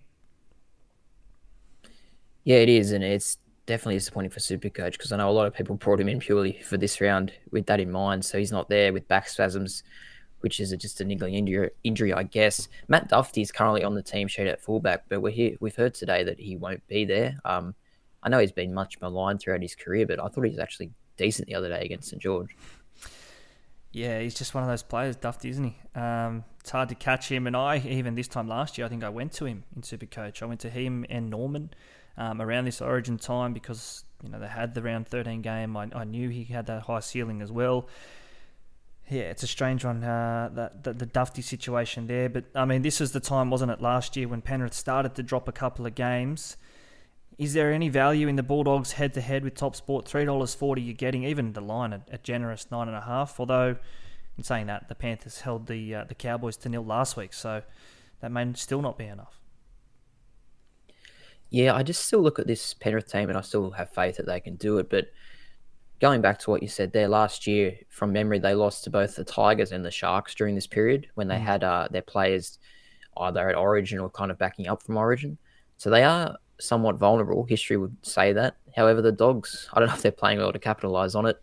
Yeah, 2.46 2.58
it 2.58 2.68
is, 2.68 2.92
and 2.92 3.02
it's 3.02 3.38
definitely 3.66 3.96
disappointing 3.96 4.30
for 4.30 4.38
Supercoach 4.38 4.92
because 4.92 5.10
I 5.10 5.16
know 5.16 5.28
a 5.28 5.32
lot 5.32 5.48
of 5.48 5.52
people 5.52 5.74
brought 5.74 5.98
him 5.98 6.08
in 6.08 6.20
purely 6.20 6.62
for 6.62 6.76
this 6.76 7.00
round 7.00 7.32
with 7.50 7.66
that 7.66 7.80
in 7.80 7.90
mind. 7.90 8.24
So 8.24 8.38
he's 8.38 8.52
not 8.52 8.68
there 8.68 8.92
with 8.92 9.08
back 9.08 9.28
spasms, 9.28 9.82
which 10.42 10.60
is 10.60 10.72
just 10.78 11.00
a 11.00 11.04
niggling 11.04 11.34
injury, 11.34 11.70
injury 11.82 12.12
I 12.12 12.22
guess. 12.22 12.68
Matt 12.86 13.10
Dufty 13.10 13.42
is 13.42 13.50
currently 13.50 13.82
on 13.82 13.96
the 13.96 14.02
team 14.02 14.28
sheet 14.28 14.46
at 14.46 14.62
fullback, 14.62 15.06
but 15.08 15.20
we're 15.20 15.32
here. 15.32 15.56
We've 15.58 15.74
heard 15.74 15.94
today 15.94 16.22
that 16.22 16.38
he 16.38 16.56
won't 16.56 16.86
be 16.86 17.04
there. 17.04 17.40
Um, 17.44 17.74
I 18.22 18.28
know 18.28 18.38
he's 18.38 18.52
been 18.52 18.72
much 18.72 19.00
maligned 19.00 19.40
throughout 19.40 19.60
his 19.60 19.74
career, 19.74 20.06
but 20.06 20.20
I 20.20 20.28
thought 20.28 20.44
he 20.44 20.50
was 20.50 20.60
actually 20.60 20.92
decent 21.16 21.48
the 21.48 21.56
other 21.56 21.68
day 21.68 21.80
against 21.84 22.10
St 22.10 22.22
George. 22.22 22.56
Yeah, 23.90 24.20
he's 24.20 24.34
just 24.34 24.54
one 24.54 24.62
of 24.62 24.70
those 24.70 24.84
players, 24.84 25.16
Dufty, 25.16 25.50
isn't 25.50 25.64
he? 25.64 26.00
Um, 26.00 26.44
it's 26.60 26.70
hard 26.70 26.90
to 26.90 26.94
catch 26.94 27.28
him. 27.28 27.48
And 27.48 27.56
I, 27.56 27.78
even 27.78 28.14
this 28.14 28.28
time 28.28 28.46
last 28.46 28.78
year, 28.78 28.86
I 28.86 28.88
think 28.88 29.02
I 29.02 29.08
went 29.08 29.32
to 29.32 29.46
him 29.46 29.64
in 29.74 29.82
Supercoach. 29.82 30.42
I 30.42 30.46
went 30.46 30.60
to 30.60 30.70
him 30.70 31.04
and 31.10 31.28
Norman 31.28 31.70
um, 32.16 32.40
around 32.40 32.64
this 32.64 32.80
Origin 32.80 33.18
time 33.18 33.52
because 33.52 34.04
you 34.22 34.30
know 34.30 34.38
they 34.38 34.46
had 34.46 34.74
the 34.74 34.82
round 34.82 35.06
13 35.08 35.42
game. 35.42 35.76
I, 35.76 35.88
I 35.94 36.04
knew 36.04 36.28
he 36.28 36.44
had 36.44 36.66
that 36.66 36.82
high 36.82 37.00
ceiling 37.00 37.42
as 37.42 37.52
well. 37.52 37.88
Yeah, 39.08 39.22
it's 39.22 39.44
a 39.44 39.46
strange 39.46 39.84
one, 39.84 40.02
uh, 40.02 40.50
that, 40.54 40.82
the, 40.82 40.92
the 40.92 41.06
Dufty 41.06 41.40
situation 41.40 42.08
there. 42.08 42.28
But 42.28 42.46
I 42.56 42.64
mean, 42.64 42.82
this 42.82 43.00
is 43.00 43.12
the 43.12 43.20
time, 43.20 43.50
wasn't 43.50 43.70
it, 43.70 43.80
last 43.80 44.16
year 44.16 44.26
when 44.26 44.42
Penrith 44.42 44.74
started 44.74 45.14
to 45.14 45.22
drop 45.22 45.46
a 45.46 45.52
couple 45.52 45.86
of 45.86 45.94
games. 45.94 46.56
Is 47.38 47.52
there 47.52 47.72
any 47.72 47.88
value 47.88 48.28
in 48.28 48.36
the 48.36 48.42
Bulldogs 48.42 48.92
head 48.92 49.12
to 49.14 49.20
head 49.20 49.44
with 49.44 49.54
Top 49.54 49.76
Sport? 49.76 50.08
Three 50.08 50.24
dollars 50.24 50.54
forty. 50.54 50.80
You're 50.80 50.94
getting 50.94 51.22
even 51.24 51.52
the 51.52 51.60
line 51.60 51.92
at, 51.92 52.08
at 52.10 52.24
generous 52.24 52.70
nine 52.70 52.88
and 52.88 52.96
a 52.96 53.02
half. 53.02 53.38
Although, 53.38 53.76
in 54.38 54.42
saying 54.42 54.66
that, 54.68 54.88
the 54.88 54.94
Panthers 54.94 55.42
held 55.42 55.66
the 55.66 55.94
uh, 55.94 56.04
the 56.04 56.14
Cowboys 56.14 56.56
to 56.58 56.70
nil 56.70 56.84
last 56.84 57.16
week, 57.16 57.34
so 57.34 57.62
that 58.20 58.32
may 58.32 58.50
still 58.54 58.80
not 58.80 58.96
be 58.96 59.04
enough. 59.04 59.38
Yeah, 61.56 61.74
I 61.74 61.82
just 61.82 62.04
still 62.04 62.20
look 62.20 62.38
at 62.38 62.46
this 62.46 62.74
Penrith 62.74 63.10
team 63.10 63.30
and 63.30 63.38
I 63.38 63.40
still 63.40 63.70
have 63.70 63.88
faith 63.88 64.18
that 64.18 64.26
they 64.26 64.40
can 64.40 64.56
do 64.56 64.76
it. 64.76 64.90
But 64.90 65.06
going 66.00 66.20
back 66.20 66.38
to 66.40 66.50
what 66.50 66.60
you 66.60 66.68
said 66.68 66.92
there, 66.92 67.08
last 67.08 67.46
year, 67.46 67.78
from 67.88 68.12
memory, 68.12 68.38
they 68.38 68.54
lost 68.54 68.84
to 68.84 68.90
both 68.90 69.16
the 69.16 69.24
Tigers 69.24 69.72
and 69.72 69.82
the 69.82 69.90
Sharks 69.90 70.34
during 70.34 70.54
this 70.54 70.66
period 70.66 71.08
when 71.14 71.28
they 71.28 71.36
mm. 71.36 71.40
had 71.40 71.64
uh, 71.64 71.88
their 71.90 72.02
players 72.02 72.58
either 73.16 73.48
at 73.48 73.54
Origin 73.54 74.00
or 74.00 74.10
kind 74.10 74.30
of 74.30 74.36
backing 74.36 74.68
up 74.68 74.82
from 74.82 74.98
Origin. 74.98 75.38
So 75.78 75.88
they 75.88 76.04
are 76.04 76.36
somewhat 76.60 76.96
vulnerable. 76.96 77.44
History 77.44 77.78
would 77.78 77.96
say 78.02 78.34
that. 78.34 78.58
However, 78.76 79.00
the 79.00 79.10
Dogs, 79.10 79.66
I 79.72 79.80
don't 79.80 79.88
know 79.88 79.94
if 79.94 80.02
they're 80.02 80.12
playing 80.12 80.36
well 80.36 80.52
to 80.52 80.58
capitalise 80.58 81.14
on 81.14 81.24
it. 81.24 81.42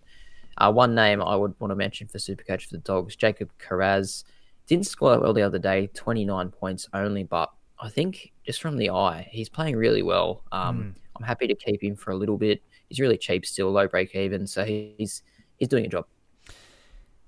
Uh, 0.60 0.72
one 0.72 0.94
name 0.94 1.24
I 1.24 1.36
would 1.36 1.60
want 1.60 1.72
to 1.72 1.76
mention 1.76 2.08
for 2.08 2.20
Supercoach 2.20 2.68
for 2.68 2.76
the 2.76 2.84
Dogs, 2.84 3.16
Jacob 3.16 3.50
Kiraz. 3.58 4.26
Didn't 4.68 4.86
score 4.86 5.20
well 5.20 5.34
the 5.34 5.42
other 5.42 5.58
day, 5.58 5.88
29 5.88 6.52
points 6.52 6.88
only, 6.94 7.24
but 7.24 7.52
I 7.80 7.90
think 7.90 8.33
just 8.46 8.62
from 8.62 8.78
the 8.78 8.90
eye, 8.90 9.28
he's 9.32 9.50
playing 9.50 9.76
really 9.76 10.02
well. 10.02 10.44
Um, 10.52 10.78
mm. 10.78 11.02
I'm 11.16 11.24
happy 11.24 11.48
to 11.48 11.56
keep 11.56 11.84
him 11.84 11.96
for 11.96 12.12
a 12.12 12.16
little 12.16 12.38
bit. 12.38 12.62
He's 12.90 13.00
really 13.00 13.18
cheap 13.18 13.46
still, 13.46 13.72
low 13.72 13.88
break 13.88 14.16
even, 14.16 14.48
so 14.48 14.64
he's 14.66 15.24
he's 15.58 15.68
doing 15.68 15.86
a 15.86 15.90
job. 15.90 16.06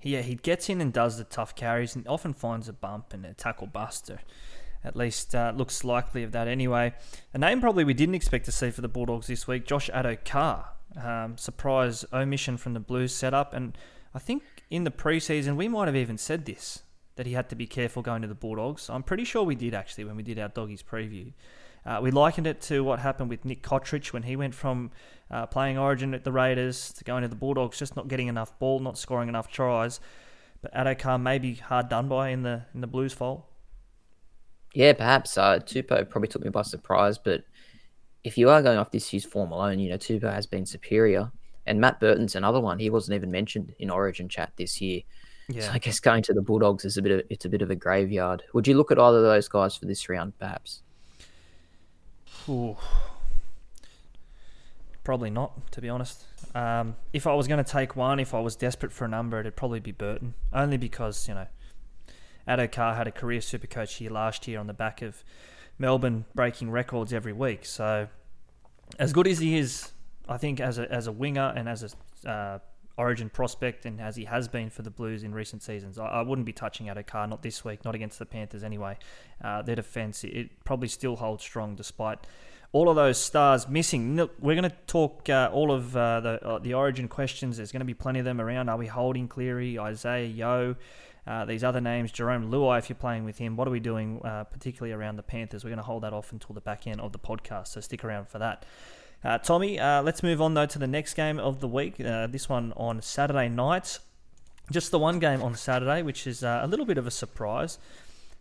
Yeah, 0.02 0.22
he 0.22 0.36
gets 0.36 0.70
in 0.70 0.82
and 0.82 0.94
does 0.94 1.18
the 1.18 1.24
tough 1.24 1.56
carries 1.56 1.96
and 1.96 2.08
often 2.08 2.34
finds 2.34 2.70
a 2.70 2.74
bump 2.74 3.14
and 3.14 3.26
a 3.26 3.34
tackle 3.34 3.68
buster. 3.68 4.20
At 4.84 4.96
least 4.96 5.34
uh, 5.34 5.52
looks 5.56 5.84
likely 5.84 6.22
of 6.22 6.32
that 6.34 6.48
anyway. 6.48 6.94
A 7.34 7.40
name 7.40 7.60
probably 7.60 7.84
we 7.84 7.96
didn't 7.96 8.14
expect 8.14 8.46
to 8.46 8.52
see 8.52 8.70
for 8.70 8.82
the 8.82 8.88
Bulldogs 8.88 9.26
this 9.26 9.48
week, 9.48 9.66
Josh 9.66 9.90
Addo-Carr. 9.90 10.74
Um, 11.02 11.38
surprise 11.38 12.06
omission 12.14 12.58
from 12.58 12.74
the 12.74 12.80
Blues 12.80 13.14
setup, 13.14 13.52
and 13.54 13.76
I 14.14 14.20
think 14.20 14.44
in 14.70 14.84
the 14.84 14.92
preseason 14.92 15.56
we 15.56 15.68
might 15.68 15.88
have 15.88 15.96
even 15.96 16.20
said 16.20 16.46
this 16.46 16.84
that 17.16 17.26
he 17.26 17.34
had 17.34 17.50
to 17.50 17.56
be 17.56 17.66
careful 17.66 18.02
going 18.02 18.22
to 18.22 18.28
the 18.28 18.36
Bulldogs. 18.36 18.90
I'm 18.90 19.04
pretty 19.04 19.24
sure 19.24 19.44
we 19.44 19.56
did 19.56 19.74
actually 19.74 20.04
when 20.04 20.16
we 20.16 20.24
did 20.24 20.40
our 20.40 20.50
doggies 20.50 20.84
preview. 20.84 21.34
Uh, 21.86 22.00
we 22.02 22.12
likened 22.12 22.48
it 22.48 22.62
to 22.62 22.84
what 22.84 23.00
happened 23.00 23.30
with 23.30 23.46
Nick 23.46 23.62
Cotric 23.62 24.12
when 24.12 24.24
he 24.24 24.36
went 24.36 24.56
from 24.56 24.92
uh, 25.30 25.46
playing 25.46 25.78
Origin 25.78 26.14
at 26.14 26.24
the 26.24 26.32
Raiders 26.32 26.92
to 26.94 27.04
going 27.04 27.22
to 27.22 27.28
the 27.28 27.36
Bulldogs, 27.36 27.78
just 27.78 27.96
not 27.96 28.08
getting 28.08 28.28
enough 28.28 28.58
ball, 28.58 28.80
not 28.80 28.98
scoring 28.98 29.30
enough 29.30 29.52
tries. 29.52 30.00
But 30.62 30.74
Addo-Carr 30.74 31.20
may 31.20 31.38
be 31.38 31.54
hard 31.56 31.90
done 31.90 32.08
by 32.08 32.30
in 32.30 32.42
the 32.42 32.66
in 32.74 32.82
the 32.82 32.88
Blues 32.88 33.14
fold. 33.14 33.44
Yeah, 34.74 34.94
perhaps. 34.94 35.38
Uh, 35.38 35.60
Tupou 35.60 36.10
probably 36.10 36.28
took 36.28 36.44
me 36.44 36.50
by 36.50 36.64
surprise, 36.64 37.20
but 37.20 37.44
if 38.24 38.38
you 38.38 38.50
are 38.50 38.64
going 38.64 38.80
off 38.80 38.90
this 38.90 39.14
year's 39.14 39.24
form 39.24 39.52
alone, 39.52 39.78
you 39.78 39.90
know 39.90 39.98
Tupou 39.98 40.34
has 40.34 40.48
been 40.48 40.66
superior, 40.66 41.32
and 41.68 41.80
Matt 41.80 42.00
Burton's 42.00 42.36
another 42.36 42.60
one. 42.60 42.80
He 42.80 42.90
wasn't 42.90 43.16
even 43.16 43.30
mentioned 43.30 43.76
in 43.78 43.92
Origin 43.92 44.28
chat 44.28 44.54
this 44.58 44.82
year. 44.82 45.02
Yeah. 45.48 45.62
So 45.64 45.72
I 45.74 45.78
guess 45.78 46.00
going 46.00 46.24
to 46.24 46.34
the 46.34 46.42
Bulldogs 46.42 46.86
is 46.86 46.98
a 46.98 47.02
bit 47.02 47.12
of 47.12 47.26
it's 47.30 47.46
a 47.46 47.50
bit 47.50 47.62
of 47.62 47.70
a 47.70 47.76
graveyard. 47.76 48.44
Would 48.54 48.68
you 48.68 48.76
look 48.76 48.92
at 48.92 49.00
either 49.00 49.18
of 49.18 49.24
those 49.24 49.48
guys 49.48 49.76
for 49.76 49.86
this 49.86 50.10
round, 50.10 50.38
perhaps? 50.40 50.82
Ooh. 52.50 52.78
Probably 55.04 55.30
not, 55.30 55.72
to 55.72 55.82
be 55.82 55.90
honest. 55.90 56.26
Um, 56.56 56.96
if 57.14 57.28
I 57.28 57.34
was 57.36 57.48
going 57.48 57.64
to 57.64 57.70
take 57.70 57.96
one, 57.96 58.20
if 58.20 58.34
I 58.34 58.40
was 58.40 58.56
desperate 58.56 58.92
for 58.92 59.06
a 59.06 59.08
number, 59.08 59.40
it'd 59.40 59.56
probably 59.56 59.80
be 59.80 59.92
Burton. 59.92 60.34
Only 60.52 60.78
because, 60.78 61.28
you 61.28 61.36
know, 61.36 61.46
Addo-Carr 62.48 62.96
had 62.96 63.08
a 63.08 63.12
career 63.12 63.42
super 63.42 63.68
coach 63.68 63.96
here 63.96 64.10
last 64.10 64.48
year 64.48 64.60
on 64.60 64.66
the 64.66 64.74
back 64.74 65.04
of 65.04 65.24
Melbourne 65.78 66.26
breaking 66.34 66.72
records 66.72 67.14
every 67.14 67.34
week. 67.34 67.66
So, 67.66 68.08
as 68.98 69.14
good 69.14 69.28
as 69.28 69.40
he 69.40 69.58
is, 69.58 69.92
I 70.28 70.38
think 70.38 70.60
as 70.60 70.80
a, 70.80 70.92
as 70.92 71.06
a 71.06 71.12
winger 71.12 71.54
and 71.56 71.70
as 71.70 71.96
a 72.26 72.30
uh, 72.30 72.60
Origin 72.98 73.30
prospect 73.30 73.86
and 73.86 74.00
as 74.00 74.16
he 74.16 74.26
has 74.26 74.48
been 74.48 74.70
for 74.70 74.82
the 74.82 74.90
Blues 74.90 75.24
in 75.24 75.34
recent 75.34 75.62
seasons. 75.62 75.98
I, 75.98 76.06
I 76.06 76.22
wouldn't 76.22 76.46
be 76.46 76.54
touching 76.54 76.88
Addo-Carr, 76.88 77.28
not 77.28 77.42
this 77.42 77.66
week, 77.66 77.84
not 77.84 77.96
against 77.96 78.20
the 78.20 78.26
Panthers 78.26 78.64
anyway. 78.64 78.98
Uh, 79.44 79.62
their 79.62 79.76
defence, 79.76 80.24
it, 80.24 80.30
it, 80.30 80.64
probably 80.64 80.88
still 80.88 81.18
holds 81.18 81.44
strong 81.44 81.76
despite 81.76 82.20
all 82.72 82.90
of 82.90 82.96
those 82.96 83.18
stars 83.18 83.68
missing. 83.68 84.16
Look, 84.16 84.34
we're 84.40 84.56
going 84.56 84.70
to 84.70 84.76
talk 84.88 85.30
uh, 85.30 85.50
all 85.54 85.72
of 85.72 85.96
uh, 85.96 86.20
the 86.20 86.46
uh, 86.46 86.60
the 86.60 86.74
Origin 86.74 87.08
questions. 87.08 87.58
There's 87.58 87.72
going 87.72 87.82
to 87.82 87.86
be 87.86 87.94
plenty 87.94 88.20
of 88.20 88.26
them 88.26 88.42
around. 88.42 88.70
Are 88.70 88.78
we 88.78 88.88
holding 88.88 89.28
Cleary, 89.28 89.78
Isaah 89.78 90.26
Yeo? 90.26 90.76
Uh, 91.28 91.44
these 91.44 91.64
other 91.64 91.82
names, 91.82 92.12
Jarome 92.12 92.50
Luai, 92.50 92.78
if 92.78 92.88
you're 92.88 92.96
playing 92.96 93.26
with 93.26 93.40
him, 93.40 93.56
what 93.56 93.68
are 93.68 93.72
we 93.72 93.80
doing, 93.80 94.22
uh, 94.24 94.44
particularly 94.44 94.94
around 94.94 95.16
the 95.16 95.24
Panthers? 95.24 95.64
We're 95.64 95.72
going 95.72 95.78
to 95.78 95.84
hold 95.84 96.04
that 96.04 96.14
off 96.14 96.32
until 96.32 96.54
the 96.54 96.62
back 96.62 96.86
end 96.86 97.02
of 97.02 97.14
the 97.14 97.20
podcast, 97.20 97.70
so 97.70 97.82
stick 97.82 98.04
around 98.04 98.28
for 98.28 98.38
that. 98.38 98.64
Uh, 99.26 99.40
Tommy, 99.40 99.80
uh, 99.80 100.04
let's 100.04 100.22
move 100.22 100.40
on 100.40 100.54
though 100.54 100.68
to 100.68 100.78
the 100.78 100.86
next 100.86 101.16
game 101.16 101.40
of 101.40 101.60
the 101.60 101.68
week. 101.68 102.00
Uh, 102.00 102.28
this 102.28 102.48
one 102.48 102.72
on 102.78 103.02
Saturday 103.02 103.50
night. 103.50 103.98
Just 104.72 104.92
the 104.92 105.00
one 105.00 105.18
game 105.18 105.42
on 105.42 105.56
Saturday, 105.56 106.04
which 106.04 106.28
is 106.28 106.44
uh, 106.44 106.60
a 106.62 106.68
little 106.68 106.86
bit 106.86 107.00
of 107.00 107.08
a 107.08 107.12
surprise. 107.12 107.80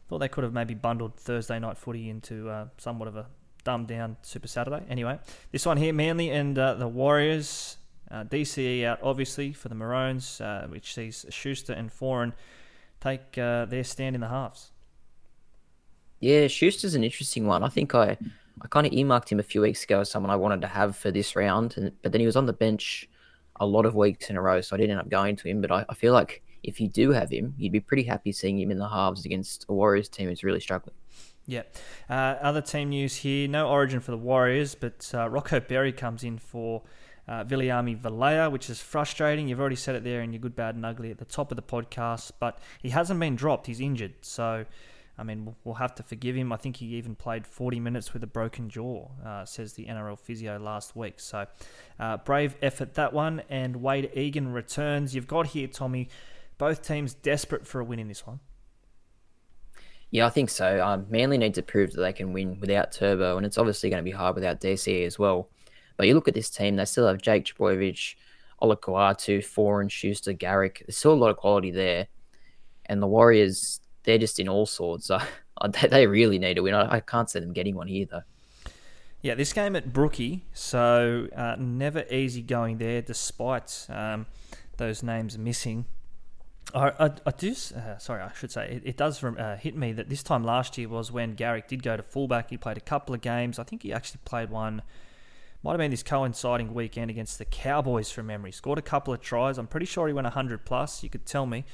Thought 0.08 0.18
they 0.18 0.28
could 0.28 0.44
have 0.44 0.52
maybe 0.52 0.74
bundled 0.74 1.16
Thursday 1.16 1.58
night 1.58 1.78
footy 1.78 2.10
into 2.10 2.50
uh, 2.50 2.66
somewhat 2.76 3.08
of 3.08 3.16
a 3.16 3.26
dumbed 3.64 3.88
down 3.88 4.18
Super 4.20 4.46
Saturday. 4.46 4.82
Anyway, 4.90 5.18
this 5.52 5.64
one 5.64 5.78
here, 5.78 5.94
Manly 5.94 6.28
and 6.28 6.58
uh, 6.58 6.74
the 6.74 6.88
Warriors. 6.88 7.78
DCE 8.12 8.84
out 8.84 9.00
obviously 9.02 9.52
for 9.52 9.68
the 9.68 9.74
Maroons, 9.74 10.40
which 10.68 10.94
sees 10.94 11.26
Schuster 11.30 11.72
and 11.72 11.90
Foran 11.90 12.32
take 13.00 13.32
their 13.32 13.82
stand 13.82 14.14
in 14.14 14.20
the 14.20 14.28
halves. 14.28 14.70
Yeah, 16.20 16.46
Schuster's 16.46 16.94
an 16.94 17.02
interesting 17.02 17.44
one. 17.46 17.64
I 17.64 17.68
think 17.70 17.92
I 17.92 18.16
I 18.62 18.68
kind 18.68 18.86
of 18.86 18.92
earmarked 18.92 19.30
him 19.30 19.40
a 19.40 19.44
few 19.44 19.60
weeks 19.60 19.84
ago 19.84 20.00
as 20.00 20.10
someone 20.10 20.30
I 20.30 20.36
wanted 20.36 20.60
to 20.62 20.68
have 20.68 20.96
for 20.96 21.10
this 21.10 21.34
round, 21.36 21.74
and, 21.76 21.92
but 22.02 22.12
then 22.12 22.20
he 22.20 22.26
was 22.26 22.36
on 22.36 22.46
the 22.46 22.52
bench 22.52 23.08
a 23.60 23.66
lot 23.66 23.86
of 23.86 23.94
weeks 23.94 24.30
in 24.30 24.36
a 24.36 24.42
row, 24.42 24.60
so 24.60 24.74
I 24.74 24.78
didn't 24.78 24.92
end 24.92 25.00
up 25.00 25.08
going 25.08 25.36
to 25.36 25.48
him. 25.48 25.60
But 25.60 25.70
I, 25.70 25.84
I 25.88 25.94
feel 25.94 26.12
like 26.12 26.42
if 26.62 26.80
you 26.80 26.88
do 26.88 27.10
have 27.10 27.30
him, 27.30 27.54
you'd 27.58 27.72
be 27.72 27.80
pretty 27.80 28.04
happy 28.04 28.32
seeing 28.32 28.58
him 28.58 28.70
in 28.70 28.78
the 28.78 28.88
halves 28.88 29.24
against 29.24 29.66
a 29.68 29.72
Warriors 29.72 30.08
team 30.08 30.28
who's 30.28 30.42
really 30.42 30.60
struggling. 30.60 30.96
Yeah. 31.46 31.62
Uh, 32.08 32.36
other 32.40 32.62
team 32.62 32.88
news 32.88 33.16
here 33.16 33.48
no 33.48 33.68
origin 33.68 34.00
for 34.00 34.10
the 34.10 34.16
Warriors, 34.16 34.74
but 34.74 35.10
uh, 35.14 35.28
Rocco 35.28 35.60
Berry 35.60 35.92
comes 35.92 36.24
in 36.24 36.38
for 36.38 36.82
uh, 37.28 37.44
Viliami 37.44 38.50
which 38.50 38.70
is 38.70 38.80
frustrating. 38.80 39.48
You've 39.48 39.60
already 39.60 39.76
said 39.76 39.94
it 39.94 40.04
there 40.04 40.22
in 40.22 40.32
your 40.32 40.40
good, 40.40 40.56
bad, 40.56 40.74
and 40.74 40.84
ugly 40.84 41.10
at 41.10 41.18
the 41.18 41.24
top 41.24 41.52
of 41.52 41.56
the 41.56 41.62
podcast, 41.62 42.32
but 42.40 42.58
he 42.82 42.90
hasn't 42.90 43.20
been 43.20 43.36
dropped. 43.36 43.66
He's 43.66 43.80
injured. 43.80 44.14
So 44.22 44.64
I 45.16 45.22
mean, 45.22 45.54
we'll 45.62 45.76
have 45.76 45.94
to 45.96 46.02
forgive 46.02 46.34
him. 46.34 46.52
I 46.52 46.56
think 46.56 46.76
he 46.76 46.86
even 46.96 47.14
played 47.14 47.46
40 47.46 47.78
minutes 47.80 48.12
with 48.12 48.22
a 48.24 48.26
broken 48.26 48.68
jaw, 48.68 49.08
uh, 49.24 49.44
says 49.44 49.74
the 49.74 49.86
NRL 49.86 50.18
physio 50.18 50.58
last 50.58 50.96
week. 50.96 51.20
So, 51.20 51.46
uh, 52.00 52.16
brave 52.18 52.56
effort 52.60 52.94
that 52.94 53.12
one. 53.12 53.42
And 53.48 53.76
Wade 53.76 54.10
Egan 54.14 54.52
returns. 54.52 55.14
You've 55.14 55.28
got 55.28 55.48
here, 55.48 55.68
Tommy, 55.68 56.08
both 56.58 56.82
teams 56.82 57.14
desperate 57.14 57.66
for 57.66 57.80
a 57.80 57.84
win 57.84 58.00
in 58.00 58.08
this 58.08 58.26
one. 58.26 58.40
Yeah, 60.10 60.26
I 60.26 60.30
think 60.30 60.50
so. 60.50 60.84
Um, 60.84 61.06
Manly 61.10 61.38
need 61.38 61.54
to 61.54 61.62
prove 61.62 61.92
that 61.92 62.00
they 62.00 62.12
can 62.12 62.32
win 62.32 62.60
without 62.60 62.92
Turbo, 62.92 63.36
and 63.36 63.44
it's 63.44 63.58
obviously 63.58 63.90
going 63.90 64.00
to 64.00 64.08
be 64.08 64.16
hard 64.16 64.36
without 64.36 64.60
DC 64.60 65.04
as 65.04 65.18
well. 65.18 65.48
But 65.96 66.06
you 66.06 66.14
look 66.14 66.28
at 66.28 66.34
this 66.34 66.50
team, 66.50 66.76
they 66.76 66.84
still 66.84 67.06
have 67.06 67.20
Jake 67.20 67.44
Trbojevic, 67.44 68.14
Olakau'atu, 68.62 69.38
Foran, 69.38 69.90
Schuster, 69.90 70.32
Garrick. 70.32 70.84
There's 70.86 70.96
still 70.96 71.12
a 71.12 71.14
lot 71.14 71.30
of 71.30 71.36
quality 71.36 71.70
there. 71.70 72.08
And 72.86 73.02
the 73.02 73.06
Warriors, 73.06 73.80
they're 74.04 74.18
just 74.18 74.38
in 74.40 74.48
all 74.48 74.66
sorts. 74.66 75.10
So 75.62 75.68
they 75.88 76.08
really 76.08 76.40
need 76.40 76.58
a 76.58 76.62
win. 76.64 76.74
I 76.74 76.98
can't 76.98 77.30
see 77.30 77.38
them 77.38 77.52
getting 77.52 77.76
one 77.76 77.86
here, 77.86 78.06
though. 78.10 78.22
Yeah, 79.22 79.36
this 79.36 79.52
game 79.52 79.76
at 79.76 79.92
Brookie, 79.92 80.44
so 80.52 81.28
uh, 81.34 81.54
never 81.58 82.04
easy 82.10 82.42
going 82.42 82.78
there, 82.78 83.00
despite 83.00 83.86
um, 83.88 84.26
those 84.76 85.02
names 85.02 85.38
missing. 85.38 85.86
I, 86.74 86.88
I, 86.98 87.10
I 87.24 87.30
do. 87.30 87.54
Uh, 87.74 87.98
sorry, 87.98 88.22
I 88.22 88.32
should 88.34 88.50
say 88.50 88.68
it, 88.68 88.82
it 88.84 88.96
does 88.96 89.22
uh, 89.22 89.56
hit 89.60 89.76
me 89.76 89.92
that 89.92 90.08
this 90.08 90.22
time 90.22 90.44
last 90.44 90.76
year 90.76 90.88
was 90.88 91.12
when 91.12 91.34
Garrick 91.34 91.68
did 91.68 91.82
go 91.82 91.96
to 91.96 92.02
fullback. 92.02 92.50
He 92.50 92.56
played 92.56 92.76
a 92.76 92.82
couple 92.82 93.14
of 93.14 93.20
games. 93.20 93.58
I 93.58 93.62
think 93.62 93.82
he 93.82 93.92
actually 93.92 94.20
played 94.24 94.50
one. 94.50 94.82
Might 95.62 95.72
have 95.72 95.78
been 95.78 95.90
this 95.90 96.02
coinciding 96.02 96.74
weekend 96.74 97.10
against 97.10 97.38
the 97.38 97.46
Cowboys 97.46 98.10
from 98.10 98.26
memory. 98.26 98.52
Scored 98.52 98.78
a 98.78 98.82
couple 98.82 99.14
of 99.14 99.22
tries. 99.22 99.56
I'm 99.56 99.66
pretty 99.66 99.86
sure 99.86 100.06
he 100.06 100.12
went 100.12 100.26
100 100.26 100.66
plus. 100.66 101.02
You 101.02 101.08
could 101.08 101.24
tell 101.24 101.46
me. 101.46 101.64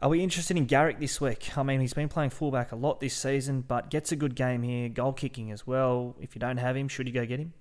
Are 0.00 0.10
we 0.10 0.22
interested 0.22 0.58
in 0.58 0.66
Garrick 0.66 1.00
this 1.00 1.22
week? 1.22 1.56
I 1.56 1.62
mean, 1.62 1.80
he's 1.80 1.94
been 1.94 2.10
playing 2.10 2.30
fullback 2.30 2.70
a 2.70 2.76
lot 2.76 3.00
this 3.00 3.14
season, 3.14 3.62
but 3.62 3.88
gets 3.88 4.12
a 4.12 4.16
good 4.16 4.34
game 4.34 4.62
here, 4.62 4.90
goal 4.90 5.14
kicking 5.14 5.50
as 5.50 5.66
well. 5.66 6.16
If 6.20 6.34
you 6.34 6.38
don't 6.38 6.58
have 6.58 6.76
him, 6.76 6.86
should 6.86 7.06
you 7.06 7.14
go 7.14 7.24
get 7.24 7.40
him? 7.40 7.54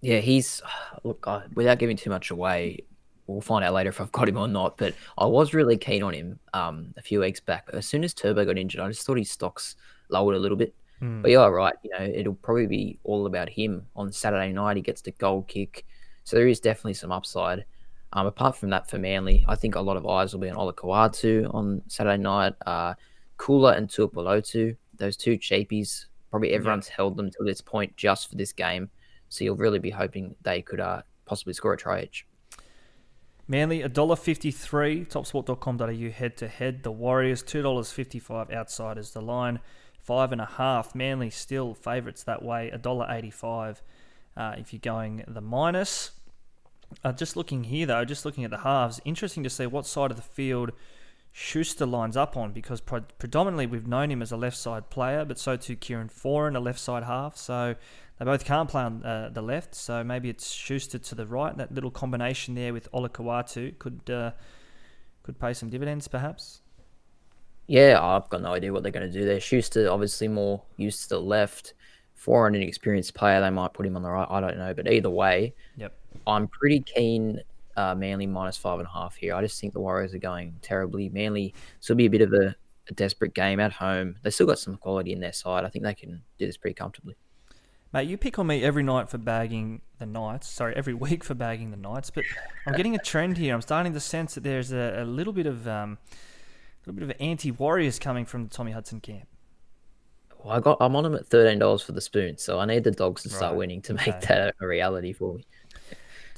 Yeah, 0.00 0.18
he's 0.18 0.62
look. 1.04 1.26
without 1.54 1.78
giving 1.78 1.98
too 1.98 2.08
much 2.08 2.30
away, 2.30 2.78
we'll 3.26 3.42
find 3.42 3.62
out 3.62 3.74
later 3.74 3.90
if 3.90 4.00
I've 4.00 4.10
got 4.12 4.26
him 4.26 4.38
or 4.38 4.48
not. 4.48 4.78
But 4.78 4.94
I 5.18 5.26
was 5.26 5.52
really 5.52 5.76
keen 5.76 6.02
on 6.02 6.14
him 6.14 6.38
um, 6.54 6.94
a 6.96 7.02
few 7.02 7.20
weeks 7.20 7.40
back. 7.40 7.66
But 7.66 7.74
as 7.74 7.84
soon 7.84 8.04
as 8.04 8.14
Turbo 8.14 8.46
got 8.46 8.56
injured, 8.56 8.80
I 8.80 8.88
just 8.88 9.04
thought 9.04 9.18
his 9.18 9.30
stocks 9.30 9.76
lowered 10.08 10.34
a 10.34 10.38
little 10.38 10.56
bit. 10.56 10.74
Mm. 11.02 11.20
But 11.20 11.30
you're 11.30 11.52
right. 11.52 11.74
You 11.82 11.90
know, 11.90 12.04
it'll 12.06 12.34
probably 12.34 12.66
be 12.66 12.98
all 13.04 13.26
about 13.26 13.50
him 13.50 13.86
on 13.94 14.12
Saturday 14.12 14.50
night. 14.52 14.76
He 14.76 14.82
gets 14.82 15.02
the 15.02 15.10
goal 15.10 15.42
kick, 15.42 15.84
so 16.24 16.36
there 16.36 16.48
is 16.48 16.58
definitely 16.58 16.94
some 16.94 17.12
upside. 17.12 17.66
Um, 18.14 18.26
apart 18.26 18.56
from 18.56 18.70
that, 18.70 18.90
for 18.90 18.98
Manly, 18.98 19.44
I 19.48 19.54
think 19.54 19.74
a 19.74 19.80
lot 19.80 19.96
of 19.96 20.06
eyes 20.06 20.32
will 20.32 20.40
be 20.40 20.50
on 20.50 20.56
Olakau'atu 20.56 21.52
on 21.54 21.82
Saturday 21.88 22.22
night. 22.22 22.54
Uh, 22.66 22.94
Koula 23.38 23.72
and 23.72 23.88
Tuipulotu, 23.88 24.76
those 24.96 25.16
two 25.16 25.38
cheapies, 25.38 26.06
probably 26.30 26.52
everyone's 26.52 26.88
yeah. 26.88 26.96
held 26.96 27.16
them 27.16 27.30
to 27.30 27.44
this 27.44 27.60
point 27.60 27.96
just 27.96 28.28
for 28.28 28.36
this 28.36 28.52
game. 28.52 28.90
So 29.28 29.44
you'll 29.44 29.56
really 29.56 29.78
be 29.78 29.90
hoping 29.90 30.34
they 30.42 30.60
could 30.60 30.80
uh, 30.80 31.02
possibly 31.24 31.54
score 31.54 31.72
a 31.72 31.76
try 31.76 32.02
each. 32.02 32.26
Manly, 33.48 33.80
$1.53, 33.80 35.08
topsport.com.au 35.08 36.10
head 36.10 36.36
to 36.36 36.48
head. 36.48 36.82
The 36.82 36.92
Warriors, 36.92 37.42
$2.55 37.42 38.52
outsiders. 38.52 39.10
The 39.10 39.22
line, 39.22 39.60
five 39.98 40.32
and 40.32 40.40
a 40.40 40.46
half. 40.46 40.94
Manly 40.94 41.30
still 41.30 41.74
favourites 41.74 42.22
that 42.24 42.42
way, 42.42 42.70
$1.85 42.74 43.80
uh, 44.36 44.54
if 44.58 44.72
you're 44.72 44.80
going 44.80 45.24
the 45.26 45.40
minus. 45.40 46.12
Uh, 47.04 47.12
just 47.12 47.36
looking 47.36 47.64
here, 47.64 47.86
though, 47.86 48.04
just 48.04 48.24
looking 48.24 48.44
at 48.44 48.50
the 48.50 48.58
halves, 48.58 49.00
interesting 49.04 49.42
to 49.42 49.50
see 49.50 49.66
what 49.66 49.86
side 49.86 50.10
of 50.10 50.16
the 50.16 50.22
field 50.22 50.72
Schuster 51.34 51.86
lines 51.86 52.14
up 52.14 52.36
on 52.36 52.52
because 52.52 52.82
pre- 52.82 53.00
predominantly 53.18 53.66
we've 53.66 53.86
known 53.86 54.10
him 54.10 54.20
as 54.20 54.32
a 54.32 54.36
left 54.36 54.56
side 54.56 54.90
player, 54.90 55.24
but 55.24 55.38
so 55.38 55.56
too 55.56 55.76
Kieran 55.76 56.10
Foran, 56.10 56.54
a 56.54 56.60
left 56.60 56.78
side 56.78 57.04
half. 57.04 57.38
So 57.38 57.74
they 58.18 58.24
both 58.26 58.44
can't 58.44 58.68
play 58.68 58.82
on 58.82 59.02
uh, 59.02 59.30
the 59.32 59.40
left. 59.40 59.74
So 59.74 60.04
maybe 60.04 60.28
it's 60.28 60.50
Schuster 60.50 60.98
to 60.98 61.14
the 61.14 61.26
right. 61.26 61.56
That 61.56 61.72
little 61.72 61.90
combination 61.90 62.54
there 62.54 62.74
with 62.74 62.90
Olakau'atu 62.92 63.78
could 63.78 64.10
uh, 64.10 64.32
could 65.22 65.38
pay 65.40 65.54
some 65.54 65.70
dividends, 65.70 66.06
perhaps. 66.06 66.60
Yeah, 67.66 67.98
I've 68.02 68.28
got 68.28 68.42
no 68.42 68.52
idea 68.52 68.72
what 68.72 68.82
they're 68.82 68.92
going 68.92 69.10
to 69.10 69.18
do 69.18 69.24
there. 69.24 69.40
Schuster 69.40 69.90
obviously 69.90 70.28
more 70.28 70.62
used 70.76 71.04
to 71.04 71.08
the 71.10 71.20
left. 71.20 71.72
Foran, 72.24 72.54
an 72.56 72.62
experienced 72.62 73.14
player, 73.14 73.40
they 73.40 73.50
might 73.50 73.72
put 73.72 73.86
him 73.86 73.96
on 73.96 74.02
the 74.02 74.10
right. 74.10 74.28
I 74.30 74.40
don't 74.40 74.58
know, 74.58 74.74
but 74.74 74.90
either 74.90 75.10
way, 75.10 75.54
yep. 75.76 75.92
I'm 76.26 76.48
pretty 76.48 76.80
keen. 76.80 77.40
Uh, 77.74 77.94
Manly 77.94 78.26
minus 78.26 78.58
five 78.58 78.78
and 78.80 78.86
a 78.86 78.90
half 78.90 79.16
here. 79.16 79.34
I 79.34 79.40
just 79.40 79.58
think 79.58 79.72
the 79.72 79.80
Warriors 79.80 80.12
are 80.12 80.18
going 80.18 80.54
terribly. 80.60 81.08
Manly, 81.08 81.54
this 81.80 81.88
will 81.88 81.96
be 81.96 82.04
a 82.04 82.10
bit 82.10 82.20
of 82.20 82.34
a, 82.34 82.54
a 82.90 82.92
desperate 82.92 83.32
game 83.32 83.60
at 83.60 83.72
home. 83.72 84.16
They 84.22 84.28
still 84.28 84.46
got 84.46 84.58
some 84.58 84.76
quality 84.76 85.12
in 85.12 85.20
their 85.20 85.32
side. 85.32 85.64
I 85.64 85.70
think 85.70 85.84
they 85.84 85.94
can 85.94 86.22
do 86.38 86.44
this 86.44 86.58
pretty 86.58 86.74
comfortably. 86.74 87.16
Mate, 87.92 88.08
you 88.08 88.16
pick 88.16 88.38
on 88.38 88.46
me 88.46 88.62
every 88.62 88.82
night 88.82 89.10
for 89.10 89.18
bagging 89.18 89.80
the 89.98 90.06
Knights. 90.06 90.48
Sorry, 90.48 90.74
every 90.76 90.94
week 91.06 91.24
for 91.24 91.34
bagging 91.34 91.70
the 91.70 91.76
Knights. 91.76 92.10
But 92.10 92.24
I'm 92.66 92.74
getting 92.74 92.94
a 92.94 92.98
trend 92.98 93.38
here. 93.38 93.54
I'm 93.54 93.62
starting 93.62 93.94
to 93.94 94.00
sense 94.00 94.34
that 94.34 94.44
there's 94.44 94.72
a, 94.72 95.02
a 95.02 95.04
little 95.04 95.32
bit 95.32 95.46
of 95.46 95.66
um, 95.66 95.98
a 96.84 96.90
little 96.90 97.06
bit 97.06 97.14
of 97.14 97.20
anti-Warriors 97.20 97.98
coming 97.98 98.24
from 98.24 98.44
the 98.44 98.50
Tommy 98.50 98.72
Hudson 98.72 99.00
camp. 99.00 99.28
Well, 100.44 100.56
I 100.56 100.60
got 100.60 100.78
I'm 100.80 100.96
on 100.96 101.04
them 101.04 101.14
at 101.14 101.26
thirteen 101.26 101.58
dollars 101.58 101.82
for 101.82 101.92
the 101.92 102.00
spoon, 102.00 102.38
so 102.38 102.58
I 102.58 102.64
need 102.64 102.84
the 102.84 102.90
dogs 102.90 103.22
to 103.22 103.28
start 103.28 103.52
right. 103.52 103.58
winning 103.58 103.82
to 103.82 103.94
make 103.94 104.08
okay. 104.08 104.26
that 104.28 104.54
a 104.60 104.66
reality 104.66 105.12
for 105.12 105.34
me 105.34 105.44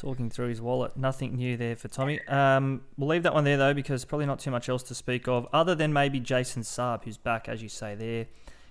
talking 0.05 0.29
through 0.29 0.49
his 0.49 0.61
wallet. 0.61 0.97
Nothing 0.97 1.37
new 1.37 1.57
there 1.57 1.77
for 1.77 1.89
Tommy. 1.89 2.21
Um, 2.29 2.83
we'll 2.99 3.09
leave 3.09 3.23
that 3.23 3.33
one 3.33 3.45
there 3.45 3.57
though 3.57 3.75
because 3.75 4.05
probably 4.05 4.27
not 4.27 4.39
too 4.39 4.51
much 4.51 4.69
else 4.69 4.83
to 4.85 4.95
speak 4.95 5.27
of, 5.29 5.49
other 5.53 5.75
than 5.75 5.93
maybe 5.93 6.21
Jason 6.21 6.63
Saab, 6.63 7.05
who's 7.05 7.17
back 7.17 7.49
as 7.49 7.63
you 7.63 7.69
say 7.69 7.95
there. 7.95 8.27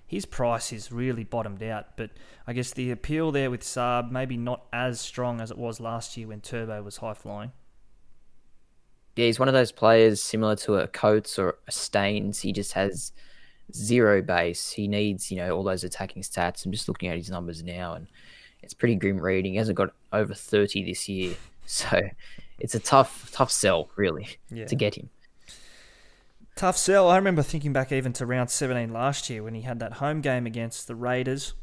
His 0.05 0.25
price 0.25 0.71
is 0.71 0.91
really 0.91 1.23
bottomed 1.23 1.63
out, 1.63 1.97
but 1.97 2.11
I 2.45 2.53
guess 2.53 2.71
the 2.71 2.91
appeal 2.91 3.31
there 3.31 3.49
with 3.49 3.61
Saab 3.61 4.11
maybe 4.11 4.37
not 4.37 4.65
as 4.71 4.99
strong 4.99 5.41
as 5.41 5.49
it 5.49 5.57
was 5.57 5.79
last 5.79 6.15
year 6.17 6.27
when 6.27 6.41
Turbo 6.41 6.83
was 6.83 6.97
high 6.97 7.15
flying. 7.15 7.51
Yeah, 9.15 9.25
he's 9.25 9.39
one 9.39 9.47
of 9.47 9.55
those 9.55 9.71
players 9.71 10.21
similar 10.21 10.55
to 10.57 10.75
a 10.75 10.87
Coates 10.87 11.39
or 11.39 11.57
a 11.67 11.71
Staines. 11.71 12.41
He 12.41 12.51
just 12.51 12.73
has 12.73 13.11
zero 13.75 14.21
base. 14.21 14.71
He 14.71 14.87
needs, 14.87 15.31
you 15.31 15.37
know, 15.37 15.55
all 15.55 15.63
those 15.63 15.83
attacking 15.83 16.23
stats. 16.23 16.65
I'm 16.65 16.71
just 16.71 16.87
looking 16.87 17.09
at 17.09 17.17
his 17.17 17.29
numbers 17.29 17.63
now, 17.63 17.93
and 17.93 18.07
it's 18.61 18.73
pretty 18.73 18.95
grim 18.95 19.19
reading. 19.19 19.53
He 19.53 19.57
hasn't 19.57 19.77
got 19.77 19.89
over 20.11 20.33
30 20.33 20.83
this 20.83 21.07
year. 21.09 21.35
So 21.65 22.01
it's 22.59 22.75
a 22.75 22.79
tough, 22.79 23.31
tough 23.31 23.49
sell, 23.49 23.89
really, 23.95 24.27
yeah. 24.51 24.65
to 24.65 24.75
get 24.75 24.95
him. 24.95 25.09
Tough 26.57 26.75
sell. 26.75 27.09
I 27.09 27.15
remember 27.15 27.41
thinking 27.41 27.71
back 27.71 27.93
even 27.93 28.11
to 28.13 28.25
round 28.25 28.49
17 28.49 28.91
last 28.91 29.29
year 29.29 29.41
when 29.41 29.55
he 29.55 29.61
had 29.61 29.79
that 29.79 29.93
home 29.93 30.19
game 30.19 30.45
against 30.45 30.87
the 30.87 30.93
Raiders. 30.93 31.53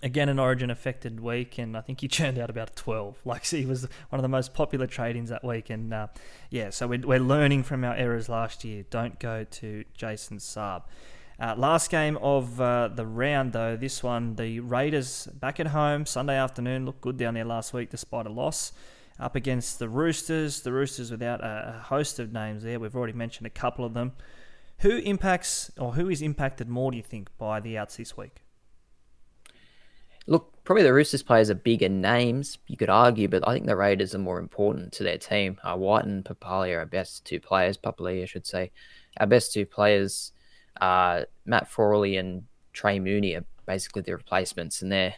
Again, 0.00 0.28
an 0.28 0.38
origin 0.38 0.70
affected 0.70 1.18
week, 1.18 1.58
and 1.58 1.76
I 1.76 1.80
think 1.80 2.00
he 2.02 2.08
churned 2.08 2.38
out 2.38 2.48
about 2.48 2.76
12. 2.76 3.18
Like, 3.24 3.44
he 3.44 3.66
was 3.66 3.82
one 4.10 4.18
of 4.18 4.22
the 4.22 4.28
most 4.28 4.54
popular 4.54 4.86
trade-ins 4.86 5.30
that 5.30 5.44
week. 5.44 5.70
And 5.70 5.92
uh, 5.92 6.06
yeah, 6.50 6.70
so 6.70 6.86
we're, 6.86 7.00
we're 7.00 7.18
learning 7.18 7.64
from 7.64 7.82
our 7.82 7.96
errors 7.96 8.28
last 8.28 8.64
year. 8.64 8.84
Don't 8.90 9.18
go 9.18 9.42
to 9.42 9.84
Jason 9.92 10.38
Saab. 10.38 10.82
Uh, 11.38 11.54
last 11.56 11.90
game 11.90 12.16
of 12.22 12.58
uh, 12.60 12.88
the 12.88 13.06
round, 13.06 13.52
though, 13.52 13.76
this 13.76 14.02
one, 14.02 14.36
the 14.36 14.60
Raiders 14.60 15.28
back 15.34 15.60
at 15.60 15.66
home 15.68 16.06
Sunday 16.06 16.36
afternoon 16.36 16.86
looked 16.86 17.02
good 17.02 17.18
down 17.18 17.34
there 17.34 17.44
last 17.44 17.74
week 17.74 17.90
despite 17.90 18.26
a 18.26 18.30
loss. 18.30 18.72
Up 19.18 19.34
against 19.34 19.78
the 19.78 19.88
Roosters, 19.88 20.60
the 20.60 20.72
Roosters 20.72 21.10
without 21.10 21.42
a, 21.42 21.80
host 21.84 22.18
of 22.18 22.32
names 22.32 22.62
there. 22.62 22.78
We've 22.80 22.96
already 22.96 23.12
mentioned 23.12 23.46
a 23.46 23.50
couple 23.50 23.84
of 23.84 23.92
them. 23.94 24.12
Who 24.80 24.98
impacts 24.98 25.70
or 25.78 25.92
who 25.92 26.08
is 26.08 26.20
impacted 26.20 26.68
more, 26.68 26.90
do 26.90 26.96
you 26.96 27.02
think, 27.02 27.30
by 27.38 27.60
the 27.60 27.78
outs 27.78 27.96
this 27.96 28.16
week? 28.16 28.42
Look, 30.26 30.64
probably 30.64 30.82
the 30.82 30.92
Roosters 30.92 31.22
players 31.22 31.50
are 31.50 31.54
bigger 31.54 31.88
names, 31.88 32.58
you 32.66 32.76
could 32.76 32.90
argue, 32.90 33.28
but 33.28 33.46
I 33.46 33.54
think 33.54 33.66
the 33.66 33.76
Raiders 33.76 34.14
are 34.14 34.18
more 34.18 34.38
important 34.38 34.92
to 34.94 35.04
their 35.04 35.18
team. 35.18 35.58
Uh, 35.62 35.76
White 35.76 36.04
and 36.04 36.24
Papali 36.24 36.74
are 36.74 36.80
our 36.80 36.86
best 36.86 37.24
two 37.24 37.40
players, 37.40 37.78
Papali, 37.78 38.22
I 38.22 38.26
should 38.26 38.46
say. 38.46 38.72
Our 39.18 39.26
best 39.26 39.52
two 39.52 39.64
players 39.64 40.32
uh, 40.80 41.22
Matt 41.44 41.68
Frawley 41.68 42.16
and 42.16 42.44
Trey 42.72 42.98
Mooney 42.98 43.34
are 43.34 43.44
basically 43.66 44.02
the 44.02 44.12
replacements, 44.12 44.82
and 44.82 44.90
they're 44.90 45.14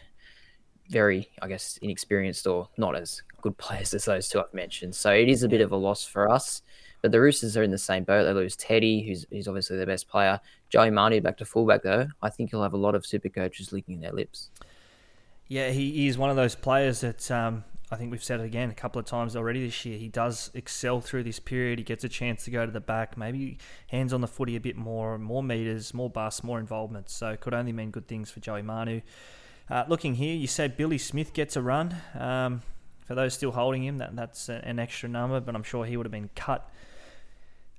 very, 0.89 1.29
I 1.41 1.47
guess, 1.47 1.77
inexperienced 1.81 2.47
or 2.47 2.69
not 2.77 2.95
as 2.95 3.21
good 3.41 3.57
players 3.59 3.93
as 3.93 4.05
those 4.05 4.29
two 4.29 4.39
I've 4.39 4.53
mentioned. 4.53 4.95
So 4.95 5.11
it 5.11 5.29
is 5.29 5.43
a 5.43 5.49
bit 5.49 5.61
of 5.61 5.71
a 5.71 5.77
loss 5.77 6.05
for 6.05 6.29
us. 6.29 6.61
But 7.01 7.13
the 7.13 7.21
Roosters 7.21 7.55
are 7.55 7.63
in 7.63 7.71
the 7.71 7.77
same 7.77 8.03
boat. 8.03 8.25
They 8.25 8.33
lose 8.33 8.57
Teddy, 8.57 9.01
who's, 9.01 9.25
who's 9.31 9.47
obviously 9.47 9.77
their 9.77 9.85
best 9.85 10.09
player. 10.09 10.39
Joey 10.69 10.89
Manu 10.89 11.21
back 11.21 11.37
to 11.37 11.45
fullback, 11.45 11.81
though. 11.81 12.07
I 12.21 12.29
think 12.29 12.49
he'll 12.49 12.63
have 12.63 12.73
a 12.73 12.77
lot 12.77 12.93
of 12.93 13.05
super 13.05 13.29
coaches 13.29 13.71
licking 13.71 14.01
their 14.01 14.11
lips. 14.11 14.49
Yeah, 15.47 15.69
he 15.69 16.07
is 16.07 16.17
one 16.17 16.29
of 16.29 16.35
those 16.35 16.55
players 16.55 16.99
that 16.99 17.31
um, 17.31 17.63
I 17.91 17.95
think 17.95 18.11
we've 18.11 18.23
said 18.23 18.39
it 18.39 18.45
again 18.45 18.69
a 18.69 18.75
couple 18.75 18.99
of 18.99 19.05
times 19.05 19.35
already 19.35 19.65
this 19.65 19.83
year. 19.83 19.97
He 19.97 20.09
does 20.09 20.51
excel 20.53 21.01
through 21.01 21.23
this 21.23 21.39
period. 21.39 21.79
He 21.79 21.83
gets 21.83 22.03
a 22.03 22.09
chance 22.09 22.43
to 22.45 22.51
go 22.51 22.65
to 22.65 22.71
the 22.71 22.79
back, 22.79 23.17
maybe 23.17 23.57
hands 23.87 24.13
on 24.13 24.21
the 24.21 24.27
footy 24.27 24.55
a 24.55 24.59
bit 24.59 24.75
more, 24.75 25.17
more 25.17 25.41
meters, 25.41 25.91
more 25.93 26.09
bus, 26.09 26.43
more 26.43 26.59
involvement. 26.59 27.09
So 27.09 27.29
it 27.29 27.41
could 27.41 27.55
only 27.55 27.71
mean 27.71 27.89
good 27.89 28.07
things 28.07 28.29
for 28.29 28.41
Joey 28.41 28.61
Manu. 28.61 29.01
Uh, 29.69 29.85
looking 29.87 30.15
here, 30.15 30.35
you 30.35 30.45
say 30.45 30.67
Billy 30.67 30.99
Smith 30.99 31.33
gets 31.33 31.55
a 31.55 31.61
run. 31.61 31.95
Um, 32.17 32.61
for 33.05 33.15
those 33.15 33.33
still 33.33 33.51
holding 33.51 33.83
him, 33.83 33.97
that 33.97 34.15
that's 34.15 34.49
an 34.49 34.77
extra 34.77 35.09
number, 35.09 35.39
but 35.39 35.55
I'm 35.55 35.63
sure 35.63 35.83
he 35.83 35.97
would 35.97 36.05
have 36.05 36.11
been 36.11 36.29
cut. 36.35 36.69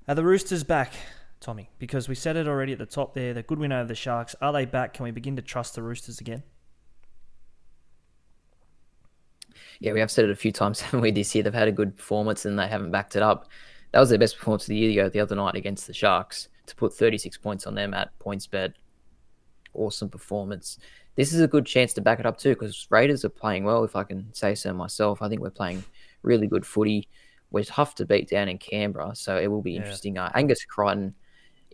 Are 0.09 0.15
the 0.15 0.25
Roosters 0.25 0.65
back 0.65 0.91
Tommy? 1.39 1.69
Because 1.79 2.09
we 2.09 2.15
said 2.15 2.35
it 2.35 2.49
already 2.49 2.73
at 2.73 2.79
the 2.79 2.85
top 2.85 3.13
there. 3.13 3.33
The 3.33 3.43
good 3.43 3.59
win 3.59 3.71
over 3.71 3.87
the 3.87 3.95
Sharks. 3.95 4.35
Are 4.41 4.51
they 4.51 4.65
back? 4.65 4.93
Can 4.93 5.05
we 5.05 5.11
begin 5.11 5.37
to 5.37 5.41
trust 5.41 5.75
the 5.75 5.83
Roosters 5.83 6.19
again? 6.19 6.43
Yeah, 9.81 9.93
we 9.93 9.99
have 9.99 10.11
said 10.11 10.25
it 10.25 10.31
a 10.31 10.35
few 10.35 10.51
times, 10.51 10.79
haven't 10.81 11.01
we, 11.01 11.11
this 11.11 11.35
year? 11.35 11.43
They've 11.43 11.53
had 11.53 11.67
a 11.67 11.73
good 11.73 11.97
performance 11.97 12.45
and 12.45 12.57
they 12.57 12.67
haven't 12.67 12.91
backed 12.91 13.17
it 13.17 13.21
up. 13.21 13.49
That 13.91 13.99
was 13.99 14.09
their 14.09 14.19
best 14.19 14.37
performance 14.37 14.63
of 14.63 14.69
the 14.69 14.77
year 14.77 15.09
the 15.09 15.19
other 15.19 15.35
night 15.35 15.55
against 15.55 15.87
the 15.87 15.93
Sharks 15.93 16.47
to 16.67 16.75
put 16.75 16.93
36 16.93 17.37
points 17.39 17.67
on 17.67 17.75
them 17.75 17.93
at 17.93 18.17
PointsBet. 18.19 18.73
Awesome 19.73 20.07
performance. 20.07 20.77
This 21.15 21.33
is 21.33 21.41
a 21.41 21.47
good 21.47 21.65
chance 21.65 21.91
to 21.93 22.01
back 22.01 22.19
it 22.19 22.25
up 22.25 22.37
too 22.37 22.51
because 22.51 22.87
Raiders 22.89 23.25
are 23.25 23.29
playing 23.29 23.65
well, 23.65 23.83
if 23.83 23.97
I 23.97 24.03
can 24.03 24.33
say 24.33 24.55
so 24.55 24.71
myself. 24.71 25.21
I 25.21 25.27
think 25.27 25.41
we're 25.41 25.49
playing 25.49 25.83
really 26.21 26.47
good 26.47 26.65
footy. 26.65 27.09
We're 27.49 27.65
tough 27.65 27.95
to 27.95 28.05
beat 28.05 28.29
down 28.29 28.47
in 28.47 28.57
Canberra, 28.59 29.13
so 29.15 29.37
it 29.37 29.47
will 29.47 29.61
be 29.61 29.73
yeah. 29.73 29.81
interesting. 29.81 30.17
Uh, 30.17 30.31
Angus 30.35 30.63
Crichton 30.63 31.13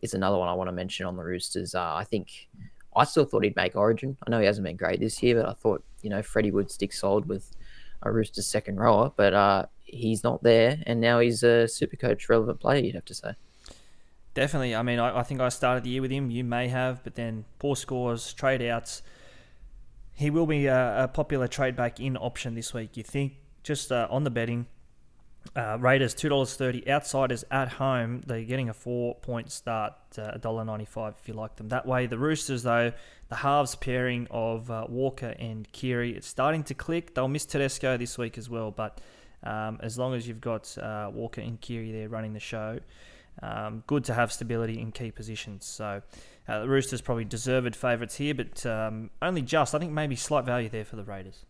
is 0.02 0.15
another 0.15 0.38
one 0.38 0.48
I 0.48 0.54
want 0.54 0.70
to 0.70 0.72
mention 0.72 1.06
on 1.06 1.15
the 1.17 1.24
Roosters. 1.24 1.76
Uh, 1.76 1.93
I 1.93 2.04
think 2.04 2.50
I 2.96 3.04
still 3.04 3.26
thought 3.26 3.43
he'd 3.43 3.56
make 3.56 3.76
Origin. 3.76 4.17
I 4.26 4.32
know 4.32 4.39
he 4.39 4.48
hasn't 4.48 4.65
been 4.65 4.78
great 4.78 5.00
this 5.00 5.22
year, 5.22 5.36
but 5.36 5.50
I 5.50 5.54
thought 5.54 5.84
you 6.02 6.10
know 6.10 6.24
Freddie 6.24 6.52
would 6.52 6.72
stick 6.72 6.93
solid 6.93 7.28
with 7.28 7.52
a 8.01 8.12
Roosters 8.12 8.47
second 8.47 8.77
rower, 8.77 9.12
but 9.15 9.33
uh, 9.33 9.65
he's 9.83 10.23
not 10.23 10.43
there, 10.43 10.79
and 10.86 11.01
now 11.01 11.19
he's 11.19 11.43
a 11.43 11.67
super 11.67 11.95
coach 11.95 12.29
relevant 12.29 12.60
player. 12.60 12.83
You'd 12.83 12.95
have 12.95 13.05
to 13.05 13.13
say. 13.13 13.33
Definitely. 14.33 14.75
I 14.75 14.83
mean, 14.83 14.99
I, 14.99 15.19
I 15.19 15.23
think 15.23 15.41
I 15.41 15.49
started 15.49 15.83
the 15.83 15.89
year 15.89 16.01
with 16.01 16.12
him. 16.12 16.29
You 16.29 16.43
may 16.43 16.67
have, 16.67 17.03
but 17.03 17.15
then 17.15 17.45
poor 17.57 17.75
scores, 17.75 18.33
trade 18.33 18.62
outs. 18.62 19.01
He 20.13 20.29
will 20.29 20.45
be 20.45 20.67
a, 20.67 21.05
a 21.05 21.07
popular 21.07 21.47
trade 21.47 21.75
back 21.75 21.99
in 21.99 22.17
option 22.17 22.53
this 22.53 22.73
week. 22.73 22.97
You 22.97 23.03
think 23.03 23.33
just 23.63 23.91
uh, 23.91 24.07
on 24.10 24.23
the 24.23 24.29
betting 24.29 24.67
uh, 25.55 25.77
Raiders 25.79 26.13
two 26.13 26.29
dollars 26.29 26.55
thirty. 26.55 26.88
Outsiders 26.89 27.43
at 27.51 27.69
home, 27.69 28.23
they're 28.25 28.43
getting 28.43 28.69
a 28.69 28.73
four 28.73 29.15
point 29.15 29.51
start, 29.51 29.93
uh, 30.17 30.38
dollar 30.38 30.65
ninety 30.65 30.86
five 30.86 31.15
if 31.21 31.27
you 31.27 31.33
like 31.33 31.55
them. 31.55 31.69
That 31.69 31.86
way, 31.86 32.07
the 32.07 32.17
Roosters 32.17 32.63
though, 32.63 32.91
the 33.29 33.36
halves 33.36 33.75
pairing 33.75 34.27
of 34.31 34.69
uh, 34.69 34.86
Walker 34.89 35.36
and 35.39 35.71
Keary, 35.71 36.15
it's 36.15 36.27
starting 36.27 36.63
to 36.65 36.73
click. 36.73 37.13
They'll 37.13 37.27
miss 37.27 37.45
Tedesco 37.45 37.97
this 37.97 38.17
week 38.17 38.38
as 38.38 38.49
well, 38.49 38.71
but 38.71 38.99
um, 39.43 39.79
as 39.81 39.97
long 39.97 40.13
as 40.13 40.27
you've 40.27 40.41
got 40.41 40.77
uh, 40.77 41.10
Walker 41.13 41.41
and 41.41 41.60
Keary 41.62 41.91
there 41.91 42.10
running 42.10 42.33
the 42.33 42.39
show, 42.39 42.79
um, 43.41 43.83
good 43.88 44.03
to 44.05 44.13
have 44.13 44.31
stability 44.31 44.79
in 44.79 44.91
key 44.91 45.12
positions. 45.12 45.65
So 45.65 46.01
uh, 46.47 46.60
the 46.62 46.67
Roosters 46.67 47.01
probably 47.01 47.25
deserved 47.25 47.75
favourites 47.75 48.15
here, 48.15 48.33
but 48.33 48.65
um, 48.65 49.10
only 49.21 49.41
just. 49.41 49.75
I 49.75 49.79
think 49.79 49.91
maybe 49.91 50.15
slight 50.15 50.45
value 50.45 50.69
there 50.69 50.86
for 50.86 50.95
the 50.95 51.03
Raiders. 51.03 51.45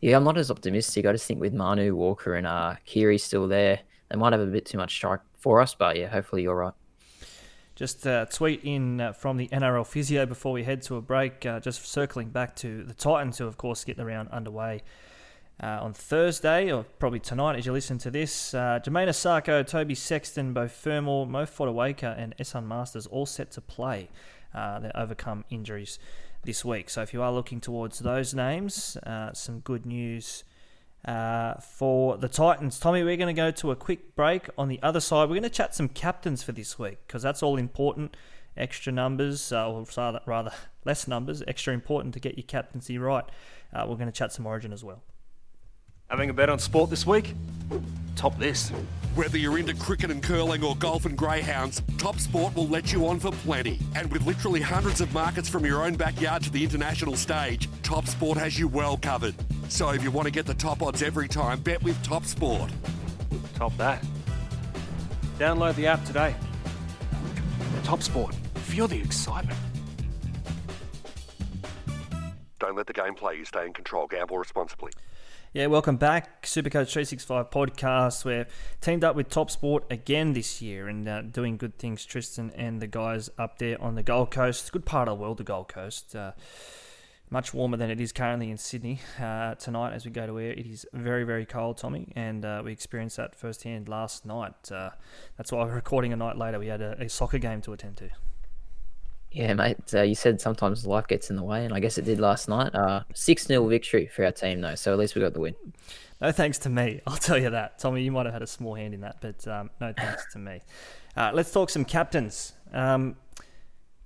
Yeah, 0.00 0.16
I'm 0.16 0.24
not 0.24 0.38
as 0.38 0.50
optimistic. 0.50 1.06
I 1.06 1.12
just 1.12 1.26
think 1.26 1.40
with 1.40 1.52
Manu 1.52 1.94
Walker 1.96 2.34
and 2.34 2.46
uh, 2.46 2.76
Keary 2.84 3.18
still 3.18 3.48
there, 3.48 3.80
they 4.08 4.16
might 4.16 4.32
have 4.32 4.40
a 4.40 4.46
bit 4.46 4.64
too 4.64 4.78
much 4.78 4.94
strike 4.94 5.20
for 5.36 5.60
us. 5.60 5.74
But 5.74 5.96
yeah, 5.96 6.06
hopefully 6.06 6.42
you're 6.42 6.54
right. 6.54 6.74
Just 7.74 8.06
a 8.06 8.26
tweet 8.30 8.60
in 8.64 9.00
uh, 9.00 9.12
from 9.12 9.36
the 9.36 9.48
NRL 9.48 9.86
physio 9.86 10.26
before 10.26 10.52
we 10.52 10.64
head 10.64 10.82
to 10.82 10.96
a 10.96 11.00
break. 11.00 11.44
Uh, 11.44 11.60
just 11.60 11.84
circling 11.86 12.28
back 12.28 12.54
to 12.56 12.84
the 12.84 12.94
Titans, 12.94 13.38
who 13.38 13.46
of 13.46 13.56
course 13.56 13.84
get 13.84 13.96
the 13.96 14.04
round 14.04 14.28
underway 14.30 14.82
uh, 15.62 15.78
on 15.80 15.92
Thursday, 15.92 16.72
or 16.72 16.84
probably 16.98 17.20
tonight 17.20 17.56
as 17.56 17.66
you 17.66 17.72
listen 17.72 17.98
to 17.98 18.10
this. 18.10 18.54
Uh, 18.54 18.80
Isaako, 18.84 19.66
Toby 19.66 19.94
Sexton, 19.94 20.52
Beau 20.52 20.68
Fermor, 20.68 21.26
Mo 21.26 21.44
Fotuaika, 21.44 22.16
and 22.16 22.36
Esan 22.38 22.66
Masters 22.66 23.06
all 23.06 23.26
set 23.26 23.50
to 23.52 23.60
play. 23.60 24.08
Uh, 24.54 24.78
they 24.80 24.90
overcome 24.94 25.44
injuries 25.50 25.98
this 26.44 26.64
week. 26.64 26.90
So 26.90 27.02
if 27.02 27.12
you 27.12 27.22
are 27.22 27.32
looking 27.32 27.60
towards 27.60 27.98
those 27.98 28.34
names, 28.34 28.96
uh, 28.98 29.32
some 29.32 29.60
good 29.60 29.84
news 29.84 30.44
uh, 31.04 31.54
for 31.54 32.16
the 32.16 32.28
Titans. 32.28 32.78
Tommy, 32.78 33.02
we're 33.02 33.16
going 33.16 33.34
to 33.34 33.40
go 33.40 33.50
to 33.50 33.70
a 33.70 33.76
quick 33.76 34.14
break. 34.14 34.48
On 34.58 34.68
the 34.68 34.80
other 34.82 35.00
side, 35.00 35.28
we're 35.28 35.36
going 35.36 35.42
to 35.42 35.50
chat 35.50 35.74
some 35.74 35.88
captains 35.88 36.42
for 36.42 36.52
this 36.52 36.78
week 36.78 36.98
because 37.06 37.22
that's 37.22 37.42
all 37.42 37.56
important. 37.56 38.16
Extra 38.56 38.92
numbers, 38.92 39.52
uh, 39.52 39.70
or 39.70 39.86
rather 40.26 40.50
less 40.84 41.06
numbers, 41.06 41.42
extra 41.46 41.72
important 41.72 42.14
to 42.14 42.20
get 42.20 42.36
your 42.36 42.46
captaincy 42.46 42.98
right. 42.98 43.24
Uh, 43.72 43.84
we're 43.88 43.96
going 43.96 44.06
to 44.06 44.12
chat 44.12 44.32
some 44.32 44.46
Origin 44.46 44.72
as 44.72 44.82
well. 44.82 45.02
Having 46.10 46.30
a 46.30 46.32
bet 46.32 46.48
on 46.48 46.58
sport 46.58 46.88
this 46.88 47.06
week? 47.06 47.34
Top 48.16 48.38
this. 48.38 48.70
Whether 49.14 49.36
you're 49.36 49.58
into 49.58 49.74
cricket 49.74 50.10
and 50.10 50.22
curling 50.22 50.64
or 50.64 50.74
golf 50.76 51.04
and 51.04 51.18
greyhounds, 51.18 51.82
Top 51.98 52.18
Sport 52.18 52.54
will 52.56 52.66
let 52.66 52.94
you 52.94 53.06
on 53.06 53.20
for 53.20 53.30
plenty. 53.30 53.78
And 53.94 54.10
with 54.10 54.24
literally 54.24 54.62
hundreds 54.62 55.02
of 55.02 55.12
markets 55.12 55.50
from 55.50 55.66
your 55.66 55.84
own 55.84 55.96
backyard 55.96 56.44
to 56.44 56.50
the 56.50 56.64
international 56.64 57.14
stage, 57.14 57.68
Top 57.82 58.06
Sport 58.06 58.38
has 58.38 58.58
you 58.58 58.68
well 58.68 58.96
covered. 58.96 59.34
So 59.68 59.90
if 59.90 60.02
you 60.02 60.10
want 60.10 60.24
to 60.24 60.32
get 60.32 60.46
the 60.46 60.54
top 60.54 60.80
odds 60.80 61.02
every 61.02 61.28
time, 61.28 61.60
bet 61.60 61.82
with 61.82 62.02
Top 62.02 62.24
Sport. 62.24 62.70
Top 63.54 63.76
that. 63.76 64.02
Download 65.38 65.74
the 65.74 65.88
app 65.88 66.02
today. 66.06 66.34
Top 67.82 68.02
Sport. 68.02 68.34
Feel 68.54 68.88
the 68.88 68.98
excitement. 68.98 69.58
Don't 72.60 72.76
let 72.76 72.86
the 72.86 72.94
game 72.94 73.14
play 73.14 73.36
you. 73.36 73.44
Stay 73.44 73.66
in 73.66 73.74
control. 73.74 74.06
Gamble 74.06 74.38
responsibly. 74.38 74.92
Yeah, 75.54 75.68
welcome 75.68 75.96
back. 75.96 76.42
Supercoach 76.42 76.92
365 76.92 77.50
podcast. 77.50 78.22
We're 78.22 78.46
teamed 78.82 79.02
up 79.02 79.16
with 79.16 79.30
Top 79.30 79.50
Sport 79.50 79.84
again 79.88 80.34
this 80.34 80.60
year 80.60 80.88
and 80.88 81.08
uh, 81.08 81.22
doing 81.22 81.56
good 81.56 81.78
things. 81.78 82.04
Tristan 82.04 82.52
and 82.54 82.82
the 82.82 82.86
guys 82.86 83.30
up 83.38 83.58
there 83.58 83.80
on 83.80 83.94
the 83.94 84.02
Gold 84.02 84.30
Coast. 84.30 84.60
It's 84.60 84.68
a 84.68 84.72
good 84.72 84.84
part 84.84 85.08
of 85.08 85.16
the 85.16 85.22
world, 85.22 85.38
the 85.38 85.44
Gold 85.44 85.68
Coast. 85.68 86.14
Uh, 86.14 86.32
much 87.30 87.54
warmer 87.54 87.78
than 87.78 87.90
it 87.90 87.98
is 87.98 88.12
currently 88.12 88.50
in 88.50 88.58
Sydney 88.58 89.00
uh, 89.18 89.54
tonight 89.54 89.94
as 89.94 90.04
we 90.04 90.10
go 90.10 90.26
to 90.26 90.38
air. 90.38 90.52
It 90.52 90.66
is 90.66 90.84
very, 90.92 91.24
very 91.24 91.46
cold, 91.46 91.78
Tommy, 91.78 92.12
and 92.14 92.44
uh, 92.44 92.60
we 92.62 92.70
experienced 92.70 93.16
that 93.16 93.34
firsthand 93.34 93.88
last 93.88 94.26
night. 94.26 94.70
Uh, 94.70 94.90
that's 95.38 95.50
why 95.50 95.64
we're 95.64 95.74
recording 95.74 96.12
a 96.12 96.16
night 96.16 96.36
later. 96.36 96.58
We 96.58 96.66
had 96.66 96.82
a, 96.82 97.00
a 97.00 97.08
soccer 97.08 97.38
game 97.38 97.62
to 97.62 97.72
attend 97.72 97.96
to. 97.96 98.10
Yeah, 99.30 99.54
mate. 99.54 99.78
Uh, 99.92 100.02
you 100.02 100.14
said 100.14 100.40
sometimes 100.40 100.86
life 100.86 101.06
gets 101.06 101.30
in 101.30 101.36
the 101.36 101.42
way, 101.42 101.64
and 101.64 101.74
I 101.74 101.80
guess 101.80 101.98
it 101.98 102.04
did 102.04 102.18
last 102.18 102.48
night. 102.48 102.74
Uh, 102.74 103.02
6 103.14 103.46
0 103.46 103.66
victory 103.68 104.06
for 104.06 104.24
our 104.24 104.32
team, 104.32 104.60
though, 104.60 104.74
so 104.74 104.92
at 104.92 104.98
least 104.98 105.14
we 105.14 105.20
got 105.20 105.34
the 105.34 105.40
win. 105.40 105.54
No 106.20 106.32
thanks 106.32 106.58
to 106.58 106.68
me, 106.68 107.00
I'll 107.06 107.16
tell 107.16 107.38
you 107.38 107.50
that. 107.50 107.78
Tommy, 107.78 108.02
you 108.02 108.10
might 108.10 108.26
have 108.26 108.32
had 108.32 108.42
a 108.42 108.46
small 108.46 108.74
hand 108.74 108.94
in 108.94 109.02
that, 109.02 109.20
but 109.20 109.46
um, 109.46 109.70
no 109.80 109.92
thanks 109.96 110.26
to 110.32 110.38
me. 110.38 110.60
Uh, 111.16 111.30
let's 111.34 111.52
talk 111.52 111.70
some 111.70 111.84
captains. 111.84 112.54
Um, 112.72 113.16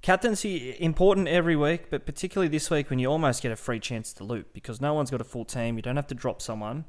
captaincy 0.03 0.77
important 0.81 1.29
every 1.29 1.57
week, 1.57 1.89
but 1.89 2.05
particularly 2.05 2.49
this 2.49 2.71
week 2.71 2.91
when 2.91 2.99
you 2.99 3.07
almost 3.07 3.43
get 3.43 3.53
a 3.53 3.57
free 3.57 3.79
chance 3.79 4.13
to 4.15 4.25
loop 4.25 4.53
because 4.53 4.81
no 4.81 4.93
one's 4.93 5.11
got 5.11 5.21
a 5.21 5.25
full 5.25 5.45
team. 5.45 5.77
You 5.77 5.83
don't 5.83 5.97
have 5.97 6.09
to 6.09 6.15
drop 6.15 6.43
someone. 6.43 6.85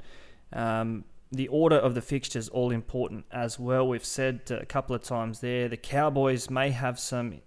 Um, 0.51 1.05
the 1.33 1.47
order 1.47 1.75
of 1.75 1.95
the 1.95 2.01
fixtures 2.01 2.47
all 2.49 2.69
important 2.71 3.25
as 3.31 3.57
well. 3.59 3.87
We've 3.87 4.05
said 4.05 4.41
a 4.51 4.65
couple 4.65 4.95
of 4.95 5.01
times 5.01 5.39
there 5.39 5.67
the 5.67 5.77
Cowboys 5.77 6.49
may 6.49 6.69
have 6.69 6.99
some 6.99 7.41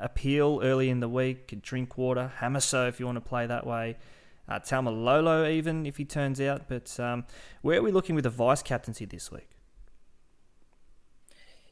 appeal 0.00 0.60
early 0.62 0.88
in 0.88 1.00
the 1.00 1.08
week. 1.08 1.60
Drinkwater, 1.60 2.32
Hamiso 2.40 2.88
if 2.88 3.00
you 3.00 3.06
want 3.06 3.16
to 3.16 3.28
play 3.28 3.46
that 3.46 3.66
way. 3.66 3.96
Uh, 4.48 5.46
even 5.48 5.86
if 5.86 5.96
he 5.96 6.04
turns 6.04 6.40
out. 6.40 6.68
But 6.68 6.98
um, 7.00 7.24
where 7.62 7.78
are 7.78 7.82
we 7.82 7.90
looking 7.90 8.14
with 8.14 8.24
the 8.24 8.30
vice 8.30 8.62
captaincy 8.62 9.04
this 9.04 9.32
week? 9.32 9.48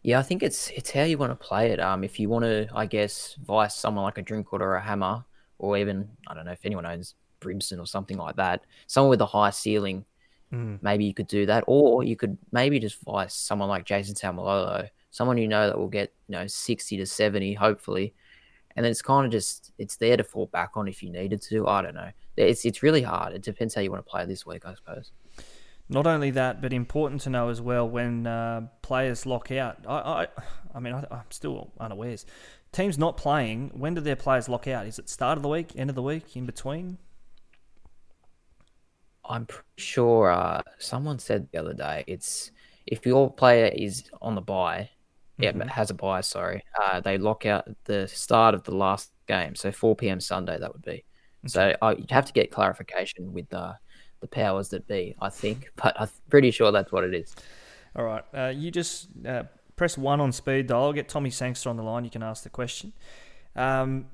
Yeah, 0.02 0.18
I 0.18 0.22
think 0.22 0.42
it's 0.42 0.68
it's 0.70 0.90
how 0.90 1.04
you 1.04 1.16
want 1.16 1.30
to 1.30 1.36
play 1.36 1.70
it. 1.70 1.78
Um, 1.78 2.02
if 2.02 2.18
you 2.18 2.28
want 2.28 2.44
to, 2.44 2.68
I 2.74 2.86
guess, 2.86 3.36
vice 3.44 3.76
someone 3.76 4.04
like 4.04 4.18
a 4.18 4.22
Drinkwater 4.22 4.64
or 4.64 4.76
a 4.76 4.82
Hammer, 4.82 5.24
or 5.58 5.76
even 5.76 6.08
I 6.26 6.34
don't 6.34 6.44
know 6.44 6.52
if 6.52 6.64
anyone 6.64 6.86
owns 6.86 7.14
Brimson 7.40 7.78
or 7.78 7.86
something 7.86 8.16
like 8.16 8.36
that, 8.36 8.64
someone 8.88 9.10
with 9.10 9.20
a 9.20 9.26
high 9.26 9.50
ceiling 9.50 10.04
Mm. 10.52 10.78
Maybe 10.82 11.04
you 11.04 11.14
could 11.14 11.28
do 11.28 11.46
that, 11.46 11.64
or 11.66 12.04
you 12.04 12.16
could 12.16 12.36
maybe 12.52 12.78
just 12.78 13.02
vice 13.02 13.34
someone 13.34 13.68
like 13.68 13.84
Jason 13.84 14.14
Taumalolo, 14.14 14.88
someone 15.10 15.38
you 15.38 15.48
know 15.48 15.66
that 15.66 15.78
will 15.78 15.88
get 15.88 16.12
you 16.28 16.32
know 16.32 16.46
sixty 16.46 16.96
to 16.98 17.06
seventy, 17.06 17.54
hopefully, 17.54 18.12
and 18.76 18.84
then 18.84 18.90
it's 18.90 19.02
kind 19.02 19.24
of 19.24 19.32
just 19.32 19.72
it's 19.78 19.96
there 19.96 20.16
to 20.16 20.24
fall 20.24 20.46
back 20.46 20.72
on 20.74 20.88
if 20.88 21.02
you 21.02 21.10
needed 21.10 21.40
to. 21.42 21.66
I 21.66 21.82
don't 21.82 21.94
know. 21.94 22.10
It's 22.36 22.64
it's 22.66 22.82
really 22.82 23.02
hard. 23.02 23.32
It 23.32 23.42
depends 23.42 23.74
how 23.74 23.80
you 23.80 23.90
want 23.90 24.04
to 24.04 24.10
play 24.10 24.26
this 24.26 24.44
week, 24.44 24.66
I 24.66 24.74
suppose. 24.74 25.12
Not 25.88 26.06
only 26.06 26.30
that, 26.30 26.62
but 26.62 26.72
important 26.72 27.22
to 27.22 27.30
know 27.30 27.48
as 27.48 27.60
well 27.60 27.88
when 27.88 28.26
uh, 28.26 28.68
players 28.82 29.24
lock 29.26 29.50
out. 29.50 29.78
I 29.86 29.94
I, 29.94 30.26
I 30.74 30.80
mean 30.80 30.92
I, 30.92 31.04
I'm 31.10 31.30
still 31.30 31.70
unawares. 31.80 32.26
Teams 32.72 32.98
not 32.98 33.16
playing. 33.16 33.70
When 33.74 33.94
do 33.94 34.00
their 34.00 34.16
players 34.16 34.48
lock 34.48 34.66
out? 34.68 34.86
Is 34.86 34.98
it 34.98 35.08
start 35.08 35.38
of 35.38 35.42
the 35.42 35.48
week, 35.48 35.72
end 35.76 35.90
of 35.90 35.96
the 35.96 36.02
week, 36.02 36.36
in 36.36 36.46
between? 36.46 36.98
I'm 39.24 39.46
pretty 39.46 39.64
sure 39.76 40.30
uh, 40.30 40.62
someone 40.78 41.18
said 41.18 41.48
the 41.52 41.58
other 41.58 41.74
day 41.74 42.04
it's 42.06 42.50
if 42.86 43.06
your 43.06 43.32
player 43.32 43.66
is 43.66 44.04
on 44.20 44.34
the 44.34 44.40
buy, 44.40 44.90
mm-hmm. 45.40 45.60
yeah, 45.60 45.68
has 45.68 45.90
a 45.90 45.94
buy. 45.94 46.20
Sorry, 46.20 46.62
uh, 46.80 47.00
they 47.00 47.18
lock 47.18 47.46
out 47.46 47.68
the 47.84 48.08
start 48.08 48.54
of 48.54 48.64
the 48.64 48.74
last 48.74 49.12
game, 49.28 49.54
so 49.54 49.70
4 49.70 49.96
p.m. 49.96 50.20
Sunday 50.20 50.58
that 50.58 50.72
would 50.72 50.82
be. 50.82 50.90
Okay. 50.90 51.02
So 51.46 51.76
uh, 51.82 51.94
you'd 51.96 52.10
have 52.10 52.26
to 52.26 52.32
get 52.32 52.50
clarification 52.50 53.32
with 53.32 53.48
the 53.48 53.76
the 54.20 54.28
powers 54.28 54.68
that 54.68 54.86
be, 54.86 55.16
I 55.20 55.30
think, 55.30 55.70
but 55.76 56.00
I'm 56.00 56.08
pretty 56.30 56.50
sure 56.50 56.72
that's 56.72 56.92
what 56.92 57.04
it 57.04 57.14
is. 57.14 57.34
All 57.94 58.04
right, 58.04 58.24
uh, 58.34 58.52
you 58.54 58.70
just 58.70 59.08
uh, 59.26 59.44
press 59.76 59.98
one 59.98 60.20
on 60.20 60.32
speed 60.32 60.66
dial. 60.66 60.92
Get 60.92 61.08
Tommy 61.08 61.30
Sangster 61.30 61.68
on 61.70 61.76
the 61.76 61.82
line. 61.82 62.04
You 62.04 62.10
can 62.10 62.22
ask 62.22 62.42
the 62.42 62.50
question. 62.50 62.92
Um, 63.54 64.06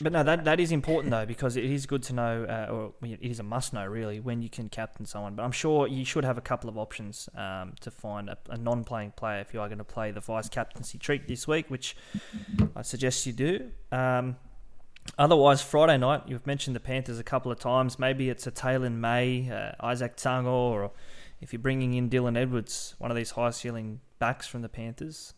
but 0.00 0.12
no, 0.12 0.22
that 0.22 0.44
that 0.44 0.58
is 0.58 0.72
important 0.72 1.10
though 1.10 1.26
because 1.26 1.56
it 1.56 1.64
is 1.64 1.86
good 1.86 2.02
to 2.04 2.12
know, 2.12 2.44
uh, 2.44 2.72
or 2.72 2.92
it 3.02 3.20
is 3.22 3.38
a 3.38 3.42
must 3.42 3.72
know 3.72 3.86
really, 3.86 4.20
when 4.20 4.42
you 4.42 4.48
can 4.48 4.68
captain 4.68 5.06
someone. 5.06 5.34
But 5.34 5.44
I'm 5.44 5.52
sure 5.52 5.86
you 5.86 6.04
should 6.04 6.24
have 6.24 6.38
a 6.38 6.42
couple 6.42 6.68
of 6.68 6.76
options 6.76 7.28
um, 7.36 7.74
to 7.80 7.90
find 7.90 8.28
a, 8.28 8.38
a, 8.48 8.56
non-playing 8.56 9.12
player 9.12 9.40
if 9.40 9.54
you 9.54 9.60
are 9.60 9.68
going 9.68 9.78
to 9.78 9.84
play 9.84 10.10
the 10.10 10.20
vice 10.20 10.48
captaincy 10.48 10.98
treat 10.98 11.28
this 11.28 11.46
week, 11.46 11.66
which 11.68 11.96
I 12.74 12.82
suggest 12.82 13.26
you 13.26 13.32
do. 13.32 13.70
Um, 13.90 14.36
otherwise, 15.18 15.62
Friday 15.62 15.98
night, 15.98 16.22
you've 16.26 16.46
mentioned 16.46 16.74
the 16.74 16.80
Panthers 16.80 17.18
a 17.18 17.24
couple 17.24 17.52
of 17.52 17.60
times. 17.60 17.98
Maybe 17.98 18.28
it's 18.28 18.46
a 18.46 18.52
Taylan 18.52 18.94
May, 18.94 19.50
uh, 19.50 19.86
Izack 19.86 20.16
Tago, 20.16 20.46
or 20.46 20.90
if 21.40 21.52
you're 21.52 21.60
bringing 21.60 21.94
in 21.94 22.08
Dylan 22.08 22.36
Edwards, 22.36 22.94
one 22.98 23.10
of 23.10 23.16
these 23.16 23.32
high 23.32 23.50
ceiling 23.50 24.00
backs 24.18 24.46
from 24.46 24.62
the 24.62 24.68
Panthers. 24.68 25.34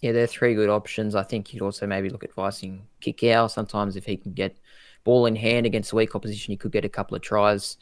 Yeah, 0.00 0.12
they're 0.12 0.26
three 0.26 0.54
good 0.54 0.70
options. 0.70 1.14
I 1.14 1.22
think 1.22 1.52
you'd 1.52 1.62
also 1.62 1.86
maybe 1.86 2.08
look 2.08 2.24
at 2.24 2.32
Vicing 2.32 2.86
Kikau. 3.02 3.50
Sometimes 3.50 3.96
if 3.96 4.06
he 4.06 4.16
can 4.16 4.32
get 4.32 4.56
ball 5.04 5.26
in 5.26 5.36
hand 5.36 5.66
against 5.66 5.92
weak 5.92 6.14
opposition, 6.14 6.52
he 6.52 6.56
could 6.56 6.72
get 6.72 6.84
a 6.84 6.88
couple 6.88 7.16
of 7.16 7.22
tries. 7.22 7.76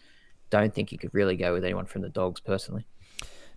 Don't 0.50 0.74
think 0.74 0.90
you 0.90 0.98
could 0.98 1.14
really 1.14 1.36
go 1.36 1.52
with 1.52 1.64
anyone 1.64 1.86
from 1.86 2.02
the 2.02 2.08
Dogs 2.08 2.40
personally. 2.40 2.86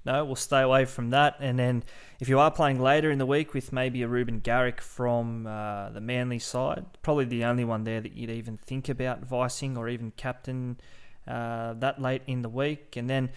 No, 0.03 0.25
we'll 0.25 0.35
stay 0.35 0.61
away 0.61 0.85
from 0.85 1.11
that. 1.11 1.35
And 1.39 1.59
then 1.59 1.83
if 2.19 2.27
you 2.27 2.39
are 2.39 2.49
playing 2.49 2.79
later 2.81 3.11
in 3.11 3.19
the 3.19 3.25
week 3.25 3.53
with 3.53 3.71
maybe 3.71 4.01
a 4.01 4.07
Reuben 4.07 4.39
Garrick 4.39 4.81
from 4.81 5.45
uh, 5.45 5.89
the 5.89 6.01
Manly 6.01 6.39
side, 6.39 6.85
probably 7.03 7.25
the 7.25 7.45
only 7.45 7.63
one 7.65 7.83
there 7.83 8.01
that 8.01 8.13
you'd 8.13 8.31
even 8.31 8.57
think 8.57 8.89
about 8.89 9.21
vicing 9.21 9.77
or 9.77 9.87
even 9.87 10.11
captain 10.17 10.79
uh, 11.27 11.73
that 11.73 12.01
late 12.01 12.23
in 12.25 12.41
the 12.41 12.49
week. 12.49 12.95
And 12.97 13.09
then 13.09 13.29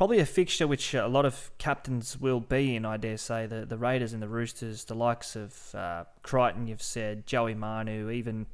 probably 0.00 0.18
a 0.18 0.24
fixture 0.24 0.66
which 0.66 0.94
a 0.94 1.06
lot 1.06 1.26
of 1.26 1.50
captains 1.58 2.18
will 2.18 2.40
be 2.40 2.74
in, 2.74 2.86
I 2.86 2.96
dare 2.96 3.18
say. 3.18 3.44
The 3.44 3.66
the 3.66 3.76
Raiders 3.76 4.14
and 4.14 4.22
the 4.22 4.30
Roosters, 4.30 4.84
the 4.84 4.94
likes 4.94 5.36
of 5.36 5.74
uh, 5.74 6.04
Crichton, 6.22 6.66
you've 6.66 6.80
said, 6.80 7.26
Joey 7.26 7.54
Manu, 7.54 8.08
even 8.08 8.46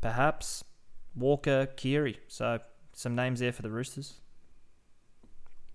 perhaps 0.00 0.62
Walker, 1.16 1.66
Keary. 1.74 2.20
So 2.28 2.60
some 2.92 3.16
names 3.16 3.40
there 3.40 3.50
for 3.50 3.62
the 3.62 3.70
Roosters. 3.72 4.20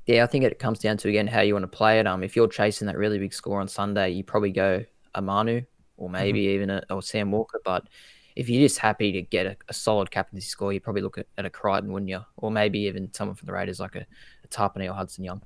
Yeah, 0.05 0.23
I 0.23 0.27
think 0.27 0.45
it 0.45 0.59
comes 0.59 0.79
down 0.79 0.95
to 0.95 1.09
again 1.09 1.27
how 1.27 1.41
you 1.41 1.51
want 1.55 1.63
to 1.63 1.77
play 1.77 1.99
it. 1.99 2.07
Um, 2.07 2.23
if 2.23 2.37
you're 2.37 2.47
chasing 2.47 2.87
that 2.87 2.97
really 2.97 3.19
big 3.19 3.33
score 3.33 3.59
on 3.59 3.67
Sunday, 3.67 4.11
you 4.11 4.23
probably 4.23 4.51
go 4.51 4.85
a 5.13 5.21
Manu 5.21 5.61
or 5.97 6.09
maybe 6.09 6.43
mm-hmm. 6.43 6.55
even 6.55 6.69
a 6.69 6.83
or 6.89 7.01
Sam 7.01 7.31
Walker. 7.31 7.59
But 7.65 7.83
if 8.37 8.47
you're 8.47 8.61
just 8.65 8.77
happy 8.77 9.11
to 9.11 9.23
get 9.23 9.47
a, 9.47 9.57
a 9.67 9.73
solid 9.73 10.11
captaincy 10.11 10.47
score, 10.47 10.71
you 10.71 10.79
probably 10.79 11.01
look 11.01 11.17
at, 11.17 11.25
at, 11.39 11.45
a 11.45 11.49
Crichton, 11.49 11.91
wouldn't 11.91 12.09
you? 12.09 12.23
Or 12.37 12.51
maybe 12.51 12.81
even 12.81 13.11
someone 13.11 13.35
from 13.35 13.47
the 13.47 13.51
Raiders 13.51 13.79
like 13.79 13.95
a, 13.95 14.05
or 14.55 14.93
Hudson 14.93 15.23
Young. 15.23 15.41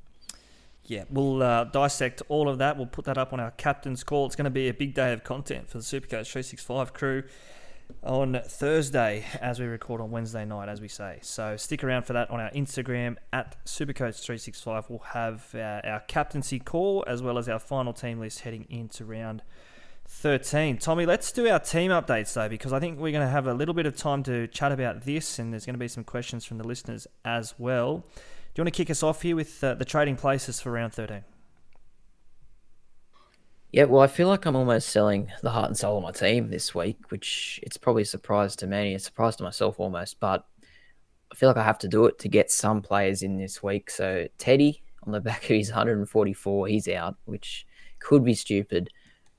Yeah, 0.85 1.03
we'll 1.09 1.41
uh, 1.41 1.65
dissect 1.65 2.21
all 2.27 2.49
of 2.49 2.57
that. 2.57 2.75
We'll 2.75 2.87
put 2.87 3.05
that 3.05 3.17
up 3.17 3.33
on 3.33 3.39
our 3.39 3.51
captain's 3.51 4.03
call. 4.03 4.25
It's 4.25 4.35
going 4.35 4.45
to 4.45 4.49
be 4.49 4.67
a 4.67 4.73
big 4.73 4.93
day 4.93 5.13
of 5.13 5.23
content 5.23 5.69
for 5.69 5.77
the 5.77 5.83
Supercoach 5.83 6.27
365 6.27 6.93
crew 6.93 7.23
on 8.03 8.41
Thursday 8.45 9.25
as 9.39 9.59
we 9.59 9.65
record 9.65 10.01
on 10.01 10.11
Wednesday 10.11 10.45
night, 10.45 10.69
as 10.69 10.81
we 10.81 10.87
say. 10.87 11.19
So 11.21 11.55
stick 11.57 11.83
around 11.83 12.03
for 12.03 12.13
that 12.13 12.29
on 12.29 12.39
our 12.39 12.49
Instagram 12.51 13.17
at 13.31 13.63
Supercoach365. 13.65 14.89
We'll 14.89 14.99
have 14.99 15.53
uh, 15.53 15.81
our 15.83 15.99
captaincy 16.07 16.59
call 16.59 17.03
as 17.07 17.21
well 17.21 17.37
as 17.37 17.47
our 17.47 17.59
final 17.59 17.93
team 17.93 18.19
list 18.19 18.41
heading 18.41 18.65
into 18.69 19.05
round 19.05 19.43
13. 20.07 20.77
Tommy, 20.77 21.05
let's 21.05 21.31
do 21.31 21.47
our 21.47 21.59
team 21.59 21.91
updates 21.91 22.33
though, 22.33 22.49
because 22.49 22.73
I 22.73 22.79
think 22.79 22.99
we're 22.99 23.11
going 23.11 23.25
to 23.25 23.31
have 23.31 23.47
a 23.47 23.53
little 23.53 23.73
bit 23.73 23.85
of 23.85 23.95
time 23.95 24.23
to 24.23 24.47
chat 24.47 24.71
about 24.71 25.03
this, 25.03 25.39
and 25.39 25.53
there's 25.53 25.65
going 25.65 25.75
to 25.75 25.79
be 25.79 25.87
some 25.87 26.03
questions 26.03 26.43
from 26.43 26.57
the 26.57 26.67
listeners 26.67 27.07
as 27.23 27.53
well. 27.57 28.03
Do 28.53 28.59
you 28.59 28.65
want 28.65 28.73
to 28.73 28.77
kick 28.83 28.89
us 28.89 29.01
off 29.01 29.21
here 29.21 29.37
with 29.37 29.63
uh, 29.63 29.75
the 29.75 29.85
trading 29.85 30.17
places 30.17 30.59
for 30.59 30.73
round 30.73 30.93
13? 30.93 31.23
Yeah, 33.71 33.85
well, 33.85 34.01
I 34.01 34.07
feel 34.07 34.27
like 34.27 34.45
I'm 34.45 34.57
almost 34.57 34.89
selling 34.89 35.31
the 35.41 35.51
heart 35.51 35.69
and 35.69 35.77
soul 35.77 35.97
of 35.97 36.03
my 36.03 36.11
team 36.11 36.49
this 36.49 36.75
week, 36.75 37.11
which 37.11 37.61
it's 37.63 37.77
probably 37.77 38.01
a 38.01 38.05
surprise 38.05 38.57
to 38.57 38.67
many, 38.67 38.93
a 38.93 38.99
surprise 38.99 39.37
to 39.37 39.43
myself 39.43 39.79
almost, 39.79 40.19
but 40.19 40.45
I 41.31 41.35
feel 41.35 41.47
like 41.47 41.57
I 41.57 41.63
have 41.63 41.79
to 41.79 41.87
do 41.87 42.05
it 42.07 42.19
to 42.19 42.27
get 42.27 42.51
some 42.51 42.81
players 42.81 43.23
in 43.23 43.37
this 43.37 43.63
week. 43.63 43.89
So 43.89 44.27
Teddy 44.37 44.83
on 45.03 45.13
the 45.13 45.21
back 45.21 45.43
of 45.43 45.55
his 45.55 45.69
144, 45.69 46.67
he's 46.67 46.89
out, 46.89 47.15
which 47.23 47.65
could 47.99 48.25
be 48.25 48.33
stupid. 48.33 48.89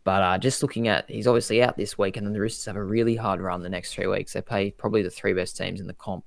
But 0.04 0.22
uh, 0.22 0.38
just 0.38 0.62
looking 0.62 0.88
at, 0.88 1.08
he's 1.10 1.26
obviously 1.26 1.62
out 1.62 1.76
this 1.76 1.98
week, 1.98 2.16
and 2.16 2.26
then 2.26 2.32
the 2.32 2.40
Roosters 2.40 2.64
have 2.64 2.76
a 2.76 2.82
really 2.82 3.16
hard 3.16 3.42
run 3.42 3.62
the 3.62 3.68
next 3.68 3.92
three 3.92 4.06
weeks. 4.06 4.32
They 4.32 4.40
play 4.40 4.70
probably 4.70 5.02
the 5.02 5.10
three 5.10 5.34
best 5.34 5.58
teams 5.58 5.82
in 5.82 5.86
the 5.86 5.92
comp. 5.92 6.24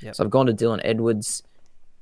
Yep. 0.00 0.14
So 0.16 0.24
I've 0.24 0.30
gone 0.30 0.46
to 0.46 0.54
Dylan 0.54 0.80
Edwards. 0.82 1.42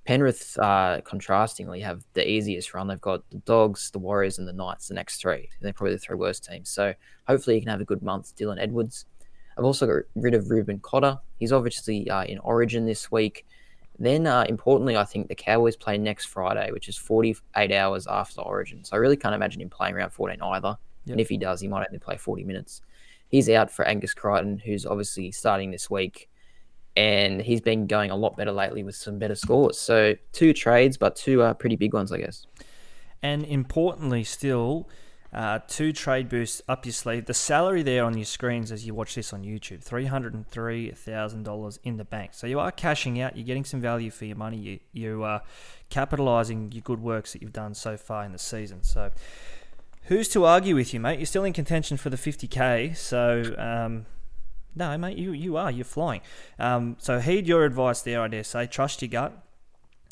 Penrith, 0.07 0.59
uh, 0.59 1.01
contrastingly, 1.03 1.83
have 1.83 2.05
the 2.15 2.29
easiest 2.29 2.73
run. 2.75 2.89
They've 2.89 3.01
got 3.01 3.29
the 3.31 3.39
Dogs, 3.39 3.91
the 3.91 3.99
Warriors, 3.99 4.39
and 4.39 4.49
the 4.49 4.53
Knights, 4.53 4.89
the 4.89 4.95
next 4.95 5.21
three. 5.21 5.49
They're 5.61 5.73
probably 5.73 5.95
the 5.95 6.01
three 6.01 6.17
worst 6.17 6.45
teams. 6.45 6.71
So 6.71 6.95
hopefully 7.27 7.57
you 7.57 7.63
can 7.63 7.71
have 7.71 7.81
a 7.81 7.85
good 7.85 8.03
month, 8.03 8.35
Dylan 8.37 8.61
Edwards. 8.61 9.05
I've 9.59 9.65
also 9.65 9.87
got 9.87 10.05
rid 10.15 10.35
of 10.35 10.51
Reuben 10.51 10.79
Cotter. 10.79 11.19
He's 11.37 11.53
obviously 11.53 12.09
uh, 12.09 12.25
in 12.25 12.39
Origin 12.39 12.87
this 12.87 13.11
week. 13.13 13.47
Then, 13.99 14.27
uh, 14.27 14.47
importantly, 14.49 14.97
I 14.97 15.05
think 15.05 15.29
the 15.29 15.35
Cowboys 15.35 15.77
play 15.77 15.99
next 15.99 16.27
Friday, 16.27 16.73
which 16.73 16.89
is 16.89 16.97
48 16.97 17.71
hours 17.71 18.07
after 18.07 18.41
Origin. 18.41 18.83
So 18.83 18.97
I 18.97 18.99
really 18.99 19.19
can't 19.19 19.35
imagine 19.35 19.61
him 19.61 19.69
playing 19.69 19.95
around 19.95 20.11
14 20.11 20.41
either. 20.41 20.79
Yep. 21.05 21.13
And 21.13 21.21
if 21.21 21.29
he 21.29 21.37
does, 21.37 21.61
he 21.61 21.69
might 21.69 21.87
only 21.87 21.99
play 21.99 22.17
40 22.17 22.45
minutes. 22.45 22.81
He's 23.29 23.51
out 23.51 23.71
for 23.71 23.87
Angus 23.87 24.15
Crichton, 24.15 24.59
who's 24.59 24.87
obviously 24.87 25.31
starting 25.31 25.71
this 25.71 25.91
week. 25.91 26.30
And 27.01 27.41
he's 27.41 27.61
been 27.61 27.87
going 27.87 28.11
a 28.11 28.17
lot 28.17 28.37
better 28.37 28.53
lately 28.53 28.83
with 28.83 28.95
some 28.95 29.19
better 29.19 29.35
scores. 29.35 29.79
So, 29.79 30.15
two 30.33 30.53
trades, 30.53 30.97
but 30.97 31.17
two 31.17 31.43
uh, 31.43 31.55
pretty 31.55 31.77
big 31.77 31.95
ones, 31.95 32.13
I 32.13 32.19
guess. 32.19 32.47
And 33.23 33.45
importantly, 33.45 34.25
still, 34.25 34.89
uh, 35.33 35.61
two 35.67 35.93
trade 35.93 36.29
boosts 36.29 36.61
up 36.69 36.85
your 36.85 36.93
sleeve. 36.93 37.27
The 37.27 37.35
salary 37.35 37.83
there 37.83 38.05
on 38.05 38.17
your 38.17 38.25
screens 38.25 38.73
as 38.73 38.85
you 38.87 38.95
watch 38.95 39.15
this 39.15 39.33
on 39.33 39.45
YouTube, 39.45 39.83
three 39.83 40.07
hundred 40.07 40.35
and 40.35 40.47
three 40.47 40.91
thousand 40.91 41.45
dollars 41.45 41.79
in 41.85 41.97
the 41.97 42.05
bank. 42.05 42.31
So 42.35 42.47
you 42.47 42.61
are 42.61 42.73
cashing 42.73 43.21
out. 43.21 43.37
You're 43.37 43.47
getting 43.47 43.65
some 43.65 43.81
value 43.81 44.11
for 44.11 44.25
your 44.25 44.37
money. 44.37 44.59
You 44.59 44.79
you 44.93 45.23
are 45.23 45.43
capitalising 45.91 46.75
your 46.75 46.83
good 46.83 47.01
works 47.01 47.33
that 47.33 47.43
you've 47.43 47.53
done 47.53 47.75
so 47.75 47.97
far 47.97 48.25
in 48.25 48.33
the 48.33 48.39
season. 48.39 48.83
So 48.83 49.11
Who's 50.05 50.29
to 50.31 50.45
argue 50.45 50.75
with 50.75 50.93
you, 50.93 50.99
mate? 50.99 51.19
You're 51.21 51.27
still 51.27 51.45
in 51.45 51.53
contention 51.53 51.97
for 51.97 52.11
the 52.11 52.17
50k, 52.17 52.97
so 52.97 53.55
um, 53.57 54.07
no, 54.75 54.97
mate, 54.99 55.19
you 55.19 55.33
you 55.33 55.57
are. 55.57 55.71
You're 55.71 55.85
flying. 55.85 56.21
Um, 56.59 56.97
so 56.99 57.19
heed 57.19 57.47
your 57.47 57.65
advice 57.65 58.03
there, 58.03 58.21
I 58.23 58.29
dare 58.29 58.45
say. 58.45 58.67
Trust 58.67 59.03
your 59.03 59.09
gut. 59.09 59.33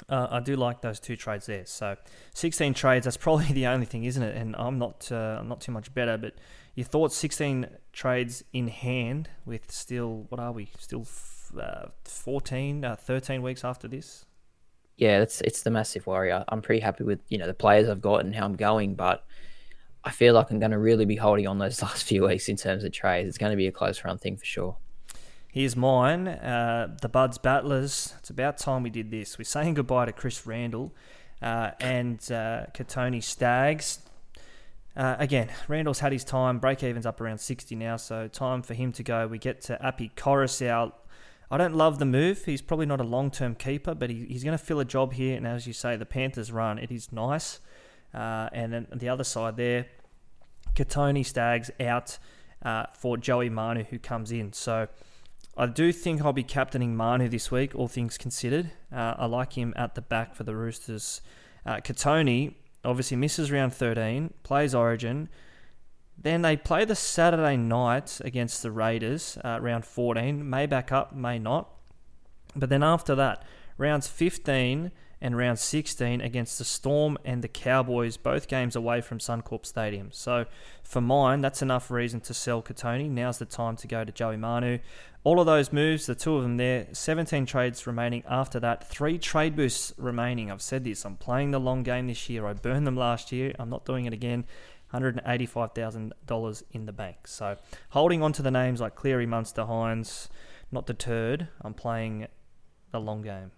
Uh, 0.09 0.29
I 0.31 0.41
do 0.41 0.55
like 0.55 0.81
those 0.81 1.01
two 1.01 1.17
trades 1.17 1.47
there. 1.47 1.67
So 1.67 1.97
16 2.35 2.75
trades. 2.75 3.05
That's 3.05 3.17
probably 3.29 3.53
the 3.53 3.67
only 3.67 3.87
thing, 3.87 4.05
isn't 4.05 4.23
it? 4.23 4.37
And 4.37 4.55
I'm 4.57 4.79
not 4.79 5.09
uh, 5.11 5.39
I'm 5.41 5.49
not 5.49 5.61
too 5.61 5.73
much 5.73 5.93
better, 5.95 6.17
but 6.17 6.35
your 6.75 6.87
thoughts 6.87 7.17
16 7.17 7.67
trades 7.93 8.45
in 8.53 8.69
hand 8.69 9.29
with 9.45 9.71
still 9.71 10.27
what 10.29 10.41
are 10.41 10.53
we? 10.53 10.71
Still 10.79 11.07
uh, 11.61 11.87
14, 12.05 12.85
uh, 12.85 12.97
13 12.97 13.43
weeks 13.43 13.65
after 13.65 13.89
this. 13.89 14.25
Yeah, 14.97 15.21
it's 15.21 15.41
it's 15.43 15.63
the 15.63 15.71
massive 15.71 16.07
worry. 16.07 16.33
I'm 16.33 16.61
pretty 16.61 16.81
happy 16.81 17.05
with 17.05 17.21
you 17.29 17.39
know 17.39 17.47
the 17.47 17.55
players 17.55 17.89
I've 17.89 18.01
got 18.01 18.25
and 18.25 18.35
how 18.35 18.45
I'm 18.45 18.57
going, 18.57 18.95
but 18.95 19.25
I 20.05 20.11
feel 20.11 20.35
like 20.35 20.51
I'm 20.51 20.59
going 20.59 20.71
to 20.71 20.79
really 20.79 21.05
be 21.05 21.17
holding 21.17 21.47
on 21.47 21.59
those 21.59 21.83
last 21.83 22.05
few 22.05 22.27
weeks 22.27 22.49
in 22.49 22.57
terms 22.57 22.85
of 22.85 22.93
trades. 22.93 23.29
It's 23.29 23.39
going 23.39 23.53
to 23.53 23.57
be 23.57 23.67
a 23.67 23.73
close 23.73 24.05
run 24.05 24.19
thing 24.19 24.37
for 24.37 24.45
sure. 24.45 24.77
Here's 25.51 25.77
mine. 25.77 26.29
Uh, 26.29 26.97
the 27.01 27.09
Buds 27.09 27.39
Battlers. 27.39 28.15
It's 28.19 28.31
about 28.31 28.59
time 28.59 28.83
we 28.83 28.91
did 28.91 29.11
this. 29.11 29.39
We're 29.39 29.45
saying 29.45 29.75
goodbye 29.75 30.07
to 30.07 30.13
Chris 30.13 30.47
Randell 30.47 30.93
uh, 31.41 31.71
and 31.81 32.19
uh, 32.31 32.67
Kotoni 32.75 33.23
Staggs. 33.23 34.01
Uh, 34.95 35.17
again, 35.19 35.49
Randell's 35.69 36.01
had 36.01 36.13
his 36.13 36.25
time. 36.25 36.59
Break 36.59 36.83
even's 36.83 37.07
up 37.07 37.21
around 37.21 37.39
60 37.39 37.75
now, 37.77 37.97
so 37.97 38.29
time 38.29 38.63
for 38.63 38.75
him 38.75 38.93
to 38.93 39.03
go. 39.03 39.27
We 39.27 39.39
get 39.39 39.61
to 39.63 39.85
Api 39.85 40.13
Koroisau. 40.17 40.93
I 41.51 41.57
don't 41.57 41.75
love 41.75 41.99
the 41.99 42.05
move. 42.05 42.45
He's 42.45 42.61
probably 42.61 42.87
not 42.87 43.01
a 43.01 43.05
long 43.05 43.31
term 43.31 43.55
keeper, 43.55 43.95
but 43.95 44.11
he, 44.11 44.27
he's 44.27 44.45
going 44.45 44.57
to 44.57 44.63
fill 44.63 44.81
a 44.81 44.85
job 44.85 45.15
here. 45.15 45.37
And 45.37 45.47
as 45.47 45.67
you 45.67 45.73
say, 45.73 45.97
the 45.97 46.05
Panthers 46.05 46.53
run. 46.53 46.79
It 46.79 46.91
is 46.91 47.11
nice. 47.11 47.61
Uh, 48.15 48.49
and 48.53 48.73
then 48.73 48.87
the 48.95 49.09
other 49.09 49.25
side 49.25 49.57
there, 49.57 49.87
Kotoni 50.75 51.25
Staggs 51.25 51.71
out 51.81 52.19
uh, 52.63 52.87
for 52.93 53.17
Joey 53.17 53.49
Manu, 53.49 53.85
who 53.85 53.99
comes 53.99 54.33
in. 54.33 54.53
So 54.53 54.89
I 55.57 55.67
do 55.67 55.93
think 55.93 56.23
I'll 56.23 56.33
be 56.33 56.43
captaining 56.43 56.97
Manu 56.97 57.29
this 57.29 57.51
week, 57.51 57.75
all 57.75 57.89
things 57.89 58.17
considered. 58.17 58.71
Uh, 58.93 59.15
I 59.19 59.27
like 59.27 59.55
him 59.55 59.73
at 59.77 59.95
the 59.95 60.03
back 60.03 60.35
for 60.35 60.45
the 60.45 60.55
Roosters. 60.55 61.21
Uh, 61.67 61.77
Kotoni 61.77 62.55
obviously 62.85 63.17
misses 63.17 63.51
round 63.51 63.75
13, 63.75 64.33
plays 64.43 64.75
Origin. 64.75 65.29
Then 66.21 66.43
they 66.43 66.57
play 66.57 66.85
the 66.85 66.97
Saturday 66.97 67.57
night 67.57 68.21
against 68.25 68.63
the 68.63 68.71
Raiders, 68.71 69.39
uh, 69.45 69.59
round 69.61 69.85
14. 69.85 70.49
May 70.49 70.67
back 70.67 70.91
up, 70.91 71.15
may 71.15 71.39
not. 71.39 71.71
But 72.57 72.71
then 72.71 72.83
after 72.83 73.15
that, 73.15 73.45
rounds 73.77 74.09
15 74.09 74.91
and 75.21 75.37
round 75.37 75.59
16 75.59 76.21
against 76.21 76.59
the 76.59 76.65
Storm 76.65 77.19
and 77.25 77.43
the 77.43 77.49
Cowboys, 77.49 78.17
both 78.17 78.49
games 78.49 78.77
away 78.77 79.01
from 79.01 79.19
Suncorp 79.19 79.67
Stadium. 79.67 80.11
So 80.13 80.47
for 80.83 81.01
mine, 81.01 81.41
that's 81.41 81.63
enough 81.63 81.91
reason 81.91 82.21
to 82.23 82.35
sell 82.35 82.63
Kotoni. 82.63 83.11
Now's 83.11 83.39
the 83.39 83.45
time 83.45 83.77
to 83.77 83.89
go 83.89 84.05
to 84.05 84.13
Joey 84.13 84.37
Manu. 84.37 84.79
All 85.25 85.41
of 85.41 85.47
those 85.47 85.73
moves, 85.73 86.07
the 86.07 86.15
two 86.15 86.37
of 86.37 86.43
them 86.43 86.57
there, 86.57 86.87
17 86.93 87.45
trades 87.47 87.87
remaining 87.87 88.23
after 88.29 88.61
that, 88.61 88.89
three 88.89 89.19
trade 89.19 89.57
boosts 89.57 89.93
remaining. 89.99 90.51
I've 90.51 90.63
said 90.63 90.85
this, 90.85 91.05
I'm 91.05 91.17
playing 91.17 91.51
the 91.51 91.61
long 91.61 91.83
game 91.83 92.07
this 92.07 92.31
year. 92.31 92.47
I 92.47 92.53
burned 92.53 92.87
them 92.87 92.97
last 92.97 93.33
year. 93.33 93.53
I'm 93.59 93.69
not 93.69 93.85
doing 93.85 94.07
it 94.07 94.13
again. 94.13 94.45
$185,000 94.95 96.63
in 96.73 96.87
the 96.87 96.93
bank. 96.93 97.27
So 97.27 97.57
holding 97.91 98.23
on 98.23 98.33
to 98.35 98.43
the 98.43 98.51
names 98.51 98.81
like 98.81 98.95
Cleary, 98.95 99.27
Munster, 99.27 99.63
Hynes, 99.63 100.29
not 100.73 100.87
deterred. 100.87 101.49
I'm 101.61 101.75
playing 101.75 102.29
the 102.91 103.01
long 103.01 103.23
game. 103.23 103.51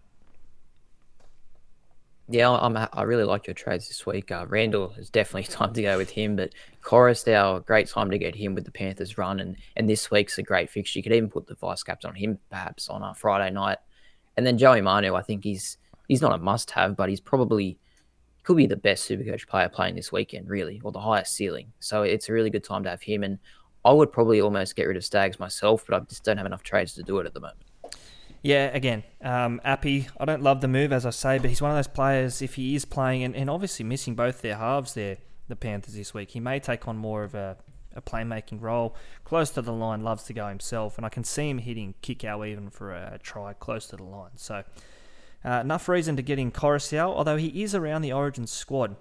Yeah, 2.33 2.51
I'm, 2.51 2.77
I 2.77 3.03
really 3.03 3.25
like 3.25 3.49
your 3.49 3.55
trades 3.55 3.89
this 3.89 4.07
week. 4.07 4.31
Uh, 4.31 4.47
Randell 4.49 4.95
is 4.97 5.11
definitely 5.11 5.43
time 5.53 5.73
to 5.73 5.83
go 5.83 5.99
with 5.99 6.11
him, 6.11 6.37
but 6.37 6.53
Koroisau, 6.81 7.67
great 7.67 7.89
time 7.89 8.09
to 8.11 8.19
get 8.19 8.37
him 8.37 8.55
with 8.55 8.65
the 8.65 8.71
Panthers 8.71 9.19
run, 9.19 9.41
and 9.41 9.57
and 9.77 9.89
this 9.89 10.11
week's 10.13 10.39
a 10.39 10.43
great 10.43 10.71
fixture. 10.71 11.01
You 11.01 11.03
could 11.03 11.13
even 11.13 11.29
put 11.29 11.49
the 11.49 11.57
vice 11.57 11.83
caps 11.83 12.05
on 12.05 12.15
him 12.15 12.39
perhaps 12.49 12.89
on 12.89 13.03
a 13.03 13.15
Friday 13.15 13.53
night, 13.53 13.79
and 14.37 14.47
then 14.47 14.59
Joey 14.59 14.81
Manu. 14.81 15.15
I 15.15 15.23
think 15.23 15.43
he's 15.43 15.77
he's 16.07 16.23
not 16.23 16.33
a 16.33 16.39
must 16.39 16.71
have, 16.71 16.97
but 16.97 17.09
he's 17.09 17.21
probably 17.21 17.79
could 18.45 18.57
be 18.57 18.67
the 18.67 18.77
best 18.77 19.09
Supercoach 19.09 19.49
player 19.49 19.69
playing 19.69 19.97
this 19.97 20.13
weekend, 20.13 20.49
really, 20.49 20.81
or 20.85 20.93
the 20.93 21.01
highest 21.01 21.35
ceiling. 21.35 21.73
So 21.81 22.03
it's 22.03 22.29
a 22.29 22.33
really 22.33 22.51
good 22.51 22.65
time 22.65 22.85
to 22.85 22.91
have 22.91 23.03
him. 23.03 23.23
And 23.23 23.39
I 23.85 23.93
would 23.93 24.13
probably 24.13 24.41
almost 24.41 24.77
get 24.77 24.87
rid 24.87 24.97
of 24.97 25.05
Staggs 25.05 25.39
myself, 25.39 25.85
but 25.87 25.97
I 25.97 26.05
just 26.05 26.25
don't 26.25 26.37
have 26.37 26.47
enough 26.47 26.63
trades 26.63 26.95
to 26.95 27.03
do 27.03 27.19
it 27.19 27.27
at 27.27 27.35
the 27.35 27.41
moment. 27.41 27.70
Yeah, 28.43 28.71
again, 28.73 29.03
um, 29.23 29.61
Appy, 29.65 30.09
I 30.19 30.25
don't 30.25 30.43
love 30.43 30.63
the 30.63 30.69
move, 30.69 30.93
as 30.93 31.05
I 31.05 31.11
say, 31.11 31.39
but 31.39 31.51
he's 31.51 31.61
one 31.61 31.71
of 31.71 31.77
those 31.77 31.89
players, 31.89 32.41
if 32.41 32.55
he 32.55 32.75
is 32.75 32.87
playing 32.87 33.23
and, 33.23 33.37
and 33.37 33.51
obviously 33.51 33.85
missing 33.85 34.15
both 34.15 34.41
their 34.41 34.57
halves 34.57 34.95
there, 34.95 35.19
the 35.49 35.57
Panthers 35.57 35.95
this 35.95 36.15
week, 36.15 36.31
he 36.31 36.41
may 36.41 36.59
take 36.59 36.89
on 36.89 36.97
more 36.97 37.23
of 37.23 37.35
a, 37.35 37.59
a 37.95 38.01
playmaking 38.01 38.63
role. 38.63 38.97
Close 39.25 39.51
to 39.51 39.63
the 39.63 39.73
line, 39.73 40.03
loves 40.03 40.23
to 40.25 40.33
go 40.33 40.47
himself, 40.49 40.97
and 40.97 41.05
I 41.05 41.11
can 41.11 41.25
see 41.25 41.51
him 41.51 41.59
hitting 41.59 41.95
kick 42.01 42.25
out 42.25 42.47
even 42.47 42.71
for 42.71 42.93
a, 42.93 43.19
try 43.23 43.53
close 43.53 43.87
to 43.89 43.97
the 43.97 44.05
line. 44.05 44.31
So 44.37 44.65
uh, 45.45 45.61
enough 45.61 45.89
reason 45.89 46.17
to 46.17 46.23
get 46.23 46.39
in 46.39 46.51
Koroisau, 46.51 47.15
although 47.15 47.37
he 47.37 47.63
is 47.63 47.75
around 47.75 48.03
the 48.03 48.13
Origin 48.13 48.47
squad. 48.47 48.97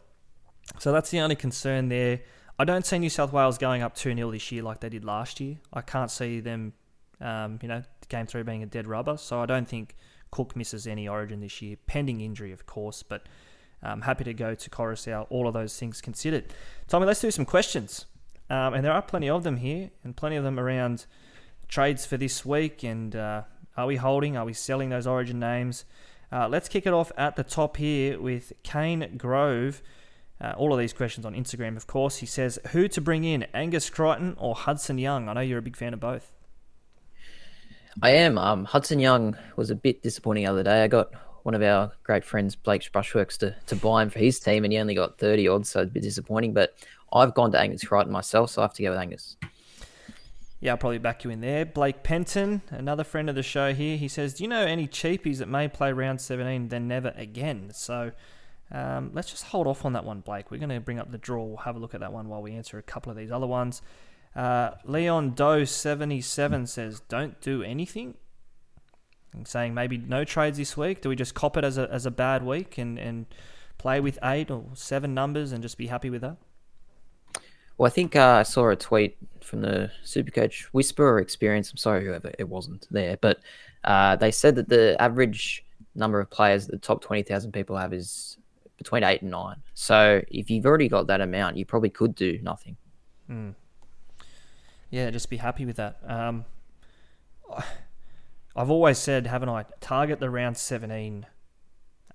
So 0.80 0.92
that's 0.92 1.12
the 1.12 1.20
only 1.20 1.36
concern 1.36 1.88
there. 1.88 2.22
I 2.58 2.66
don't 2.66 2.86
see 2.86 3.00
New 3.00 3.10
South 3.10 3.32
Wales 3.32 3.58
going 3.58 3.82
up 3.82 3.96
2 3.96 4.14
0 4.14 4.32
this 4.32 4.52
year 4.52 4.64
like 4.64 4.82
they 4.82 4.90
did 4.90 5.06
last 5.06 5.40
year. 5.40 5.58
I 5.72 5.82
can't 5.82 6.12
see 6.12 6.42
them, 6.42 6.74
um, 7.22 7.59
you 7.61 7.67
know, 7.67 7.84
game 8.07 8.26
three 8.26 8.43
being 8.43 8.63
a 8.63 8.65
dead 8.65 8.88
rubber. 8.88 9.17
So 9.17 9.41
I 9.41 9.45
don't 9.45 9.67
think 9.67 9.95
Cook 10.32 10.55
misses 10.55 10.88
any 10.88 11.07
Origin 11.07 11.41
this 11.41 11.61
year, 11.61 11.78
pending 11.88 12.22
injury, 12.22 12.51
of 12.51 12.65
course. 12.65 13.03
But 13.03 13.24
I'm 13.82 13.93
um, 13.93 14.01
happy 14.01 14.24
to 14.26 14.34
go 14.34 14.55
to 14.55 14.70
Koroisau, 14.70 15.28
all 15.30 15.47
of 15.47 15.53
those 15.53 15.78
things 15.78 16.01
considered. 16.01 16.45
Tommy, 16.88 17.05
let's 17.05 17.22
do 17.22 17.32
some 17.32 17.45
questions. 17.45 18.05
Um, 18.49 18.74
and 18.74 18.84
there 18.84 18.91
are 18.91 19.01
plenty 19.01 19.30
of 19.30 19.43
them 19.43 19.57
here, 19.57 19.91
and 20.03 20.15
plenty 20.15 20.36
of 20.36 20.43
them 20.43 20.59
around 20.59 21.05
trades 21.67 22.05
for 22.05 22.17
this 22.17 22.45
week. 22.45 22.84
And 22.84 23.15
uh, 23.15 23.43
are 23.78 23.86
we 23.86 23.97
holding? 23.97 24.36
Are 24.36 24.45
we 24.45 24.53
selling 24.53 24.89
those 24.89 25.07
Origin 25.07 25.39
names? 25.39 25.86
Uh, 26.32 26.47
let's 26.47 26.67
kick 26.67 26.86
it 26.86 26.93
off 26.93 27.11
at 27.17 27.36
the 27.36 27.43
top 27.43 27.78
here 27.78 28.20
with 28.20 28.53
Kane 28.63 29.17
Grove. 29.17 29.82
Uh, 30.41 30.53
all 30.57 30.72
of 30.72 30.80
these 30.80 30.93
questions 30.93 31.26
on 31.26 31.34
Instagram, 31.34 31.76
of 31.76 31.88
course. 31.88 32.17
He 32.17 32.26
says, 32.26 32.59
Who 32.72 32.88
to 32.89 33.01
bring 33.01 33.24
in, 33.24 33.43
Angus 33.53 33.89
Crichton 33.89 34.36
or 34.38 34.55
Hudson 34.55 34.97
Young? 34.97 35.28
I 35.28 35.34
know 35.34 35.41
you're 35.41 35.59
a 35.59 35.63
big 35.63 35.76
fan 35.76 35.93
of 35.93 35.99
both. 35.99 36.32
I 38.02 38.12
am. 38.12 38.38
Um, 38.38 38.66
Hudson 38.66 39.00
Young 39.00 39.38
was 39.56 39.70
a 39.70 39.76
bit 39.76 40.02
disappointing 40.02 40.46
the 40.46 40.52
other 40.52 40.64
day. 40.64 40.84
I 40.84 40.88
got 40.88 41.12
one 41.44 41.56
of 41.56 41.62
our 41.62 41.92
great 42.04 42.24
friends, 42.24 42.56
Blake's 42.56 42.90
Brushworks, 42.90 43.38
to, 43.40 43.56
to 43.68 43.76
buy 43.76 44.04
him 44.04 44.10
for 44.10 44.20
his 44.20 44.40
team, 44.40 44.64
and 44.64 44.72
he 44.72 44.80
only 44.80 44.96
got 44.96 45.18
30 45.18 45.48
odds, 45.48 45.70
so 45.70 45.82
it's 45.82 45.90
a 45.90 45.94
bit 45.94 46.04
disappointing. 46.04 46.54
But 46.54 46.76
I've 47.12 47.34
gone 47.34 47.52
to 47.52 47.60
Angus 47.60 47.84
Crichton 47.84 48.12
myself, 48.12 48.52
so 48.52 48.62
I 48.62 48.66
have 48.66 48.74
to 48.74 48.84
go 48.84 48.92
with 48.92 49.00
Angus. 49.00 49.38
Yeah, 50.62 50.72
I'll 50.72 50.78
probably 50.78 50.98
back 50.98 51.24
you 51.24 51.30
in 51.30 51.40
there. 51.40 51.66
Blake 51.66 52.04
Penton, 52.04 52.62
another 52.70 53.06
friend 53.06 53.30
of 53.30 53.36
the 53.36 53.44
show 53.44 53.74
here, 53.74 53.96
he 53.98 54.10
says, 54.10 54.34
Do 54.34 54.44
you 54.44 54.50
know 54.50 54.66
any 54.66 54.88
cheapies 54.88 55.38
that 55.38 55.48
may 55.48 55.70
play 55.70 55.94
round 55.94 56.20
17 56.20 56.68
then 56.68 56.88
never 56.88 57.14
again? 57.16 57.72
So 57.74 58.12
um, 58.72 59.12
let's 59.14 59.30
just 59.30 59.46
hold 59.46 59.68
off 59.68 59.86
on 59.86 59.94
that 59.94 60.04
one, 60.04 60.20
Blake. 60.20 60.52
We're 60.52 60.58
going 60.58 60.70
to 60.70 60.82
bring 60.82 61.00
up 61.00 61.12
the 61.12 61.18
draw. 61.18 61.46
We'll 61.46 61.58
have 61.58 61.78
a 61.78 61.80
look 61.80 61.94
at 61.94 62.02
that 62.02 62.12
one 62.12 62.28
while 62.28 62.42
we 62.42 62.54
answer 62.54 62.78
a 62.78 62.84
couple 62.84 63.10
of 63.10 63.18
these 63.18 63.32
other 63.32 63.48
ones. 63.48 63.82
Uh, 64.36 64.72
Leon 64.86 65.32
Doe 65.32 65.66
77 65.66 66.68
says, 66.68 67.02
Don't 67.08 67.40
do 67.42 67.64
anything. 67.64 68.16
I'm 69.34 69.46
saying 69.46 69.74
maybe 69.74 69.98
no 69.98 70.24
trades 70.24 70.58
this 70.58 70.76
week. 70.76 71.02
Do 71.02 71.10
we 71.10 71.16
just 71.16 71.36
cop 71.36 71.58
it 71.58 71.64
as 71.64 71.78
a, 71.78 71.92
as 71.92 72.06
a 72.06 72.12
bad 72.12 72.44
week 72.44 72.78
and, 72.78 72.98
and 72.98 73.26
play 73.78 74.00
with 74.00 74.18
eight 74.24 74.50
or 74.50 74.66
seven 74.74 75.14
numbers 75.14 75.52
and 75.52 75.62
just 75.62 75.78
be 75.78 75.88
happy 75.88 76.10
with 76.10 76.22
that? 76.22 76.38
Well, 77.78 77.88
I 77.88 77.90
think 77.92 78.16
uh, 78.16 78.38
I 78.40 78.44
saw 78.44 78.70
a 78.70 78.76
tweet 78.76 79.18
from 79.42 79.62
the 79.62 79.92
Supercoach 80.04 80.64
Whisperer 80.74 81.20
experience. 81.20 81.72
I'm 81.72 81.78
sorry, 81.78 82.04
whoever 82.04 82.32
it 82.38 82.50
wasn't 82.50 82.88
there, 82.92 83.18
but 83.22 83.40
uh, 83.84 84.16
they 84.18 84.32
said 84.32 84.56
that 84.56 84.68
the 84.68 85.02
average 85.02 85.64
number 85.96 86.20
of 86.20 86.30
players 86.30 86.66
that 86.66 86.74
the 86.74 86.78
top 86.80 87.02
20,000 87.02 87.52
people 87.52 87.78
have 87.78 87.94
is 87.94 88.38
between 88.78 89.04
eight 89.04 89.22
and 89.22 89.32
nine. 89.32 89.58
So 89.74 90.22
if 90.28 90.50
you've 90.50 90.66
already 90.66 90.90
got 90.90 91.08
that 91.08 91.22
amount, 91.22 91.58
you 91.58 91.66
probably 91.66 91.90
could 91.90 92.16
do 92.16 92.40
nothing. 92.42 92.76
Mm. 93.30 93.54
Yeah, 94.90 95.10
just 95.12 95.30
be 95.30 95.38
happy 95.38 95.66
with 95.66 95.76
that. 95.78 96.00
Um, 96.06 96.46
I've 98.56 98.70
always 98.70 98.98
said, 98.98 99.28
haven't 99.28 99.50
I? 99.50 99.66
Target 99.80 100.20
the 100.20 100.30
round 100.30 100.58
17 100.58 101.26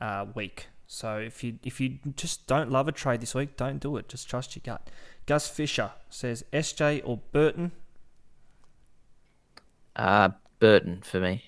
uh, 0.00 0.26
week. 0.34 0.66
So 0.86 1.16
if 1.16 1.42
you 1.42 1.58
if 1.64 1.80
you 1.80 1.98
just 2.16 2.46
don't 2.46 2.70
love 2.70 2.88
a 2.88 2.92
trade 2.92 3.20
this 3.20 3.34
week, 3.34 3.56
don't 3.56 3.78
do 3.78 3.96
it. 3.96 4.08
Just 4.08 4.28
trust 4.28 4.54
your 4.54 4.62
gut. 4.64 4.90
Gus 5.26 5.48
Fisher 5.48 5.92
says 6.10 6.44
SJ 6.52 7.00
or 7.04 7.20
Burton. 7.32 7.72
Uh, 9.96 10.30
Burton 10.58 11.00
for 11.02 11.20
me. 11.20 11.42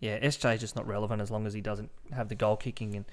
Yeah, 0.00 0.18
SJ 0.20 0.54
is 0.54 0.60
just 0.60 0.76
not 0.76 0.86
relevant 0.86 1.20
as 1.20 1.30
long 1.30 1.46
as 1.46 1.52
he 1.52 1.60
doesn't 1.60 1.90
have 2.12 2.28
the 2.28 2.34
goal 2.34 2.56
kicking 2.56 2.94
and 2.94 3.04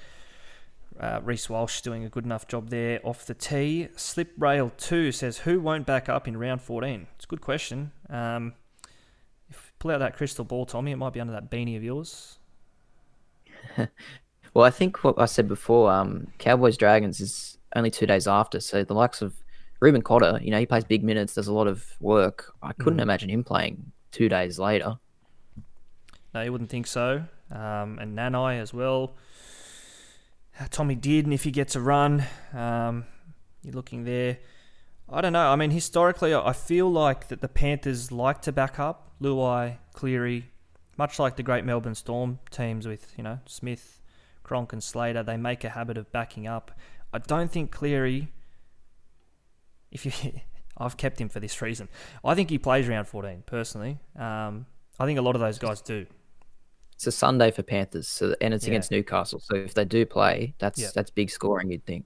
uh, 1.00 1.20
Reece 1.24 1.50
Walsh 1.50 1.82
doing 1.82 2.06
a 2.06 2.10
good 2.10 2.26
enough 2.26 2.48
job 2.48 2.70
there 2.70 3.00
off 3.04 3.26
the 3.26 3.34
tee. 3.34 3.90
Slip 3.96 4.32
Rail 4.38 4.72
2 4.78 5.12
says, 5.12 5.40
Who 5.40 5.60
won't 5.60 5.86
back 5.86 6.08
up 6.10 6.28
in 6.28 6.38
round 6.38 6.62
14? 6.62 7.08
It's 7.16 7.26
a 7.26 7.28
good 7.28 7.42
question. 7.42 7.92
Um, 8.10 8.54
if 9.50 9.74
pull 9.80 9.92
out 9.92 10.00
that 10.00 10.16
crystal 10.16 10.46
ball, 10.46 10.66
Tommy, 10.66 10.92
it 10.92 10.98
might 10.98 11.14
be 11.14 11.20
under 11.20 11.34
that 11.34 11.52
beanie 11.52 11.76
of 11.76 11.84
yours. 11.84 12.40
well, 14.54 14.66
I 14.66 14.70
think 14.70 15.04
what 15.04 15.20
I 15.20 15.26
said 15.26 15.48
before, 15.48 15.92
um, 15.92 16.28
Cowboys 16.38 16.78
Dragons 16.78 17.20
is 17.20 17.58
only 17.76 17.92
two 17.92 18.06
days 18.06 18.28
after. 18.28 18.60
So 18.60 18.84
the 18.84 18.94
likes 18.94 19.22
of 19.22 19.34
Reuben 19.82 20.02
Cotter, 20.02 20.40
you 20.42 20.52
know, 20.52 20.60
he 20.60 20.66
plays 20.66 20.86
big 20.86 21.04
minutes, 21.04 21.36
does 21.36 21.48
a 21.48 21.54
lot 21.54 21.68
of 21.68 21.86
work. 22.00 22.54
I 22.64 22.74
couldn't 22.74 23.00
mm. 23.00 23.04
imagine 23.04 23.30
him 23.30 23.44
playing 23.44 23.92
two 24.12 24.30
days 24.30 24.58
later. 24.58 24.98
No, 26.34 26.42
you 26.42 26.52
wouldn't 26.52 26.70
think 26.70 26.88
so. 26.88 27.24
Um, 27.52 28.00
and 28.00 28.18
Nanai 28.18 28.60
as 28.62 28.74
well. 28.74 29.16
Uh, 30.60 30.68
Tommy 30.70 30.96
did, 30.96 31.26
and 31.26 31.34
if 31.34 31.44
he 31.44 31.52
gets 31.52 31.76
a 31.76 31.82
run, 31.82 32.24
um, 32.54 33.06
you're 33.64 33.74
looking 33.74 34.06
there. 34.06 34.38
I 35.10 35.22
don't 35.22 35.34
know. 35.34 35.52
I 35.52 35.56
mean, 35.56 35.72
historically, 35.72 36.34
I 36.34 36.54
feel 36.54 36.90
like 36.90 37.28
that 37.28 37.42
the 37.42 37.48
Panthers 37.48 38.12
like 38.12 38.42
to 38.44 38.52
back 38.52 38.80
up 38.80 39.12
Luai, 39.22 39.78
Cleary, 39.94 40.52
much 40.98 41.20
like 41.20 41.36
the 41.36 41.44
great 41.44 41.66
Melbourne 41.66 41.96
Storm 41.96 42.40
teams 42.50 42.88
with 42.88 43.14
you 43.18 43.24
know 43.24 43.40
Smith, 43.46 44.02
Cronk, 44.44 44.74
and 44.74 44.84
Slater. 44.84 45.24
They 45.24 45.38
make 45.38 45.64
a 45.64 45.70
habit 45.70 45.98
of 45.98 46.12
backing 46.12 46.48
up. 46.48 46.72
I 47.14 47.20
don't 47.20 47.52
think 47.52 47.72
Cleary 47.72 48.30
if 49.96 50.06
you, 50.06 50.32
I've 50.78 50.98
kept 50.98 51.20
him 51.20 51.30
for 51.30 51.40
this 51.40 51.62
reason. 51.62 51.90
I 52.24 52.36
think 52.36 52.50
he 52.50 52.58
plays 52.58 52.88
round 52.88 53.08
14 53.08 53.44
personally. 53.46 53.98
Um, 54.16 54.68
I 55.00 55.06
think 55.06 55.18
a 55.18 55.22
lot 55.22 55.36
of 55.36 55.42
those 55.42 55.58
guys 55.58 55.82
do. 55.82 56.06
It's 56.96 57.08
a 57.08 57.12
Sunday 57.12 57.52
for 57.52 57.62
Panthers, 57.62 58.08
so 58.08 58.36
and 58.40 58.54
it's 58.54 58.66
yeah. 58.66 58.72
against 58.72 58.92
Newcastle. 58.92 59.40
So 59.40 59.56
if 59.56 59.74
they 59.74 59.86
do 59.86 60.06
play, 60.06 60.56
that's 60.60 60.80
yeah. 60.80 60.90
that's 60.96 61.12
big 61.12 61.30
scoring. 61.30 61.70
You'd 61.70 61.86
think. 61.86 62.06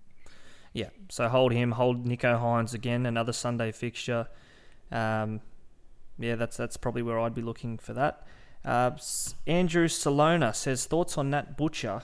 Yeah. 0.74 0.90
So 1.10 1.28
hold 1.30 1.52
him. 1.52 1.72
Hold 1.72 2.06
Nicho 2.06 2.40
Hynes 2.40 2.74
again. 2.74 3.06
Another 3.06 3.34
Sunday 3.34 3.72
fixture. 3.72 4.28
Um, 4.92 5.42
yeah, 6.18 6.36
that's 6.36 6.58
that's 6.58 6.78
probably 6.78 7.02
where 7.02 7.20
I'd 7.20 7.36
be 7.36 7.42
looking 7.42 7.78
for 7.78 7.94
that. 7.94 8.26
Uh, 8.66 8.92
Andrew 9.48 9.88
Salona 9.88 10.54
says 10.54 10.86
thoughts 10.86 11.18
on 11.18 11.30
Nat 11.30 11.56
Butcher. 11.56 12.02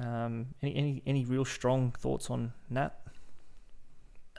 Um, 0.00 0.48
any, 0.62 0.76
any 0.76 1.02
any 1.06 1.24
real 1.24 1.44
strong 1.44 1.92
thoughts 1.92 2.30
on 2.30 2.52
Nat? 2.68 2.94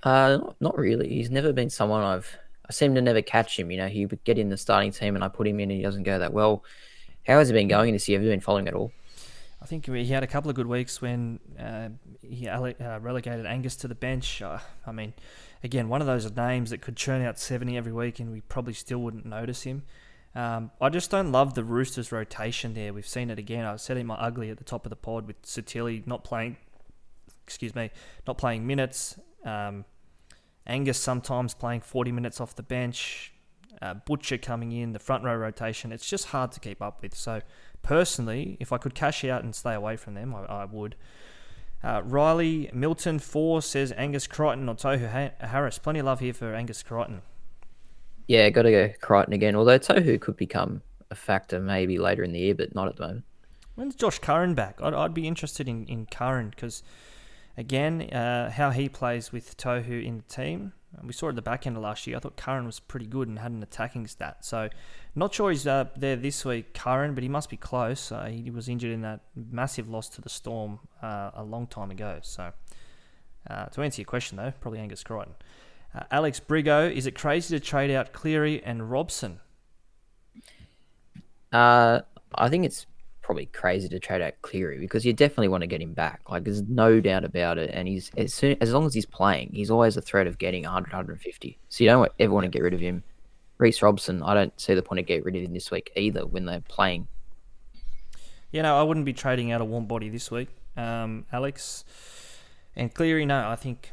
Uh, 0.04 0.39
not 0.60 0.78
really. 0.78 1.10
He's 1.10 1.30
never 1.30 1.52
been 1.54 1.70
someone 1.70 2.04
I've. 2.04 2.38
I 2.68 2.72
seem 2.72 2.93
to 2.95 3.02
never 3.02 3.22
catch 3.22 3.58
him. 3.58 3.72
You 3.72 3.78
know, 3.78 3.88
he 3.88 4.06
would 4.06 4.24
get 4.24 4.38
in 4.38 4.50
the 4.50 4.58
starting 4.58 4.91
team, 4.91 5.16
and 5.16 5.24
I 5.24 5.28
put 5.28 5.47
him 5.47 5.60
in, 5.60 5.72
and 5.72 5.78
he 5.78 5.82
doesn't 5.82 6.04
go 6.04 6.20
that 6.20 6.34
well. 6.34 6.64
How 7.26 7.38
has 7.38 7.50
it 7.50 7.54
been 7.54 7.68
going 7.68 7.94
this 7.94 8.08
year? 8.08 8.20
Have 8.20 8.26
you 8.26 8.32
been 8.32 8.40
following 8.40 8.68
it 8.68 8.74
all? 8.74 8.92
I 9.62 9.66
think 9.66 9.86
he 9.86 10.06
had 10.08 10.24
a 10.24 10.28
couple 10.28 10.50
of 10.50 10.56
good 10.56 10.68
weeks 10.68 11.02
when 11.02 11.40
uh, 11.60 11.90
he 12.22 12.48
uh, 12.48 13.00
relegated 13.00 13.46
Angus 13.46 13.76
to 13.78 13.88
the 13.88 13.96
bench. 13.96 14.42
Uh, 14.42 14.60
I 14.88 14.92
mean, 14.92 15.14
again, 15.64 15.90
one 15.90 16.02
of 16.02 16.08
those 16.08 16.32
names 16.36 16.70
that 16.70 16.82
could 16.82 16.96
churn 16.96 17.22
out 17.22 17.38
70 17.38 17.76
every 17.76 17.92
week 17.92 18.20
and 18.20 18.32
we 18.32 18.42
probably 18.42 18.74
still 18.74 19.00
wouldn't 19.00 19.26
notice 19.26 19.64
him. 19.64 19.84
Um, 20.36 20.72
I 20.80 20.90
just 20.90 21.12
don't 21.12 21.32
love 21.32 21.56
the 21.56 21.64
Roosters 21.64 22.12
rotation 22.12 22.74
there. 22.74 22.94
We've 22.94 23.08
seen 23.08 23.30
it 23.30 23.40
again. 23.40 23.66
I 23.66 23.76
said 23.76 23.98
it 23.98 24.06
my 24.06 24.16
ugly 24.16 24.50
at 24.50 24.58
the 24.58 24.64
top 24.64 24.86
of 24.86 24.92
the 24.92 24.96
pod 24.96 25.28
with 25.28 25.42
Sitili 25.42 26.06
not 26.08 26.24
playing, 26.24 26.56
excuse 27.44 27.76
me, 27.76 27.90
not 28.28 28.38
playing 28.38 28.66
minutes. 28.66 29.20
Um, 29.44 29.86
Angus 30.68 31.00
sometimes 31.00 31.54
playing 31.54 31.82
40 31.82 32.12
minutes 32.12 32.40
off 32.40 32.56
the 32.56 32.64
bench. 32.64 33.34
Uh, 33.82 33.94
Butcher 33.94 34.38
coming 34.38 34.72
in, 34.72 34.92
the 34.92 35.00
front 35.00 35.24
row 35.24 35.36
rotation. 35.36 35.92
It's 35.92 36.10
just 36.10 36.26
hard 36.26 36.52
to 36.52 36.60
keep 36.60 36.82
up 36.82 37.02
with. 37.02 37.16
So, 37.16 37.42
personally, 37.82 38.58
if 38.60 38.74
I 38.74 38.78
could 38.78 38.94
cash 38.94 39.24
out 39.24 39.44
and 39.44 39.56
stay 39.56 39.74
away 39.74 39.96
from 39.96 40.16
them, 40.16 40.36
I, 40.36 40.44
I 40.46 40.66
would. 40.66 40.96
Uh, 41.82 42.02
Riley 42.04 42.70
Milton 42.74 43.20
four 43.20 43.62
says 43.62 43.94
Angus 43.96 44.28
Crichton 44.28 44.68
or 44.68 44.76
Tohu 44.76 45.32
Harris. 45.40 45.80
Plenty 45.80 46.00
of 46.00 46.06
love 46.08 46.20
here 46.20 46.34
for 46.34 46.54
Angus 46.54 46.84
Crichton. 46.84 47.22
Yeah, 48.28 48.50
got 48.50 48.64
to 48.64 48.72
go 48.72 48.94
Crichton 49.00 49.34
again. 49.34 49.56
Although 49.56 49.80
Tohu 49.80 50.20
could 50.20 50.36
become 50.36 50.82
a 51.10 51.16
factor 51.16 51.60
maybe 51.60 51.98
later 51.98 52.24
in 52.24 52.34
the 52.34 52.40
year, 52.40 52.56
but 52.56 52.76
not 52.76 52.90
at 52.90 52.98
the 52.98 53.02
moment. 53.02 53.24
When's 53.76 53.96
Josh 53.96 54.20
Curran 54.20 54.56
back? 54.56 54.82
I'd, 54.82 54.94
I'd 54.94 55.14
be 55.14 55.26
interested 55.26 55.70
in, 55.70 55.86
in 55.88 56.06
Curran 56.06 56.50
because, 56.50 56.84
again, 57.60 58.01
uh, 58.14 58.49
how 58.49 58.72
he 58.72 58.88
plays 58.88 59.32
with 59.32 59.57
Tohu 59.57 60.03
in 60.03 60.18
the 60.18 60.24
team. 60.24 60.72
We 61.03 61.14
saw 61.14 61.30
at 61.30 61.36
the 61.36 61.41
back 61.41 61.68
end 61.68 61.78
of 61.78 61.84
last 61.84 62.07
year. 62.07 62.18
I 62.18 62.20
thought 62.20 62.36
Curran 62.36 62.66
was 62.66 62.80
pretty 62.80 63.05
good 63.05 63.28
and 63.28 63.38
had 63.38 63.51
an 63.51 63.62
attacking 63.62 64.07
stat. 64.07 64.43
So, 64.43 64.70
not 65.14 65.34
sure 65.34 65.51
he's 65.51 65.68
uh, 65.68 65.86
there 65.95 66.16
this 66.16 66.43
week, 66.45 66.74
Curran, 66.74 67.14
but 67.14 67.22
he 67.22 67.30
must 67.30 67.49
be 67.49 67.57
close. 67.57 68.12
Uh, 68.12 68.26
he 68.26 68.49
was 68.49 68.68
injured 68.68 68.91
in 68.91 69.01
that 69.01 69.20
massive 69.36 69.88
loss 69.88 70.10
to 70.10 70.22
the 70.22 70.30
Storm 70.30 70.80
uh, 71.03 71.32
a 71.36 71.43
long 71.43 71.68
time 71.68 71.91
ago. 71.91 72.20
So, 72.24 72.53
uh, 73.47 73.66
to 73.66 73.82
answer 73.84 74.01
your 74.01 74.07
question, 74.07 74.38
though, 74.38 74.53
probably 74.62 74.80
Angus 74.80 75.03
Crichton. 75.03 75.36
Uh, 75.93 76.03
Alex 76.10 76.39
Brigo, 76.39 76.91
is 76.91 77.05
it 77.05 77.14
crazy 77.14 77.57
to 77.57 77.64
trade 77.64 77.91
out 77.91 78.14
Cleary 78.14 78.64
and 78.64 78.89
Robson? 78.89 79.41
Uh, 81.51 82.01
I 82.34 82.49
think 82.49 82.66
it's 82.66 82.88
probably 83.30 83.46
crazy 83.46 83.88
to 83.88 84.00
trade 84.00 84.24
out 84.24 84.34
Cleary 84.42 84.80
because 84.80 85.06
you 85.06 85.14
definitely 85.14 85.50
want 85.50 85.62
to 85.62 85.68
get 85.68 85.80
him 85.80 85.94
back. 85.94 86.20
Like 86.32 86.46
there's 86.46 86.64
no 86.64 87.00
doubt 87.00 87.24
about 87.24 87.60
it. 87.60 87.70
And 87.72 87.88
he's 87.88 88.10
as 88.18 88.34
soon 88.34 88.58
as 88.60 88.74
long 88.74 88.88
as 88.88 88.94
he's 88.96 89.06
playing, 89.06 89.52
he's 89.54 89.70
always 89.70 89.96
a 89.96 90.02
threat 90.02 90.26
of 90.26 90.40
getting 90.40 90.64
100, 90.64 90.92
150. 90.92 91.60
So 91.70 91.84
you 91.84 91.92
don't 91.92 92.12
ever 92.18 92.34
want 92.34 92.46
to 92.46 92.50
get 92.50 92.64
rid 92.64 92.74
of 92.74 92.80
him. 92.80 93.04
Reece 93.60 93.84
Robson, 93.84 94.24
I 94.24 94.34
don't 94.34 94.60
see 94.60 94.74
the 94.74 94.82
point 94.82 95.02
of 95.02 95.06
getting 95.06 95.24
rid 95.24 95.36
of 95.36 95.44
him 95.44 95.54
this 95.54 95.70
week 95.70 95.92
either 95.96 96.26
when 96.26 96.46
they're 96.46 96.62
playing. 96.62 97.08
You 98.50 98.64
know, 98.64 98.76
I 98.76 98.82
wouldn't 98.82 99.06
be 99.06 99.14
trading 99.14 99.52
out 99.52 99.62
a 99.62 99.66
warm 99.66 99.86
body 99.86 100.10
this 100.10 100.32
week, 100.32 100.50
um, 100.76 101.28
Alex. 101.32 101.86
And 102.76 102.92
Cleary, 102.92 103.28
no, 103.28 103.48
I 103.48 103.56
think. 103.56 103.92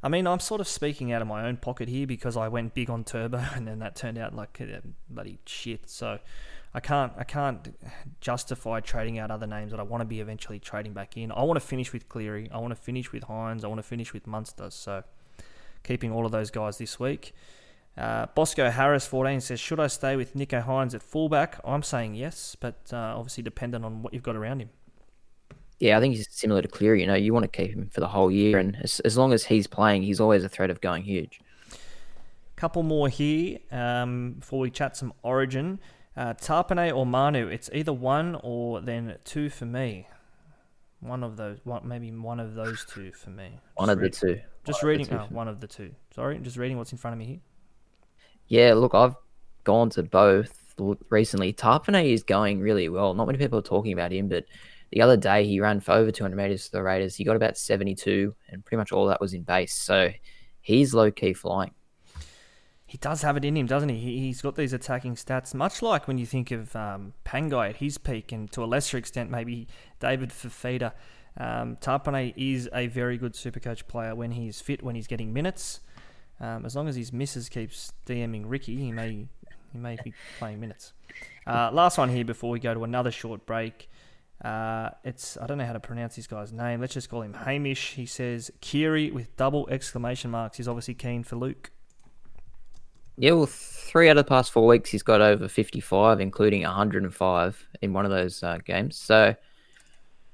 I 0.00 0.08
mean, 0.08 0.28
I'm 0.28 0.38
sort 0.38 0.60
of 0.60 0.68
speaking 0.68 1.10
out 1.10 1.22
of 1.22 1.26
my 1.26 1.44
own 1.44 1.56
pocket 1.56 1.88
here 1.88 2.06
because 2.06 2.36
I 2.36 2.46
went 2.46 2.72
big 2.72 2.88
on 2.88 3.02
Turbo 3.02 3.38
and 3.56 3.66
then 3.66 3.80
that 3.80 3.96
turned 3.96 4.16
out 4.16 4.32
like 4.32 4.62
bloody 5.10 5.40
shit. 5.44 5.90
So 5.90 6.20
I 6.76 6.80
can't 6.80 7.10
I 7.16 7.24
can't 7.24 7.74
justify 8.20 8.80
trading 8.80 9.18
out 9.18 9.30
other 9.30 9.46
names 9.46 9.70
that 9.70 9.80
I 9.80 9.82
want 9.82 10.02
to 10.02 10.04
be 10.04 10.20
eventually 10.20 10.58
trading 10.58 10.92
back 10.92 11.16
in. 11.16 11.32
I 11.32 11.42
want 11.42 11.58
to 11.58 11.66
finish 11.66 11.90
with 11.90 12.06
Cleary. 12.06 12.50
I 12.52 12.58
want 12.58 12.70
to 12.76 12.80
finish 12.80 13.12
with 13.12 13.24
Hynes. 13.24 13.64
I 13.64 13.68
want 13.68 13.78
to 13.78 13.82
finish 13.82 14.12
with 14.12 14.26
Munster. 14.26 14.70
So 14.70 15.02
keeping 15.82 16.12
all 16.12 16.26
of 16.26 16.32
those 16.32 16.50
guys 16.50 16.76
this 16.76 17.00
week. 17.00 17.34
Uh, 17.96 18.26
Bosco 18.34 18.68
Harris 18.68 19.06
14 19.06 19.40
says, 19.40 19.58
Should 19.58 19.80
I 19.80 19.86
stay 19.86 20.16
with 20.16 20.34
Nicho 20.34 20.62
Hynes 20.66 20.94
at 20.94 21.02
fullback? 21.02 21.58
I'm 21.64 21.82
saying 21.82 22.14
yes, 22.14 22.54
but 22.60 22.76
uh, 22.92 23.14
obviously 23.16 23.42
dependent 23.42 23.82
on 23.86 24.02
what 24.02 24.12
you've 24.12 24.22
got 24.22 24.36
around 24.36 24.60
him. 24.60 24.68
Yeah, 25.78 25.96
I 25.96 26.00
think 26.00 26.14
he's 26.14 26.28
similar 26.30 26.60
to 26.60 26.68
Cleary. 26.68 27.00
You 27.00 27.06
know, 27.06 27.14
you 27.14 27.32
want 27.32 27.44
to 27.44 27.48
keep 27.48 27.70
him 27.70 27.88
for 27.88 28.00
the 28.00 28.08
whole 28.08 28.30
year, 28.30 28.58
and 28.58 28.76
as, 28.82 29.00
as 29.00 29.16
long 29.16 29.32
as 29.32 29.44
he's 29.44 29.66
playing, 29.66 30.02
he's 30.02 30.20
always 30.20 30.44
a 30.44 30.48
threat 30.50 30.68
of 30.68 30.82
going 30.82 31.04
huge. 31.04 31.40
Couple 32.54 32.82
more 32.82 33.08
here 33.08 33.60
um, 33.70 34.36
before 34.40 34.58
we 34.58 34.70
chat 34.70 34.94
some 34.96 35.14
Origin. 35.22 35.78
Uh, 36.16 36.32
Tapine 36.32 36.94
or 36.96 37.04
Manu, 37.04 37.48
it's 37.48 37.68
either 37.74 37.92
one 37.92 38.40
or 38.42 38.80
then 38.80 39.16
two 39.24 39.50
for 39.50 39.66
me. 39.66 40.08
One 41.00 41.22
of 41.22 41.36
those, 41.36 41.58
one, 41.64 41.86
maybe 41.86 42.10
one 42.10 42.40
of 42.40 42.54
those 42.54 42.86
two 42.88 43.12
for 43.12 43.28
me. 43.28 43.60
One 43.74 43.90
of 43.90 43.98
read, 43.98 44.14
the 44.14 44.16
two. 44.16 44.40
Just 44.64 44.82
one 44.82 44.88
reading, 44.90 45.12
oh, 45.12 45.26
one 45.28 45.46
of 45.46 45.60
the 45.60 45.66
two. 45.66 45.90
Sorry, 46.14 46.38
just 46.38 46.56
reading 46.56 46.78
what's 46.78 46.92
in 46.92 46.98
front 46.98 47.12
of 47.12 47.18
me 47.18 47.26
here. 47.26 47.40
Yeah, 48.48 48.74
look, 48.74 48.94
I've 48.94 49.14
gone 49.64 49.90
to 49.90 50.02
both 50.02 50.74
recently. 51.10 51.52
Tapine 51.52 52.10
is 52.10 52.22
going 52.22 52.60
really 52.60 52.88
well. 52.88 53.12
Not 53.12 53.26
many 53.26 53.38
people 53.38 53.58
are 53.58 53.62
talking 53.62 53.92
about 53.92 54.10
him, 54.10 54.28
but 54.28 54.44
the 54.92 55.02
other 55.02 55.18
day 55.18 55.44
he 55.44 55.60
ran 55.60 55.80
for 55.80 55.92
over 55.92 56.10
200 56.10 56.34
meters 56.34 56.66
to 56.66 56.72
the 56.72 56.82
Raiders. 56.82 57.14
He 57.14 57.24
got 57.24 57.36
about 57.36 57.58
72, 57.58 58.34
and 58.48 58.64
pretty 58.64 58.78
much 58.78 58.90
all 58.90 59.06
that 59.06 59.20
was 59.20 59.34
in 59.34 59.42
base. 59.42 59.74
So 59.74 60.10
he's 60.62 60.94
low 60.94 61.10
key 61.10 61.34
flying 61.34 61.74
he 62.86 62.98
does 62.98 63.22
have 63.22 63.36
it 63.36 63.44
in 63.44 63.56
him, 63.56 63.66
doesn't 63.66 63.88
he? 63.88 64.20
He's 64.20 64.40
got 64.40 64.54
these 64.54 64.72
attacking 64.72 65.16
stats, 65.16 65.52
much 65.52 65.82
like 65.82 66.06
when 66.06 66.18
you 66.18 66.26
think 66.26 66.52
of 66.52 66.74
um, 66.76 67.14
Pangai 67.24 67.70
at 67.70 67.76
his 67.76 67.98
peak, 67.98 68.30
and 68.30 68.50
to 68.52 68.62
a 68.62 68.66
lesser 68.66 68.96
extent, 68.96 69.28
maybe 69.28 69.66
David 69.98 70.30
Fifita. 70.30 70.92
Um, 71.36 71.76
Tapine 71.76 72.32
is 72.36 72.68
a 72.72 72.86
very 72.86 73.18
good 73.18 73.34
Supercoach 73.34 73.88
player 73.88 74.14
when 74.14 74.30
he's 74.30 74.60
fit, 74.60 74.84
when 74.84 74.94
he's 74.94 75.08
getting 75.08 75.32
minutes. 75.32 75.80
Um, 76.40 76.64
as 76.64 76.76
long 76.76 76.86
as 76.86 76.94
his 76.94 77.12
missus 77.12 77.48
keeps 77.48 77.92
DMing 78.06 78.44
Ricky, 78.46 78.76
he 78.76 78.92
may 78.92 79.26
he 79.72 79.78
may 79.78 79.98
be 80.02 80.14
playing 80.38 80.60
minutes. 80.60 80.92
Uh, 81.46 81.70
last 81.72 81.98
one 81.98 82.08
here 82.08 82.24
before 82.24 82.50
we 82.50 82.60
go 82.60 82.72
to 82.72 82.84
another 82.84 83.10
short 83.10 83.46
break. 83.46 83.90
Uh, 84.44 84.90
it's 85.02 85.36
I 85.38 85.46
don't 85.46 85.58
know 85.58 85.66
how 85.66 85.72
to 85.72 85.80
pronounce 85.80 86.14
this 86.16 86.26
guy's 86.26 86.52
name. 86.52 86.80
Let's 86.80 86.94
just 86.94 87.08
call 87.08 87.22
him 87.22 87.34
Hamish. 87.34 87.94
He 87.94 88.06
says 88.06 88.50
Keary 88.60 89.10
with 89.10 89.34
double 89.36 89.68
exclamation 89.70 90.30
marks. 90.30 90.58
He's 90.58 90.68
obviously 90.68 90.94
keen 90.94 91.24
for 91.24 91.36
Luke. 91.36 91.72
Yeah, 93.18 93.32
well, 93.32 93.46
three 93.46 94.08
out 94.08 94.18
of 94.18 94.24
the 94.24 94.28
past 94.28 94.52
four 94.52 94.66
weeks, 94.66 94.90
he's 94.90 95.02
got 95.02 95.20
over 95.20 95.48
55, 95.48 96.20
including 96.20 96.62
105 96.62 97.66
in 97.80 97.92
one 97.92 98.04
of 98.04 98.10
those 98.10 98.42
uh, 98.42 98.58
games. 98.64 98.96
So 98.96 99.34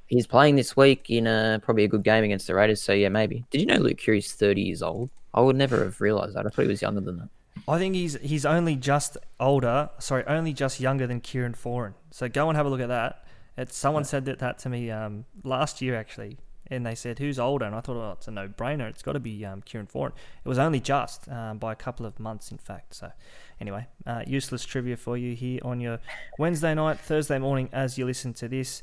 he's 0.07 0.27
playing 0.27 0.57
this 0.57 0.77
week 0.77 1.09
in 1.09 1.27
a, 1.27 1.61
probably 1.63 1.85
a 1.85 1.89
good 1.89 2.03
game 2.03 2.25
against 2.25 2.47
the 2.47 2.55
Raiders. 2.55 2.83
So 2.83 2.93
yeah, 2.93 3.09
maybe. 3.09 3.45
Did 3.51 3.61
you 3.61 3.67
know 3.67 3.77
Luke 3.77 3.99
Keary's 3.99 4.33
30 4.33 4.63
years 4.63 4.83
old? 4.83 5.11
I 5.33 5.41
would 5.41 5.57
never 5.57 5.85
have 5.85 6.01
realised 6.01 6.35
that. 6.35 6.47
I 6.47 6.51
thought 6.51 6.63
he 6.63 6.69
was 6.69 6.83
younger 6.83 7.01
than 7.01 7.19
that. 7.19 7.29
I 7.69 7.79
think 7.79 7.95
he's 7.95 8.15
he's 8.21 8.45
only 8.45 8.75
just 8.75 9.17
older. 9.39 9.89
Sorry, 9.99 10.25
only 10.27 10.53
just 10.53 10.81
younger 10.81 11.07
than 11.07 11.21
Kieran 11.21 11.55
Foran. 11.55 11.95
So 12.11 12.29
go 12.29 12.49
and 12.49 12.57
have 12.57 12.67
a 12.67 12.69
look 12.69 12.81
at 12.81 12.89
that. 12.89 13.25
It's 13.57 13.77
someone 13.77 14.03
yeah. 14.03 14.09
said 14.09 14.25
that, 14.25 14.41
that 14.41 14.59
to 14.61 14.69
me 14.69 14.91
um, 14.91 15.27
last 15.45 15.81
year 15.81 15.95
actually 15.95 16.39
and 16.73 16.87
they 16.87 16.95
said, 16.95 17.19
"Who's 17.19 17.39
older?" 17.39 17.65
And 17.65 17.75
I 17.75 17.81
thought, 17.81 17.97
"Oh, 17.97 18.13
it's 18.13 18.29
a 18.29 18.31
no-brainer. 18.31 18.89
It's 18.89 19.03
got 19.03 19.13
to 19.13 19.21
be 19.21 19.45
um, 19.45 19.63
Kieran 19.63 19.87
Foran." 19.87 20.13
It 20.45 20.49
was 20.49 20.59
only 20.59 20.81
just 20.81 21.29
um, 21.29 21.59
by 21.59 21.73
a 21.73 21.77
couple 21.77 22.07
of 22.07 22.19
months, 22.19 22.51
in 22.51 22.59
fact. 22.59 22.95
So, 22.95 23.13
anyway, 23.61 23.87
uh, 24.07 24.23
useless 24.27 24.65
trivia 24.65 24.97
for 24.97 25.17
you 25.17 25.35
here 25.35 25.61
on 25.63 25.81
your 25.81 25.99
Wednesday 26.39 26.75
night, 26.75 26.99
Thursday 26.99 27.39
morning, 27.39 27.69
as 27.73 27.99
you 27.99 28.07
listen 28.07 28.33
to 28.35 28.49
this. 28.49 28.83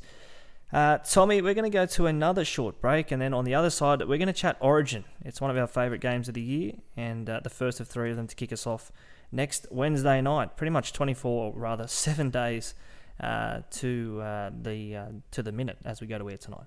Uh, 0.72 0.98
Tommy, 0.98 1.42
we're 1.42 1.54
going 1.54 1.70
to 1.70 1.76
go 1.76 1.84
to 1.84 2.06
another 2.06 2.44
short 2.44 2.80
break, 2.80 3.10
and 3.10 3.20
then 3.20 3.34
on 3.34 3.44
the 3.44 3.54
other 3.54 3.70
side, 3.70 4.00
we're 4.00 4.18
going 4.18 4.28
to 4.28 4.32
chat 4.32 4.56
Origin. 4.60 5.04
It's 5.24 5.40
one 5.40 5.50
of 5.50 5.56
our 5.56 5.66
favourite 5.66 6.00
games 6.00 6.28
of 6.28 6.34
the 6.34 6.40
year, 6.40 6.74
and 6.96 7.28
uh, 7.28 7.40
the 7.42 7.50
first 7.50 7.80
of 7.80 7.88
three 7.88 8.10
of 8.10 8.16
them 8.16 8.28
to 8.28 8.36
kick 8.36 8.52
us 8.52 8.66
off 8.66 8.92
next 9.32 9.66
Wednesday 9.72 10.20
night. 10.20 10.56
Pretty 10.56 10.70
much 10.70 10.92
24, 10.92 11.52
or 11.52 11.58
rather 11.58 11.86
seven 11.88 12.30
days 12.30 12.74
uh, 13.20 13.62
to 13.70 14.20
uh, 14.22 14.50
the 14.62 14.96
uh, 14.96 15.06
to 15.32 15.42
the 15.42 15.52
minute 15.52 15.78
as 15.84 16.00
we 16.00 16.06
go 16.06 16.18
to 16.18 16.30
air 16.30 16.38
tonight. 16.38 16.66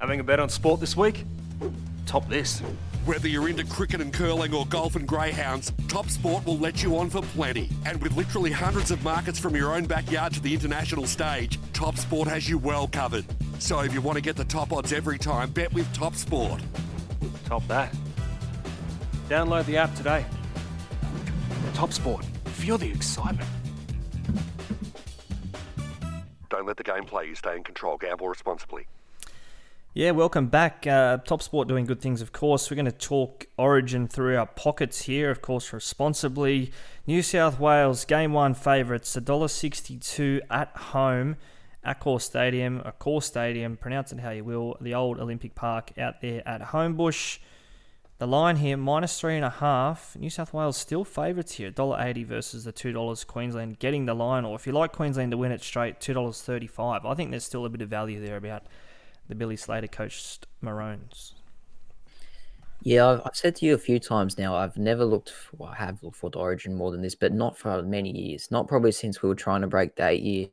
Having 0.00 0.20
a 0.20 0.24
bet 0.24 0.40
on 0.40 0.48
sport 0.48 0.80
this 0.80 0.96
week? 0.96 1.26
Top 2.06 2.26
this. 2.26 2.60
Whether 3.04 3.28
you're 3.28 3.50
into 3.50 3.66
cricket 3.66 4.00
and 4.00 4.12
curling 4.12 4.54
or 4.54 4.64
golf 4.64 4.96
and 4.96 5.06
greyhounds, 5.06 5.72
Top 5.88 6.08
Sport 6.08 6.46
will 6.46 6.58
let 6.58 6.82
you 6.82 6.96
on 6.96 7.10
for 7.10 7.20
plenty. 7.20 7.68
And 7.84 8.02
with 8.02 8.16
literally 8.16 8.50
hundreds 8.50 8.90
of 8.90 9.02
markets 9.04 9.38
from 9.38 9.54
your 9.54 9.74
own 9.74 9.84
backyard 9.84 10.32
to 10.34 10.40
the 10.40 10.54
international 10.54 11.06
stage, 11.06 11.58
Top 11.74 11.96
Sport 11.96 12.28
has 12.28 12.48
you 12.48 12.56
well 12.56 12.88
covered. 12.88 13.26
So 13.58 13.80
if 13.80 13.92
you 13.92 14.00
want 14.00 14.16
to 14.16 14.22
get 14.22 14.36
the 14.36 14.44
top 14.44 14.72
odds 14.72 14.92
every 14.92 15.18
time, 15.18 15.50
bet 15.50 15.72
with 15.72 15.92
Top 15.92 16.14
Sport. 16.14 16.62
Top 17.44 17.66
that. 17.68 17.94
Download 19.28 19.66
the 19.66 19.76
app 19.76 19.94
today. 19.94 20.24
Top 21.74 21.92
Sport. 21.92 22.24
Feel 22.46 22.78
the 22.78 22.90
excitement. 22.90 23.48
Don't 26.48 26.66
let 26.66 26.78
the 26.78 26.84
game 26.84 27.04
play 27.04 27.26
you. 27.26 27.34
Stay 27.34 27.54
in 27.54 27.64
control. 27.64 27.98
Gamble 27.98 28.28
responsibly. 28.28 28.86
Yeah, 29.92 30.12
welcome 30.12 30.46
back. 30.46 30.86
Uh, 30.86 31.16
Top 31.16 31.42
Sport 31.42 31.66
doing 31.66 31.84
good 31.84 32.00
things, 32.00 32.22
of 32.22 32.30
course. 32.30 32.70
We're 32.70 32.76
going 32.76 32.84
to 32.84 32.92
talk 32.92 33.48
Origin 33.58 34.06
through 34.06 34.36
our 34.38 34.46
pockets 34.46 35.02
here, 35.02 35.32
of 35.32 35.42
course, 35.42 35.72
responsibly. 35.72 36.70
New 37.08 37.22
South 37.22 37.58
Wales 37.58 38.04
game 38.04 38.32
one 38.32 38.54
favourites, 38.54 39.16
$1.62 39.16 40.42
at 40.48 40.76
home. 40.76 41.38
Accor 41.84 42.22
Stadium, 42.22 42.80
Accor 42.82 43.20
Stadium, 43.20 43.76
pronounce 43.76 44.12
it 44.12 44.20
how 44.20 44.30
you 44.30 44.44
will, 44.44 44.76
the 44.80 44.94
old 44.94 45.18
Olympic 45.18 45.56
Park 45.56 45.98
out 45.98 46.20
there 46.20 46.46
at 46.46 46.60
Homebush. 46.68 47.40
The 48.18 48.28
line 48.28 48.56
here, 48.56 48.76
minus 48.76 49.18
three 49.18 49.34
and 49.34 49.44
a 49.44 49.50
half. 49.50 50.14
New 50.16 50.30
South 50.30 50.54
Wales 50.54 50.76
still 50.76 51.04
favourites 51.04 51.54
here, 51.54 51.72
$1.80 51.72 52.26
versus 52.26 52.62
the 52.62 52.72
$2 52.72 53.26
Queensland 53.26 53.80
getting 53.80 54.06
the 54.06 54.14
line. 54.14 54.44
Or 54.44 54.54
if 54.54 54.68
you 54.68 54.72
like 54.72 54.92
Queensland 54.92 55.32
to 55.32 55.36
win 55.36 55.50
it 55.50 55.64
straight, 55.64 55.98
$2.35. 55.98 57.04
I 57.04 57.14
think 57.14 57.32
there's 57.32 57.42
still 57.42 57.64
a 57.64 57.68
bit 57.68 57.82
of 57.82 57.88
value 57.88 58.24
there 58.24 58.36
about 58.36 58.62
the 59.30 59.36
Billy 59.36 59.56
Slater 59.56 59.86
coached 59.86 60.46
Maroons. 60.60 61.34
Yeah, 62.82 63.08
I've, 63.08 63.20
I've, 63.24 63.36
said 63.36 63.56
to 63.56 63.66
you 63.66 63.74
a 63.74 63.78
few 63.78 63.98
times 63.98 64.38
now. 64.38 64.56
I've 64.56 64.76
never 64.76 65.04
looked. 65.04 65.30
For, 65.30 65.56
well, 65.56 65.70
I 65.70 65.76
have 65.76 66.02
looked 66.02 66.16
for 66.16 66.30
the 66.30 66.38
Origin 66.38 66.74
more 66.74 66.90
than 66.90 67.02
this, 67.02 67.14
but 67.14 67.32
not 67.32 67.56
for 67.56 67.82
many 67.82 68.10
years. 68.10 68.50
Not 68.50 68.68
probably 68.68 68.92
since 68.92 69.22
we 69.22 69.28
were 69.28 69.34
trying 69.34 69.60
to 69.60 69.66
break 69.66 69.96
that 69.96 70.20
year, 70.20 70.48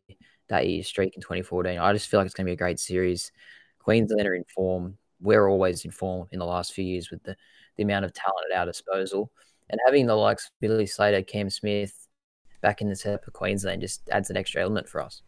that 0.50 0.68
year 0.68 0.84
streak 0.84 1.16
in 1.16 1.22
2014. 1.22 1.80
I 1.80 1.94
just 1.94 2.10
feel 2.10 2.20
like 2.20 2.26
it's 2.26 2.36
going 2.36 2.46
to 2.46 2.50
be 2.50 2.54
a 2.54 2.58
great 2.58 2.80
series. 2.80 3.32
Queensland 3.80 4.28
are 4.28 4.36
in 4.36 4.44
form. 4.54 4.98
We're 5.22 5.48
always 5.48 5.86
in 5.86 5.92
form 5.92 6.28
in 6.32 6.40
the 6.40 6.46
last 6.46 6.74
few 6.74 6.84
years 6.84 7.10
with 7.10 7.24
the, 7.24 7.36
the 7.78 7.84
amount 7.84 8.06
of 8.06 8.14
talent 8.14 8.46
at 8.54 8.60
our 8.60 8.66
disposal, 8.66 9.32
and 9.70 9.80
having 9.86 10.06
the 10.06 10.16
likes 10.16 10.46
of 10.46 10.52
Billy 10.60 10.86
Slater, 10.86 11.24
Cam 11.24 11.50
Smith 11.50 12.08
back 12.62 12.82
in 12.82 12.90
the 12.90 12.96
setup 12.96 13.26
of 13.26 13.34
Queensland 13.34 13.82
just 13.82 14.08
adds 14.10 14.30
an 14.30 14.38
extra 14.38 14.62
element 14.62 14.90
for 14.90 15.02
us. 15.02 15.22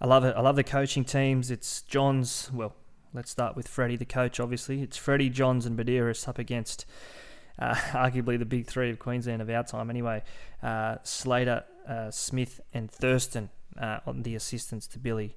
I 0.00 0.06
love 0.06 0.24
it. 0.24 0.34
I 0.36 0.40
love 0.40 0.56
the 0.56 0.64
coaching 0.64 1.04
teams. 1.04 1.50
It's 1.50 1.82
John's, 1.82 2.50
well, 2.52 2.74
Let's 3.14 3.30
start 3.30 3.56
with 3.56 3.66
Freddie, 3.66 3.96
the 3.96 4.04
coach, 4.04 4.38
obviously. 4.38 4.82
It's 4.82 4.98
Freddie, 4.98 5.30
Johns, 5.30 5.64
and 5.64 5.78
Buderus 5.78 6.28
up 6.28 6.38
against 6.38 6.84
uh, 7.58 7.74
arguably 7.92 8.38
the 8.38 8.44
big 8.44 8.66
three 8.66 8.90
of 8.90 8.98
Queensland 8.98 9.40
of 9.40 9.48
our 9.48 9.64
time, 9.64 9.88
anyway. 9.88 10.22
Uh, 10.62 10.96
Slater, 11.04 11.64
uh, 11.88 12.10
Smith, 12.10 12.60
and 12.74 12.90
Thurston 12.90 13.48
uh, 13.80 14.00
on 14.06 14.24
the 14.24 14.34
assistance 14.34 14.86
to 14.88 14.98
Billy 14.98 15.36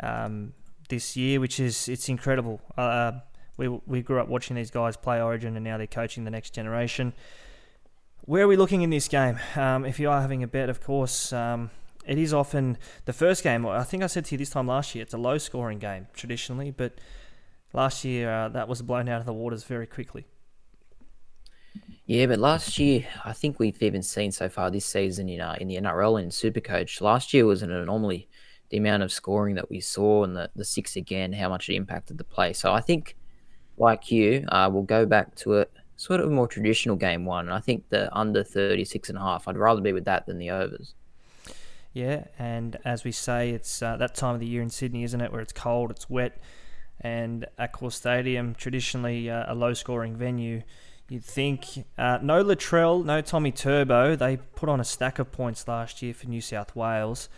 um, 0.00 0.54
this 0.88 1.14
year, 1.14 1.40
which 1.40 1.60
is 1.60 1.88
it's 1.88 2.08
incredible. 2.08 2.60
Uh, 2.76 3.12
we, 3.58 3.68
we 3.68 4.00
grew 4.00 4.18
up 4.18 4.28
watching 4.28 4.56
these 4.56 4.70
guys 4.70 4.96
play 4.96 5.20
Origin, 5.20 5.56
and 5.56 5.64
now 5.64 5.76
they're 5.76 5.86
coaching 5.86 6.24
the 6.24 6.30
next 6.30 6.54
generation. 6.54 7.12
Where 8.22 8.44
are 8.44 8.48
we 8.48 8.56
looking 8.56 8.80
in 8.80 8.88
this 8.88 9.08
game? 9.08 9.38
Um, 9.56 9.84
if 9.84 10.00
you 10.00 10.08
are 10.08 10.22
having 10.22 10.42
a 10.42 10.48
bet, 10.48 10.70
of 10.70 10.80
course, 10.82 11.34
um, 11.34 11.70
it 12.06 12.18
is 12.18 12.32
often 12.32 12.78
the 13.04 13.12
first 13.12 13.42
game. 13.42 13.66
I 13.66 13.84
think 13.84 14.02
I 14.02 14.06
said 14.06 14.24
to 14.26 14.34
you 14.34 14.38
this 14.38 14.50
time 14.50 14.66
last 14.66 14.94
year, 14.94 15.02
it's 15.02 15.14
a 15.14 15.18
low 15.18 15.38
scoring 15.38 15.78
game 15.78 16.06
traditionally, 16.12 16.70
but 16.70 16.92
last 17.72 18.04
year 18.04 18.30
uh, 18.30 18.48
that 18.50 18.68
was 18.68 18.82
blown 18.82 19.08
out 19.08 19.20
of 19.20 19.26
the 19.26 19.32
waters 19.32 19.64
very 19.64 19.86
quickly. 19.86 20.26
Yeah, 22.06 22.26
but 22.26 22.38
last 22.38 22.78
year, 22.78 23.06
I 23.24 23.32
think 23.32 23.58
we've 23.58 23.82
even 23.82 24.02
seen 24.02 24.30
so 24.30 24.48
far 24.48 24.70
this 24.70 24.84
season 24.84 25.28
in 25.28 25.40
uh, 25.40 25.56
in 25.58 25.68
the 25.68 25.76
NRL 25.76 26.20
and 26.20 26.30
Supercoach. 26.30 27.00
Last 27.00 27.32
year 27.32 27.46
was 27.46 27.62
an 27.62 27.70
anomaly. 27.70 28.28
The 28.68 28.76
amount 28.76 29.02
of 29.02 29.12
scoring 29.12 29.54
that 29.54 29.70
we 29.70 29.80
saw 29.80 30.24
and 30.24 30.36
the, 30.36 30.50
the 30.54 30.64
six 30.64 30.96
again, 30.96 31.32
how 31.32 31.48
much 31.48 31.68
it 31.68 31.74
impacted 31.74 32.18
the 32.18 32.24
play. 32.24 32.52
So 32.52 32.72
I 32.72 32.80
think, 32.80 33.16
like 33.78 34.10
you, 34.10 34.44
uh, 34.48 34.68
we'll 34.72 34.82
go 34.82 35.06
back 35.06 35.34
to 35.36 35.54
it 35.54 35.70
sort 35.96 36.20
of 36.20 36.30
more 36.30 36.48
traditional 36.48 36.96
game 36.96 37.24
one. 37.24 37.48
I 37.48 37.60
think 37.60 37.88
the 37.88 38.14
under 38.14 38.42
36 38.42 39.08
and 39.08 39.18
a 39.18 39.20
half, 39.20 39.46
I'd 39.48 39.56
rather 39.56 39.80
be 39.80 39.92
with 39.92 40.04
that 40.06 40.26
than 40.26 40.38
the 40.38 40.50
overs. 40.50 40.94
Yeah, 41.94 42.24
and 42.40 42.76
as 42.84 43.04
we 43.04 43.12
say, 43.12 43.50
it's 43.50 43.80
uh, 43.80 43.96
that 43.98 44.16
time 44.16 44.34
of 44.34 44.40
the 44.40 44.46
year 44.46 44.60
in 44.60 44.68
Sydney, 44.68 45.04
isn't 45.04 45.20
it, 45.20 45.30
where 45.30 45.40
it's 45.40 45.52
cold, 45.52 45.92
it's 45.92 46.10
wet, 46.10 46.36
and 47.00 47.46
Accor 47.56 47.92
Stadium, 47.92 48.54
traditionally 48.56 49.30
uh, 49.30 49.44
a 49.46 49.54
low 49.54 49.74
scoring 49.74 50.16
venue. 50.16 50.62
You'd 51.08 51.24
think 51.24 51.84
uh, 51.96 52.18
no 52.20 52.42
Latrell, 52.42 53.04
no 53.04 53.20
Tommy 53.20 53.52
Turbo. 53.52 54.16
They 54.16 54.38
put 54.38 54.68
on 54.68 54.80
a 54.80 54.84
stack 54.84 55.20
of 55.20 55.30
points 55.30 55.68
last 55.68 56.02
year 56.02 56.12
for 56.12 56.26
New 56.26 56.40
South 56.40 56.74
Wales. 56.74 57.28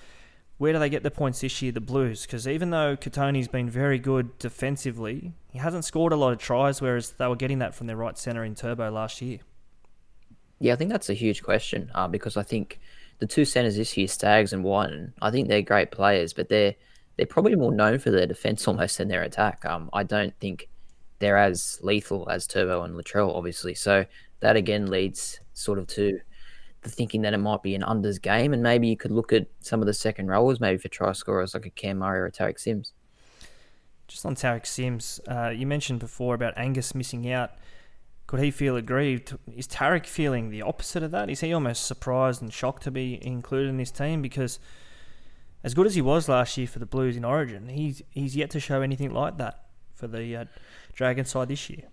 Where 0.57 0.73
do 0.73 0.79
they 0.79 0.89
get 0.89 1.03
the 1.03 1.11
points 1.11 1.43
this 1.43 1.61
year, 1.61 1.73
the 1.73 1.81
Blues? 1.83 2.23
Because 2.23 2.49
even 2.49 2.71
though 2.71 2.97
Kotoni's 2.97 3.49
been 3.49 3.69
very 3.69 3.99
good 3.99 4.39
defensively, 4.39 5.35
he 5.53 5.59
hasn't 5.59 5.85
scored 5.85 6.15
a 6.15 6.17
lot 6.17 6.33
of 6.33 6.39
tries, 6.39 6.81
whereas 6.81 7.11
they 7.11 7.27
were 7.27 7.37
getting 7.37 7.59
that 7.59 7.75
from 7.75 7.89
their 7.89 7.97
right 7.97 8.17
centre 8.17 8.43
in 8.43 8.55
Turbo 8.55 8.91
last 8.91 9.21
year. 9.21 9.41
Yeah, 10.61 10.73
I 10.73 10.77
think 10.77 10.91
that's 10.91 11.11
a 11.11 11.15
huge 11.15 11.43
question 11.43 11.91
uh, 11.95 12.09
because 12.09 12.39
I 12.39 12.43
think 12.43 12.81
the 13.19 13.27
two 13.27 13.45
centres 13.45 13.77
this 13.77 13.97
year, 13.97 14.09
Staggs 14.09 14.53
and 14.53 14.65
Wighton, 14.65 15.15
I 15.23 15.31
think 15.31 15.49
they're 15.49 15.63
great 15.63 15.91
players, 15.91 16.33
but 16.33 16.49
they're 16.49 16.75
they're 17.17 17.27
probably 17.27 17.55
more 17.55 17.73
known 17.73 17.99
for 17.99 18.11
their 18.11 18.27
defence 18.27 18.69
almost 18.69 18.99
than 18.99 19.09
their 19.09 19.23
attack. 19.23 19.65
Um, 19.65 19.89
I 19.93 20.03
don't 20.03 20.39
think 20.39 20.69
they're 21.19 21.39
as 21.39 21.79
lethal 21.83 22.29
as 22.29 22.47
Turbo 22.47 22.83
and 22.83 22.95
Latrell, 22.95 23.35
obviously. 23.35 23.75
So 23.75 24.05
that 24.41 24.57
again 24.57 24.91
leads 24.91 25.41
sort 25.55 25.79
of 25.79 25.87
to 25.89 26.21
the 26.83 26.91
thinking 26.91 27.23
that 27.23 27.33
it 27.33 27.39
might 27.39 27.63
be 27.63 27.75
an 27.75 27.83
unders 27.83 28.21
game, 28.21 28.53
and 28.53 28.63
maybe 28.63 28.87
you 28.87 28.97
could 28.97 29.11
look 29.11 29.33
at 29.33 29.47
some 29.61 29.81
of 29.81 29.87
the 29.87 29.95
second 29.95 30.29
rowers, 30.29 30.61
maybe 30.61 30.79
for 30.79 30.89
try 30.89 31.13
scorers 31.13 31.55
like 31.55 31.67
a 31.67 31.71
Cam 31.71 31.99
Murray 31.99 32.21
or 32.21 32.27
a 32.27 32.33
Tariq 32.33 32.61
Sims. 32.61 32.93
Just 34.09 34.25
on 34.25 34.37
Tariq 34.37 34.67
Sims, 34.67 35.21
uh, 35.27 35.49
you 35.49 35.67
mentioned 35.67 35.99
before 35.99 36.35
about 36.35 36.55
Angus 36.57 36.95
missing 36.95 37.31
out. 37.33 37.53
Could 38.27 38.41
he 38.41 38.51
feel 38.51 38.77
aggrieved? 38.77 39.37
Is 39.55 39.69
Tariq 39.69 40.07
feeling 40.07 40.51
the 40.51 40.63
opposite 40.63 41.03
of 41.03 41.13
that? 41.13 41.31
Is 41.31 41.41
he 41.41 41.53
almost 41.53 41.87
surprised 41.87 42.43
and 42.43 42.53
shocked 42.53 42.83
to 42.85 42.91
be 42.91 43.25
included 43.25 43.69
in 43.69 43.77
this 43.77 43.93
team? 43.93 44.21
Because 44.21 44.59
as 45.63 45.75
good 45.75 45.87
as 45.87 45.95
he 45.95 46.03
was 46.03 46.29
last 46.29 46.57
year 46.57 46.67
for 46.67 46.81
the 46.81 46.87
Blues 46.87 47.17
in 47.17 47.25
Origin, 47.25 47.69
he's 47.69 48.03
he's 48.11 48.35
yet 48.35 48.51
to 48.51 48.61
show 48.61 48.83
anything 48.83 49.13
like 49.13 49.39
that 49.39 49.67
for 49.95 50.09
the 50.09 50.37
uh, 50.37 50.45
Dragon 50.93 51.25
side 51.25 51.49
this 51.49 51.71
year. 51.71 51.85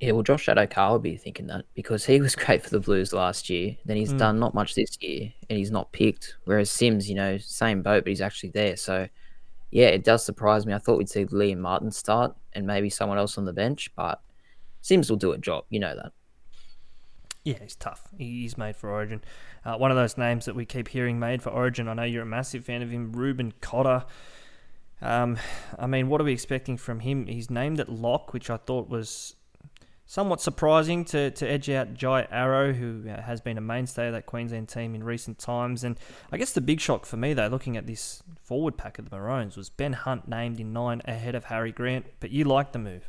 Yeah, 0.00 0.12
well, 0.12 0.22
Josh 0.22 0.46
Addo-Carr 0.46 0.94
would 0.94 1.02
be 1.02 1.16
thinking 1.16 1.46
that 1.48 1.66
because 1.74 2.06
he 2.06 2.22
was 2.22 2.34
great 2.44 2.62
for 2.62 2.70
the 2.70 2.80
Blues 2.80 3.12
last 3.12 3.50
year. 3.50 3.76
Then 3.84 3.98
he's 3.98 4.14
mm. 4.14 4.18
done 4.18 4.38
not 4.38 4.54
much 4.54 4.74
this 4.74 4.96
year, 5.00 5.32
and 5.50 5.58
he's 5.58 5.70
not 5.70 5.92
picked. 5.92 6.36
Whereas 6.44 6.70
Sims, 6.70 7.08
you 7.08 7.14
know, 7.14 7.36
same 7.36 7.82
boat, 7.82 8.04
but 8.04 8.08
he's 8.08 8.22
actually 8.22 8.50
there. 8.50 8.76
So, 8.76 9.08
yeah, 9.70 9.88
it 9.88 10.02
does 10.02 10.24
surprise 10.24 10.64
me. 10.64 10.72
I 10.72 10.78
thought 10.78 10.96
we'd 10.96 11.10
see 11.10 11.26
Liam 11.26 11.58
Martin 11.58 11.90
start 11.90 12.34
and 12.54 12.66
maybe 12.66 12.88
someone 12.88 13.18
else 13.18 13.36
on 13.36 13.44
the 13.44 13.52
bench, 13.52 13.90
but 13.94 14.22
Sims 14.80 15.10
will 15.10 15.16
do 15.16 15.32
a 15.32 15.38
job. 15.38 15.64
You 15.68 15.80
know 15.80 15.94
that. 15.94 16.12
Yeah, 17.44 17.58
he's 17.62 17.76
tough. 17.76 18.08
He's 18.18 18.58
made 18.58 18.76
for 18.76 18.90
Origin. 18.90 19.22
Uh, 19.64 19.76
one 19.76 19.90
of 19.90 19.96
those 19.96 20.18
names 20.18 20.44
that 20.44 20.54
we 20.54 20.66
keep 20.66 20.88
hearing 20.88 21.18
made 21.18 21.42
for 21.42 21.50
Origin. 21.50 21.88
I 21.88 21.94
know 21.94 22.02
you're 22.02 22.22
a 22.22 22.26
massive 22.26 22.64
fan 22.64 22.82
of 22.82 22.90
him, 22.90 23.12
Reuben 23.12 23.52
Cotter. 23.60 24.04
Um, 25.00 25.38
I 25.78 25.86
mean, 25.86 26.08
what 26.08 26.20
are 26.20 26.24
we 26.24 26.32
expecting 26.32 26.76
from 26.76 27.00
him? 27.00 27.26
He's 27.26 27.50
named 27.50 27.80
at 27.80 27.88
lock, 27.88 28.34
which 28.34 28.50
I 28.50 28.58
thought 28.58 28.90
was 28.90 29.36
somewhat 30.04 30.40
surprising 30.40 31.04
to, 31.06 31.30
to 31.30 31.48
edge 31.48 31.70
out 31.70 31.94
Jai 31.94 32.26
Arrow, 32.30 32.74
who 32.74 33.08
uh, 33.08 33.22
has 33.22 33.40
been 33.40 33.56
a 33.56 33.62
mainstay 33.62 34.08
of 34.08 34.12
that 34.12 34.26
Queensland 34.26 34.68
team 34.68 34.94
in 34.94 35.02
recent 35.02 35.38
times. 35.38 35.82
And 35.82 35.98
I 36.30 36.36
guess 36.36 36.52
the 36.52 36.60
big 36.60 36.80
shock 36.80 37.06
for 37.06 37.16
me, 37.16 37.32
though, 37.32 37.46
looking 37.46 37.76
at 37.78 37.86
this 37.86 38.22
forward 38.42 38.76
pack 38.76 38.98
of 38.98 39.08
the 39.08 39.16
Maroons, 39.16 39.56
was 39.56 39.70
Ben 39.70 39.94
Hunt 39.94 40.28
named 40.28 40.60
in 40.60 40.74
nine 40.74 41.00
ahead 41.06 41.34
of 41.34 41.44
Harry 41.44 41.72
Grant. 41.72 42.06
But 42.18 42.32
you 42.32 42.44
like 42.44 42.72
the 42.72 42.78
move. 42.78 43.08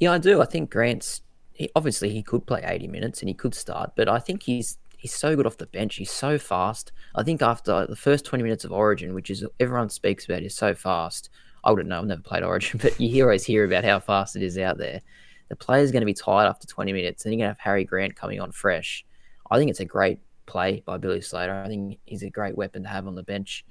Yeah, 0.00 0.12
I 0.12 0.18
do. 0.18 0.40
I 0.42 0.46
think 0.46 0.70
Grant's 0.70 1.22
he, 1.54 1.70
obviously 1.74 2.10
he 2.10 2.22
could 2.22 2.46
play 2.46 2.62
80 2.64 2.88
minutes 2.88 3.20
and 3.20 3.28
he 3.28 3.34
could 3.34 3.54
start, 3.54 3.92
but 3.96 4.08
I 4.08 4.18
think 4.18 4.42
he's 4.42 4.76
he's 4.96 5.14
so 5.14 5.36
good 5.36 5.46
off 5.46 5.56
the 5.56 5.66
bench. 5.66 5.96
He's 5.96 6.10
so 6.10 6.38
fast. 6.38 6.92
I 7.14 7.22
think 7.22 7.42
after 7.42 7.86
the 7.86 7.96
first 7.96 8.24
20 8.24 8.42
minutes 8.42 8.64
of 8.64 8.72
Origin, 8.72 9.14
which 9.14 9.30
is 9.30 9.44
everyone 9.60 9.90
speaks 9.90 10.24
about, 10.24 10.42
is 10.42 10.56
so 10.56 10.74
fast. 10.74 11.30
I 11.62 11.70
wouldn't 11.70 11.88
know. 11.88 11.98
I've 11.98 12.06
never 12.06 12.22
played 12.22 12.42
Origin, 12.42 12.78
but 12.82 12.98
you 13.00 13.22
always 13.22 13.44
hear 13.44 13.64
about 13.64 13.84
how 13.84 14.00
fast 14.00 14.36
it 14.36 14.42
is 14.42 14.58
out 14.58 14.78
there. 14.78 15.00
The 15.48 15.56
player's 15.56 15.92
going 15.92 16.00
to 16.00 16.06
be 16.06 16.14
tired 16.14 16.48
after 16.48 16.66
20 16.66 16.92
minutes, 16.92 17.24
and 17.24 17.32
you're 17.32 17.38
going 17.38 17.54
to 17.54 17.58
have 17.58 17.58
Harry 17.58 17.84
Grant 17.84 18.16
coming 18.16 18.40
on 18.40 18.50
fresh. 18.50 19.04
I 19.50 19.58
think 19.58 19.70
it's 19.70 19.80
a 19.80 19.84
great 19.84 20.18
play 20.46 20.82
by 20.84 20.96
Billy 20.96 21.20
Slater. 21.20 21.54
I 21.54 21.68
think 21.68 21.98
he's 22.06 22.22
a 22.22 22.30
great 22.30 22.56
weapon 22.56 22.82
to 22.82 22.88
have 22.88 23.06
on 23.06 23.14
the 23.14 23.22
bench. 23.22 23.64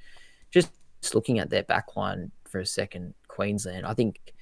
Just 0.51 0.71
looking 1.13 1.39
at 1.39 1.49
their 1.49 1.63
backline 1.63 2.29
for 2.47 2.59
a 2.59 2.65
second, 2.65 3.15
Queensland. 3.27 3.85
I 3.85 3.93
think 3.93 4.33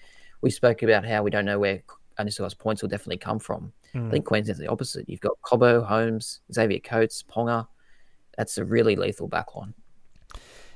we 0.41 0.49
spoke 0.49 0.83
about 0.83 1.05
how 1.05 1.23
we 1.23 1.31
don't 1.31 1.45
know 1.45 1.59
where 1.59 1.83
Anisua's 2.17 2.53
points 2.53 2.81
will 2.81 2.89
definitely 2.89 3.17
come 3.17 3.39
from. 3.39 3.71
Mm. 3.93 4.07
I 4.07 4.11
think 4.11 4.25
Queensland's 4.25 4.59
the 4.59 4.67
opposite. 4.67 5.09
You've 5.09 5.21
got 5.21 5.37
Cobbo, 5.43 5.85
Holmes, 5.85 6.41
Xavier 6.53 6.79
Coates, 6.79 7.23
Ponga. 7.23 7.67
That's 8.37 8.57
a 8.57 8.65
really 8.65 8.95
lethal 8.95 9.29
backline. 9.29 9.73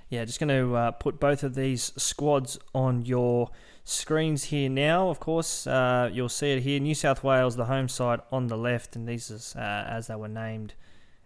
Yeah, 0.10 0.24
just 0.26 0.40
going 0.40 0.50
to 0.50 0.76
uh, 0.76 0.92
put 0.92 1.20
both 1.20 1.44
of 1.44 1.56
these 1.56 1.92
squads 1.98 2.60
on 2.76 3.06
your 3.06 3.50
screens 3.84 4.46
here 4.46 4.70
now. 4.70 5.10
Of 5.10 5.20
course, 5.20 5.66
uh, 5.66 6.10
you'll 6.14 6.30
see 6.30 6.52
it 6.52 6.62
here. 6.62 6.80
New 6.80 6.94
South 6.94 7.24
Wales, 7.24 7.56
the 7.56 7.66
home 7.66 7.90
side 7.90 8.20
on 8.32 8.48
the 8.48 8.58
left, 8.58 8.96
and 8.96 9.08
these 9.08 9.32
is 9.32 9.56
uh, 9.56 9.86
as 9.88 10.08
they 10.08 10.16
were 10.16 10.28
named 10.28 10.76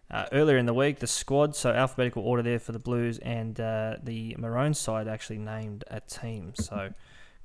uh, 0.10 0.26
earlier 0.32 0.58
in 0.58 0.66
the 0.66 0.74
week. 0.74 1.00
The 1.00 1.08
squad, 1.08 1.56
so 1.56 1.72
alphabetical 1.72 2.24
order 2.24 2.42
there 2.42 2.60
for 2.60 2.72
the 2.72 2.80
Blues, 2.80 3.18
and 3.20 3.60
uh, 3.60 3.98
the 4.02 4.36
Maroon 4.38 4.74
side 4.74 5.10
actually 5.10 5.40
named 5.40 5.84
a 5.92 6.00
team. 6.00 6.54
So 6.56 6.94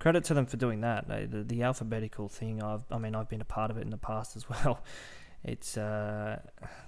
credit 0.05 0.23
to 0.23 0.35
them 0.35 0.45
for 0.45 0.59
doing 0.59 0.83
that. 0.83 1.09
The, 1.09 1.43
the 1.43 1.63
alphabetical 1.63 2.29
thing, 2.29 2.63
I've, 2.63 2.83
I 2.91 2.99
mean, 2.99 3.15
I've 3.15 3.31
been 3.31 3.41
a 3.41 3.47
part 3.47 3.71
of 3.71 3.79
it 3.79 3.81
in 3.81 3.89
the 3.89 3.97
past 3.97 4.37
as 4.37 4.47
well. 4.51 4.85
It's 5.43 5.79
uh, 5.79 6.41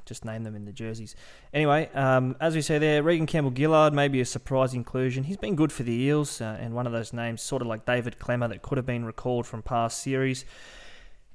just 0.04 0.26
name 0.26 0.44
them 0.44 0.54
in 0.54 0.66
the 0.66 0.72
jerseys. 0.72 1.16
Anyway, 1.54 1.88
um, 1.94 2.36
as 2.42 2.54
we 2.54 2.60
say 2.60 2.76
there, 2.76 3.02
Reagan 3.02 3.24
Campbell 3.24 3.54
Gillard 3.56 3.94
may 3.94 4.08
be 4.08 4.20
a 4.20 4.26
surprise 4.26 4.74
inclusion. 4.74 5.24
He's 5.24 5.38
been 5.38 5.56
good 5.56 5.72
for 5.72 5.82
the 5.82 5.94
Eels, 5.94 6.42
uh, 6.42 6.58
and 6.60 6.74
one 6.74 6.86
of 6.86 6.92
those 6.92 7.14
names, 7.14 7.40
sort 7.40 7.62
of 7.62 7.68
like 7.68 7.86
David 7.86 8.16
Klemmer, 8.18 8.50
that 8.50 8.60
could 8.60 8.76
have 8.76 8.84
been 8.84 9.06
recalled 9.06 9.46
from 9.46 9.62
past 9.62 10.02
series. 10.02 10.44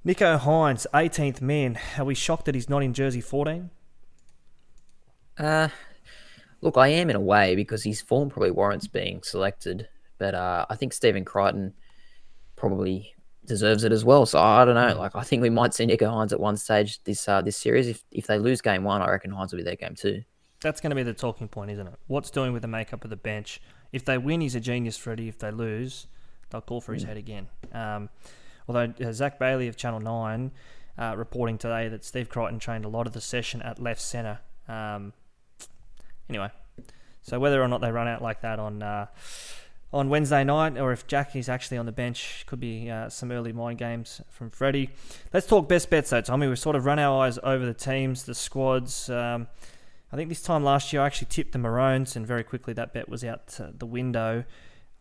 Nicho 0.06 0.40
Hynes, 0.40 0.86
18th 0.94 1.42
man. 1.42 1.80
Are 1.98 2.06
we 2.06 2.14
shocked 2.14 2.46
that 2.46 2.54
he's 2.54 2.70
not 2.70 2.84
in 2.84 2.94
jersey 2.94 3.22
14? 3.22 3.72
Uh, 5.40 5.70
look, 6.62 6.78
I 6.78 6.90
am 6.90 7.10
in 7.10 7.16
a 7.16 7.20
way 7.20 7.56
because 7.56 7.86
his 7.86 8.02
form 8.02 8.30
probably 8.30 8.52
warrants 8.52 8.86
being 8.86 9.24
selected. 9.24 9.88
But 10.22 10.36
uh, 10.36 10.68
I 10.70 10.76
think 10.76 10.94
Stephen 10.94 11.26
Crichton 11.26 11.74
probably 12.56 13.16
deserves 13.48 13.84
it 13.84 13.92
as 13.92 14.06
well. 14.06 14.28
So 14.28 14.38
I 14.38 14.64
don't 14.66 14.76
know. 14.76 14.96
Like 15.00 15.16
I 15.16 15.24
think 15.24 15.42
we 15.42 15.50
might 15.50 15.74
see 15.74 15.88
Nicho 15.88 16.02
Hynes 16.02 16.32
at 16.32 16.40
one 16.40 16.58
stage 16.58 17.04
this 17.06 17.28
uh, 17.28 17.42
this 17.42 17.58
series. 17.58 17.88
If 17.88 18.04
if 18.12 18.28
they 18.28 18.38
lose 18.38 18.62
game 18.62 18.84
one, 18.84 19.02
I 19.02 19.10
reckon 19.10 19.32
Hynes 19.32 19.52
will 19.52 19.58
be 19.58 19.64
their 19.64 19.76
game 19.76 19.96
two. 19.96 20.22
That's 20.60 20.80
going 20.80 20.92
to 20.92 20.96
be 20.96 21.02
the 21.02 21.16
talking 21.16 21.48
point, 21.48 21.72
isn't 21.72 21.88
it? 21.88 21.94
What's 22.06 22.30
doing 22.30 22.54
with 22.54 22.62
the 22.62 22.68
makeup 22.68 23.04
of 23.04 23.10
the 23.10 23.16
bench? 23.16 23.60
If 23.92 24.06
they 24.06 24.20
win, 24.20 24.42
he's 24.42 24.54
a 24.54 24.60
genius, 24.60 24.96
Freddie. 24.96 25.28
If 25.28 25.40
they 25.40 25.50
lose, 25.50 26.06
they'll 26.52 26.62
call 26.62 26.82
for 26.82 26.94
his 26.94 27.04
mm. 27.04 27.08
head 27.08 27.18
again. 27.18 27.48
Um, 27.74 28.10
although 28.68 28.94
uh, 29.04 29.12
Zach 29.12 29.40
Bailey 29.40 29.68
of 29.70 29.76
Channel 29.76 30.02
Nine 30.02 30.52
uh, 31.00 31.16
reporting 31.18 31.58
today 31.58 31.88
that 31.88 32.06
Steve 32.06 32.30
Crichton 32.30 32.60
trained 32.60 32.86
a 32.86 32.90
lot 32.90 33.08
of 33.08 33.14
the 33.14 33.22
session 33.22 33.64
at 33.64 33.80
left 33.80 34.02
centre. 34.02 34.38
Um, 34.68 35.14
anyway, 36.30 36.52
so 37.24 37.40
whether 37.40 37.60
or 37.60 37.68
not 37.68 37.82
they 37.82 37.92
run 37.92 38.08
out 38.08 38.22
like 38.22 38.42
that 38.42 38.60
on 38.60 38.84
uh, 38.84 39.08
on 39.94 40.08
Wednesday 40.10 40.44
night, 40.44 40.78
or 40.78 40.92
if 40.92 41.06
Jack 41.06 41.36
is 41.36 41.50
actually 41.50 41.78
on 41.78 41.86
the 41.86 41.92
bench, 41.92 42.46
could 42.48 42.60
be 42.60 42.90
uh, 42.90 43.10
some 43.10 43.32
early 43.32 43.52
mind 43.52 43.78
games 43.78 44.22
from 44.30 44.50
Freddie. 44.50 44.90
Let's 45.34 45.48
talk 45.48 45.68
best 45.68 45.90
bets 45.90 46.12
though, 46.12 46.22
Tommy. 46.22 46.48
We've 46.48 46.58
sort 46.58 46.76
of 46.76 46.86
run 46.86 47.00
our 47.00 47.26
eyes 47.26 47.38
over 47.44 47.66
the 47.66 47.74
teams, 47.74 48.24
the 48.24 48.36
squads. 48.36 49.10
Um, 49.10 49.48
I 50.12 50.16
think 50.16 50.30
this 50.30 50.42
time 50.42 50.64
last 50.64 50.92
year 50.94 51.02
I 51.02 51.06
actually 51.06 51.28
tipped 51.30 51.52
the 51.52 51.60
Maroons, 51.60 52.16
and 52.16 52.26
very 52.26 52.44
quickly 52.44 52.74
that 52.74 52.94
bet 52.94 53.10
was 53.10 53.24
out 53.24 53.60
the 53.78 53.86
window. 53.86 54.46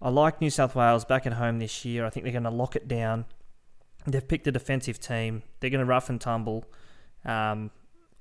I 0.02 0.08
like 0.08 0.40
New 0.40 0.50
South 0.50 0.74
Wales 0.74 1.04
back 1.04 1.26
at 1.26 1.34
home 1.34 1.58
this 1.58 1.84
year. 1.84 2.06
I 2.06 2.10
think 2.10 2.24
they're 2.24 2.32
going 2.32 2.44
to 2.44 2.50
lock 2.50 2.74
it 2.74 2.88
down. 2.88 3.26
They've 4.06 4.26
picked 4.26 4.46
a 4.46 4.52
defensive 4.52 4.98
team. 4.98 5.42
They're 5.60 5.70
going 5.70 5.80
to 5.80 5.84
rough 5.84 6.08
and 6.08 6.20
tumble. 6.20 6.64
Um, 7.24 7.70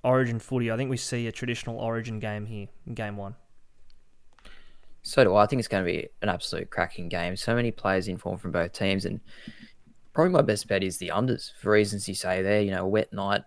Origin 0.04 0.40
footy. 0.40 0.72
I 0.72 0.78
think 0.78 0.90
we 0.90 0.98
see 0.98 1.28
a 1.28 1.32
traditional 1.32 1.78
Origin 1.78 2.20
game 2.20 2.46
here 2.46 2.68
in 2.86 2.94
game 2.96 3.18
one. 3.18 3.36
So 5.10 5.24
do 5.24 5.34
I. 5.34 5.44
I 5.44 5.48
think 5.48 5.60
it's 5.60 5.68
going 5.68 5.84
to 5.84 5.92
be 5.92 6.08
an 6.22 6.30
absolute 6.30 6.70
cracking 6.70 7.10
game. 7.10 7.36
So 7.36 7.56
many 7.56 7.72
players 7.72 8.08
in 8.08 8.20
form 8.20 8.38
from 8.38 8.52
both 8.52 8.74
teams, 8.74 9.06
and 9.06 9.20
probably 10.14 10.32
my 10.32 10.44
best 10.44 10.68
bet 10.68 10.84
is 10.84 10.98
the 10.98 11.08
unders 11.08 11.52
for 11.60 11.72
reasons 11.72 12.08
you 12.08 12.14
say 12.14 12.44
there. 12.44 12.62
You 12.62 12.70
know, 12.70 12.86
a 12.86 12.88
wet 12.88 13.12
night, 13.12 13.42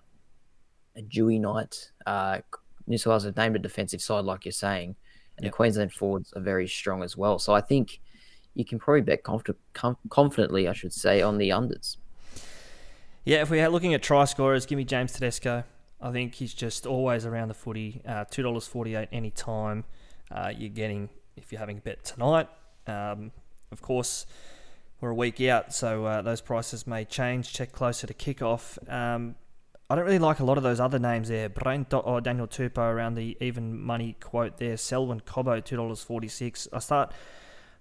a 0.96 1.02
dewy 1.02 1.38
night. 1.38 1.92
Uh, 2.04 2.40
New 2.88 2.98
South 2.98 3.12
Wales 3.12 3.24
have 3.24 3.36
named 3.36 3.54
a 3.54 3.60
defensive 3.60 4.02
side, 4.02 4.24
like 4.24 4.44
you're 4.44 4.50
saying, 4.50 4.96
and 5.36 5.44
yep. 5.44 5.52
the 5.52 5.56
Queensland 5.56 5.92
forwards 5.92 6.32
are 6.34 6.42
very 6.42 6.66
strong 6.66 7.04
as 7.04 7.16
well. 7.16 7.38
So 7.38 7.54
I 7.54 7.60
think 7.60 8.00
you 8.54 8.64
can 8.64 8.80
probably 8.80 9.02
bet 9.02 9.22
conf- 9.22 9.44
com- 9.72 9.98
confidently, 10.10 10.66
I 10.66 10.72
should 10.72 10.92
say, 10.92 11.22
on 11.22 11.38
the 11.38 11.50
unders. 11.50 11.96
Yeah, 13.24 13.42
if 13.42 13.50
we're 13.50 13.68
looking 13.68 13.94
at 13.94 14.02
try 14.02 14.24
scorers, 14.24 14.66
give 14.66 14.78
me 14.78 14.84
James 14.84 15.12
Tedesco. 15.12 15.62
I 16.00 16.10
think 16.10 16.34
he's 16.34 16.54
just 16.54 16.86
always 16.86 17.24
around 17.24 17.48
the 17.48 17.54
footy. 17.54 18.02
Uh, 18.04 18.24
Two 18.28 18.42
dollars 18.42 18.66
forty 18.66 18.96
eight 18.96 19.10
any 19.12 19.30
time. 19.30 19.84
Uh, 20.28 20.52
you're 20.52 20.68
getting 20.68 21.08
if 21.42 21.52
you're 21.52 21.58
having 21.58 21.78
a 21.78 21.80
bet 21.80 22.04
tonight. 22.04 22.48
Um, 22.86 23.32
of 23.70 23.82
course, 23.82 24.26
we're 25.00 25.10
a 25.10 25.14
week 25.14 25.40
out, 25.42 25.74
so 25.74 26.04
uh, 26.06 26.22
those 26.22 26.40
prices 26.40 26.86
may 26.86 27.04
change. 27.04 27.52
Check 27.52 27.72
closer 27.72 28.06
to 28.06 28.14
kickoff. 28.14 28.78
Um, 28.90 29.34
I 29.90 29.96
don't 29.96 30.04
really 30.04 30.18
like 30.18 30.40
a 30.40 30.44
lot 30.44 30.56
of 30.56 30.62
those 30.62 30.80
other 30.80 30.98
names 30.98 31.28
there. 31.28 31.48
Brent 31.48 31.92
or 31.92 32.20
Daniel 32.20 32.46
Tupou 32.46 32.78
around 32.78 33.14
the 33.14 33.36
even 33.40 33.78
money 33.78 34.16
quote 34.20 34.56
there. 34.56 34.76
Selwyn 34.76 35.20
forty 35.20 36.28
six. 36.28 36.68
I 36.72 36.78
start. 36.78 37.12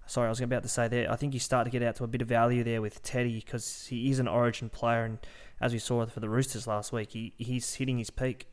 Sorry, 0.06 0.26
I 0.26 0.30
was 0.30 0.40
about 0.40 0.64
to 0.64 0.68
say 0.68 0.88
there. 0.88 1.10
I 1.10 1.16
think 1.16 1.32
you 1.32 1.40
start 1.40 1.64
to 1.64 1.70
get 1.70 1.82
out 1.82 1.96
to 1.96 2.04
a 2.04 2.08
bit 2.08 2.20
of 2.20 2.28
value 2.28 2.64
there 2.64 2.82
with 2.82 3.02
Teddy 3.02 3.40
because 3.40 3.86
he 3.86 4.10
is 4.10 4.18
an 4.18 4.28
Origin 4.28 4.68
player, 4.68 5.04
and 5.04 5.18
as 5.60 5.72
we 5.72 5.78
saw 5.78 6.04
for 6.06 6.20
the 6.20 6.28
Roosters 6.28 6.66
last 6.66 6.92
week, 6.92 7.12
he, 7.12 7.32
he's 7.38 7.74
hitting 7.74 7.98
his 7.98 8.10
peak. 8.10 8.48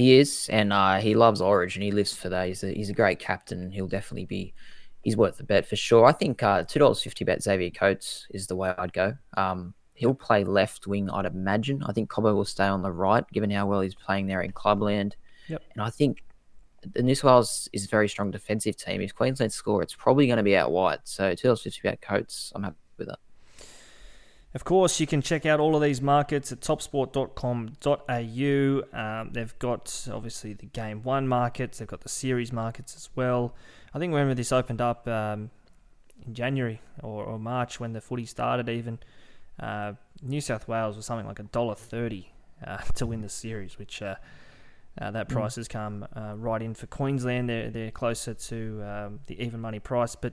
He 0.00 0.18
is, 0.18 0.48
and 0.50 0.72
uh, 0.72 0.96
he 0.96 1.14
loves 1.14 1.42
Origin. 1.42 1.82
He 1.82 1.90
lives 1.90 2.14
for 2.14 2.30
that. 2.30 2.48
He's 2.48 2.64
a, 2.64 2.72
he's 2.72 2.88
a 2.88 2.94
great 2.94 3.18
captain. 3.18 3.70
He'll 3.70 3.86
definitely 3.86 4.24
be. 4.24 4.54
He's 5.02 5.14
worth 5.14 5.36
the 5.36 5.44
bet 5.44 5.66
for 5.66 5.76
sure. 5.76 6.06
I 6.06 6.12
think 6.12 6.42
uh, 6.42 6.62
two 6.62 6.78
dollars 6.78 7.02
fifty 7.02 7.22
bet 7.22 7.42
Xavier 7.42 7.68
Coates 7.68 8.26
is 8.30 8.46
the 8.46 8.56
way 8.56 8.72
I'd 8.78 8.94
go. 8.94 9.12
Um, 9.36 9.74
he'll 9.92 10.14
play 10.14 10.42
left 10.42 10.86
wing, 10.86 11.10
I'd 11.10 11.26
imagine. 11.26 11.82
I 11.84 11.92
think 11.92 12.08
Cobbo 12.08 12.34
will 12.34 12.46
stay 12.46 12.64
on 12.64 12.80
the 12.80 12.90
right, 12.90 13.26
given 13.30 13.50
how 13.50 13.66
well 13.66 13.82
he's 13.82 13.94
playing 13.94 14.26
there 14.26 14.40
in 14.40 14.52
clubland. 14.52 15.16
Yep. 15.48 15.62
And 15.74 15.82
I 15.82 15.90
think 15.90 16.24
the 16.94 17.02
New 17.02 17.14
South 17.14 17.24
Wales 17.24 17.68
is 17.74 17.84
a 17.84 17.88
very 17.88 18.08
strong 18.08 18.30
defensive 18.30 18.76
team. 18.76 19.02
If 19.02 19.14
Queensland 19.14 19.52
score, 19.52 19.82
it's 19.82 19.94
probably 19.94 20.26
going 20.26 20.38
to 20.38 20.42
be 20.42 20.56
out 20.56 20.72
wide. 20.72 21.00
So 21.04 21.34
two 21.34 21.48
dollars 21.48 21.60
fifty 21.60 21.80
bet 21.82 22.00
Coates, 22.00 22.52
I'm 22.54 22.62
happy 22.62 22.76
with 22.96 23.08
that. 23.08 23.18
Of 24.52 24.64
course, 24.64 24.98
you 24.98 25.06
can 25.06 25.22
check 25.22 25.46
out 25.46 25.60
all 25.60 25.76
of 25.76 25.82
these 25.82 26.02
markets 26.02 26.50
at 26.50 26.58
topsport.com.au. 26.60 28.98
Um, 28.98 29.30
they've 29.32 29.56
got 29.60 30.08
obviously 30.12 30.54
the 30.54 30.66
game 30.66 31.04
one 31.04 31.28
markets, 31.28 31.78
they've 31.78 31.86
got 31.86 32.00
the 32.00 32.08
series 32.08 32.52
markets 32.52 32.96
as 32.96 33.10
well. 33.14 33.54
I 33.94 34.00
think 34.00 34.12
whenever 34.12 34.34
this 34.34 34.50
opened 34.50 34.80
up 34.80 35.06
um, 35.06 35.52
in 36.26 36.34
January 36.34 36.80
or, 37.00 37.22
or, 37.24 37.38
March 37.38 37.78
when 37.78 37.92
the 37.92 38.00
footy 38.00 38.26
started, 38.26 38.68
even 38.68 38.98
uh, 39.60 39.92
New 40.20 40.40
South 40.40 40.66
Wales 40.66 40.96
was 40.96 41.06
something 41.06 41.28
like 41.28 41.38
a 41.38 41.44
dollar 41.44 41.76
thirty 41.76 42.32
uh, 42.66 42.78
to 42.96 43.06
win 43.06 43.20
the 43.20 43.28
series, 43.28 43.78
which 43.78 44.02
uh, 44.02 44.16
uh 45.00 45.12
that 45.12 45.28
mm. 45.28 45.32
price 45.32 45.54
has 45.54 45.68
come 45.68 46.04
uh, 46.16 46.34
right 46.36 46.60
in 46.60 46.74
for 46.74 46.86
Queensland. 46.86 47.48
They're 47.48 47.70
they're 47.70 47.92
closer 47.92 48.34
to 48.34 48.82
um, 48.82 49.20
the 49.26 49.40
even 49.40 49.60
money 49.60 49.78
price, 49.78 50.16
but 50.16 50.32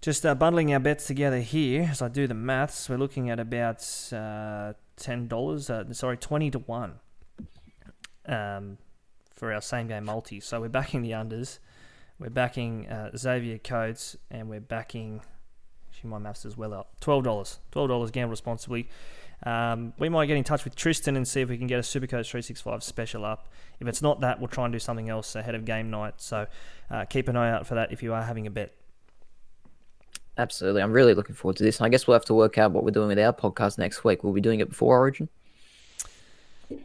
just 0.00 0.24
uh, 0.24 0.34
bundling 0.34 0.72
our 0.72 0.80
bets 0.80 1.06
together 1.06 1.40
here, 1.40 1.88
as 1.90 2.02
I 2.02 2.08
do 2.08 2.26
the 2.26 2.34
maths, 2.34 2.88
we're 2.88 2.96
looking 2.96 3.30
at 3.30 3.40
about 3.40 3.84
uh, 4.12 4.74
ten 4.96 5.28
dollars. 5.28 5.70
Uh, 5.70 5.92
sorry, 5.92 6.16
twenty 6.16 6.50
to 6.50 6.58
one 6.60 7.00
um, 8.26 8.78
for 9.34 9.52
our 9.52 9.60
same 9.60 9.88
game 9.88 10.04
multi. 10.04 10.40
So 10.40 10.60
we're 10.60 10.68
backing 10.68 11.02
the 11.02 11.12
unders, 11.12 11.58
we're 12.18 12.30
backing 12.30 12.88
uh, 12.88 13.16
Xavier 13.16 13.58
Coates, 13.58 14.16
and 14.30 14.48
we're 14.48 14.60
backing. 14.60 15.22
Actually, 15.90 16.10
my 16.10 16.18
maths 16.18 16.44
as 16.44 16.56
well 16.56 16.74
up. 16.74 17.00
Twelve 17.00 17.24
dollars. 17.24 17.58
Twelve 17.70 17.88
dollars. 17.88 18.10
Gamble 18.10 18.30
responsibly. 18.30 18.88
Um, 19.44 19.92
we 19.98 20.08
might 20.08 20.26
get 20.26 20.36
in 20.36 20.44
touch 20.44 20.64
with 20.64 20.74
Tristan 20.74 21.16
and 21.16 21.28
see 21.28 21.40
if 21.40 21.48
we 21.48 21.58
can 21.58 21.66
get 21.66 21.78
a 21.78 21.82
Supercoach 21.82 22.30
365 22.30 22.82
special 22.82 23.24
up. 23.24 23.48
If 23.80 23.86
it's 23.86 24.00
not 24.00 24.20
that, 24.22 24.40
we'll 24.40 24.48
try 24.48 24.64
and 24.64 24.72
do 24.72 24.78
something 24.78 25.10
else 25.10 25.36
ahead 25.36 25.54
of 25.54 25.66
game 25.66 25.90
night. 25.90 26.14
So 26.16 26.46
uh, 26.90 27.04
keep 27.04 27.28
an 27.28 27.36
eye 27.36 27.50
out 27.50 27.66
for 27.66 27.74
that 27.74 27.92
if 27.92 28.02
you 28.02 28.14
are 28.14 28.22
having 28.22 28.46
a 28.46 28.50
bet. 28.50 28.72
Absolutely. 30.38 30.82
I'm 30.82 30.92
really 30.92 31.14
looking 31.14 31.34
forward 31.34 31.56
to 31.56 31.64
this. 31.64 31.78
And 31.78 31.86
I 31.86 31.88
guess 31.88 32.06
we'll 32.06 32.14
have 32.14 32.24
to 32.26 32.34
work 32.34 32.58
out 32.58 32.72
what 32.72 32.84
we're 32.84 32.90
doing 32.90 33.08
with 33.08 33.18
our 33.18 33.32
podcast 33.32 33.78
next 33.78 34.04
week. 34.04 34.22
We'll 34.22 34.32
be 34.32 34.40
doing 34.40 34.60
it 34.60 34.68
before 34.68 34.98
Origin. 34.98 35.28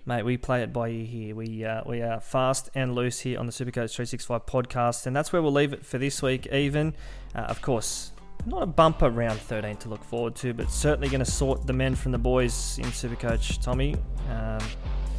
Mate, 0.05 0.23
we 0.23 0.37
play 0.37 0.61
it 0.61 0.71
by 0.71 0.89
ear 0.89 1.05
here. 1.05 1.35
We 1.35 1.65
uh, 1.65 1.81
we 1.87 2.01
are 2.03 2.19
fast 2.19 2.69
and 2.75 2.93
loose 2.93 3.21
here 3.21 3.39
on 3.39 3.47
the 3.47 3.51
Supercoach 3.51 3.95
365 3.95 4.45
podcast, 4.45 5.07
and 5.07 5.15
that's 5.15 5.33
where 5.33 5.41
we'll 5.41 5.51
leave 5.51 5.73
it 5.73 5.83
for 5.83 5.97
this 5.97 6.21
week. 6.21 6.45
Even, 6.53 6.93
uh, 7.33 7.39
of 7.39 7.63
course, 7.63 8.11
not 8.45 8.61
a 8.61 8.67
bumper 8.67 9.09
round 9.09 9.39
13 9.39 9.77
to 9.77 9.89
look 9.89 10.03
forward 10.03 10.35
to, 10.35 10.53
but 10.53 10.69
certainly 10.69 11.09
going 11.09 11.23
to 11.23 11.29
sort 11.29 11.65
the 11.65 11.73
men 11.73 11.95
from 11.95 12.11
the 12.11 12.19
boys 12.19 12.77
in 12.77 12.85
Supercoach. 12.85 13.61
Tommy, 13.63 13.95
um, 14.29 14.61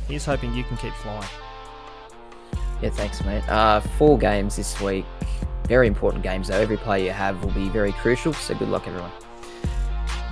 he's 0.06 0.24
hoping 0.24 0.54
you 0.54 0.62
can 0.62 0.76
keep 0.76 0.94
flying. 0.94 1.28
Yeah, 2.80 2.90
thanks, 2.90 3.24
mate. 3.24 3.48
Uh, 3.48 3.80
four 3.80 4.16
games 4.16 4.56
this 4.56 4.80
week. 4.80 5.04
Very 5.64 5.86
important 5.86 6.22
games, 6.22 6.48
though. 6.48 6.60
Every 6.60 6.76
player 6.76 7.04
you 7.04 7.12
have 7.12 7.42
will 7.42 7.52
be 7.52 7.68
very 7.68 7.92
crucial. 7.92 8.32
So 8.32 8.54
good 8.54 8.68
luck, 8.68 8.86
everyone. 8.86 9.12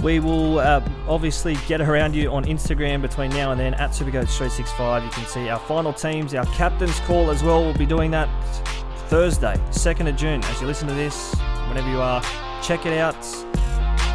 We 0.02 0.18
will 0.18 0.58
uh, 0.58 0.82
obviously 1.08 1.56
get 1.68 1.80
around 1.82 2.14
you 2.14 2.30
on 2.30 2.44
Instagram 2.44 3.02
between 3.02 3.30
now 3.30 3.52
and 3.52 3.60
then 3.60 3.74
at 3.74 3.90
Supercoach365. 3.90 5.04
You 5.04 5.10
can 5.10 5.26
see 5.26 5.48
our 5.50 5.58
final 5.60 5.92
teams, 5.92 6.34
our 6.34 6.46
captain's 6.46 6.98
call 7.00 7.30
as 7.30 7.42
well. 7.42 7.62
We'll 7.62 7.74
be 7.74 7.86
doing 7.86 8.10
that 8.12 8.28
Thursday, 9.08 9.56
2nd 9.70 10.08
of 10.08 10.16
June. 10.16 10.42
As 10.44 10.60
you 10.60 10.66
listen 10.66 10.88
to 10.88 10.94
this, 10.94 11.34
whenever 11.68 11.90
you 11.90 12.00
are, 12.00 12.22
check 12.62 12.86
it 12.86 12.96
out. 12.96 13.16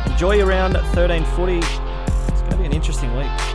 Enjoy 0.07 0.35
your 0.35 0.47
round 0.47 0.75
13 0.93 1.23
footy. 1.35 1.57
It's 1.59 2.41
going 2.41 2.51
to 2.51 2.57
be 2.57 2.65
an 2.65 2.73
interesting 2.73 3.15
week. 3.15 3.54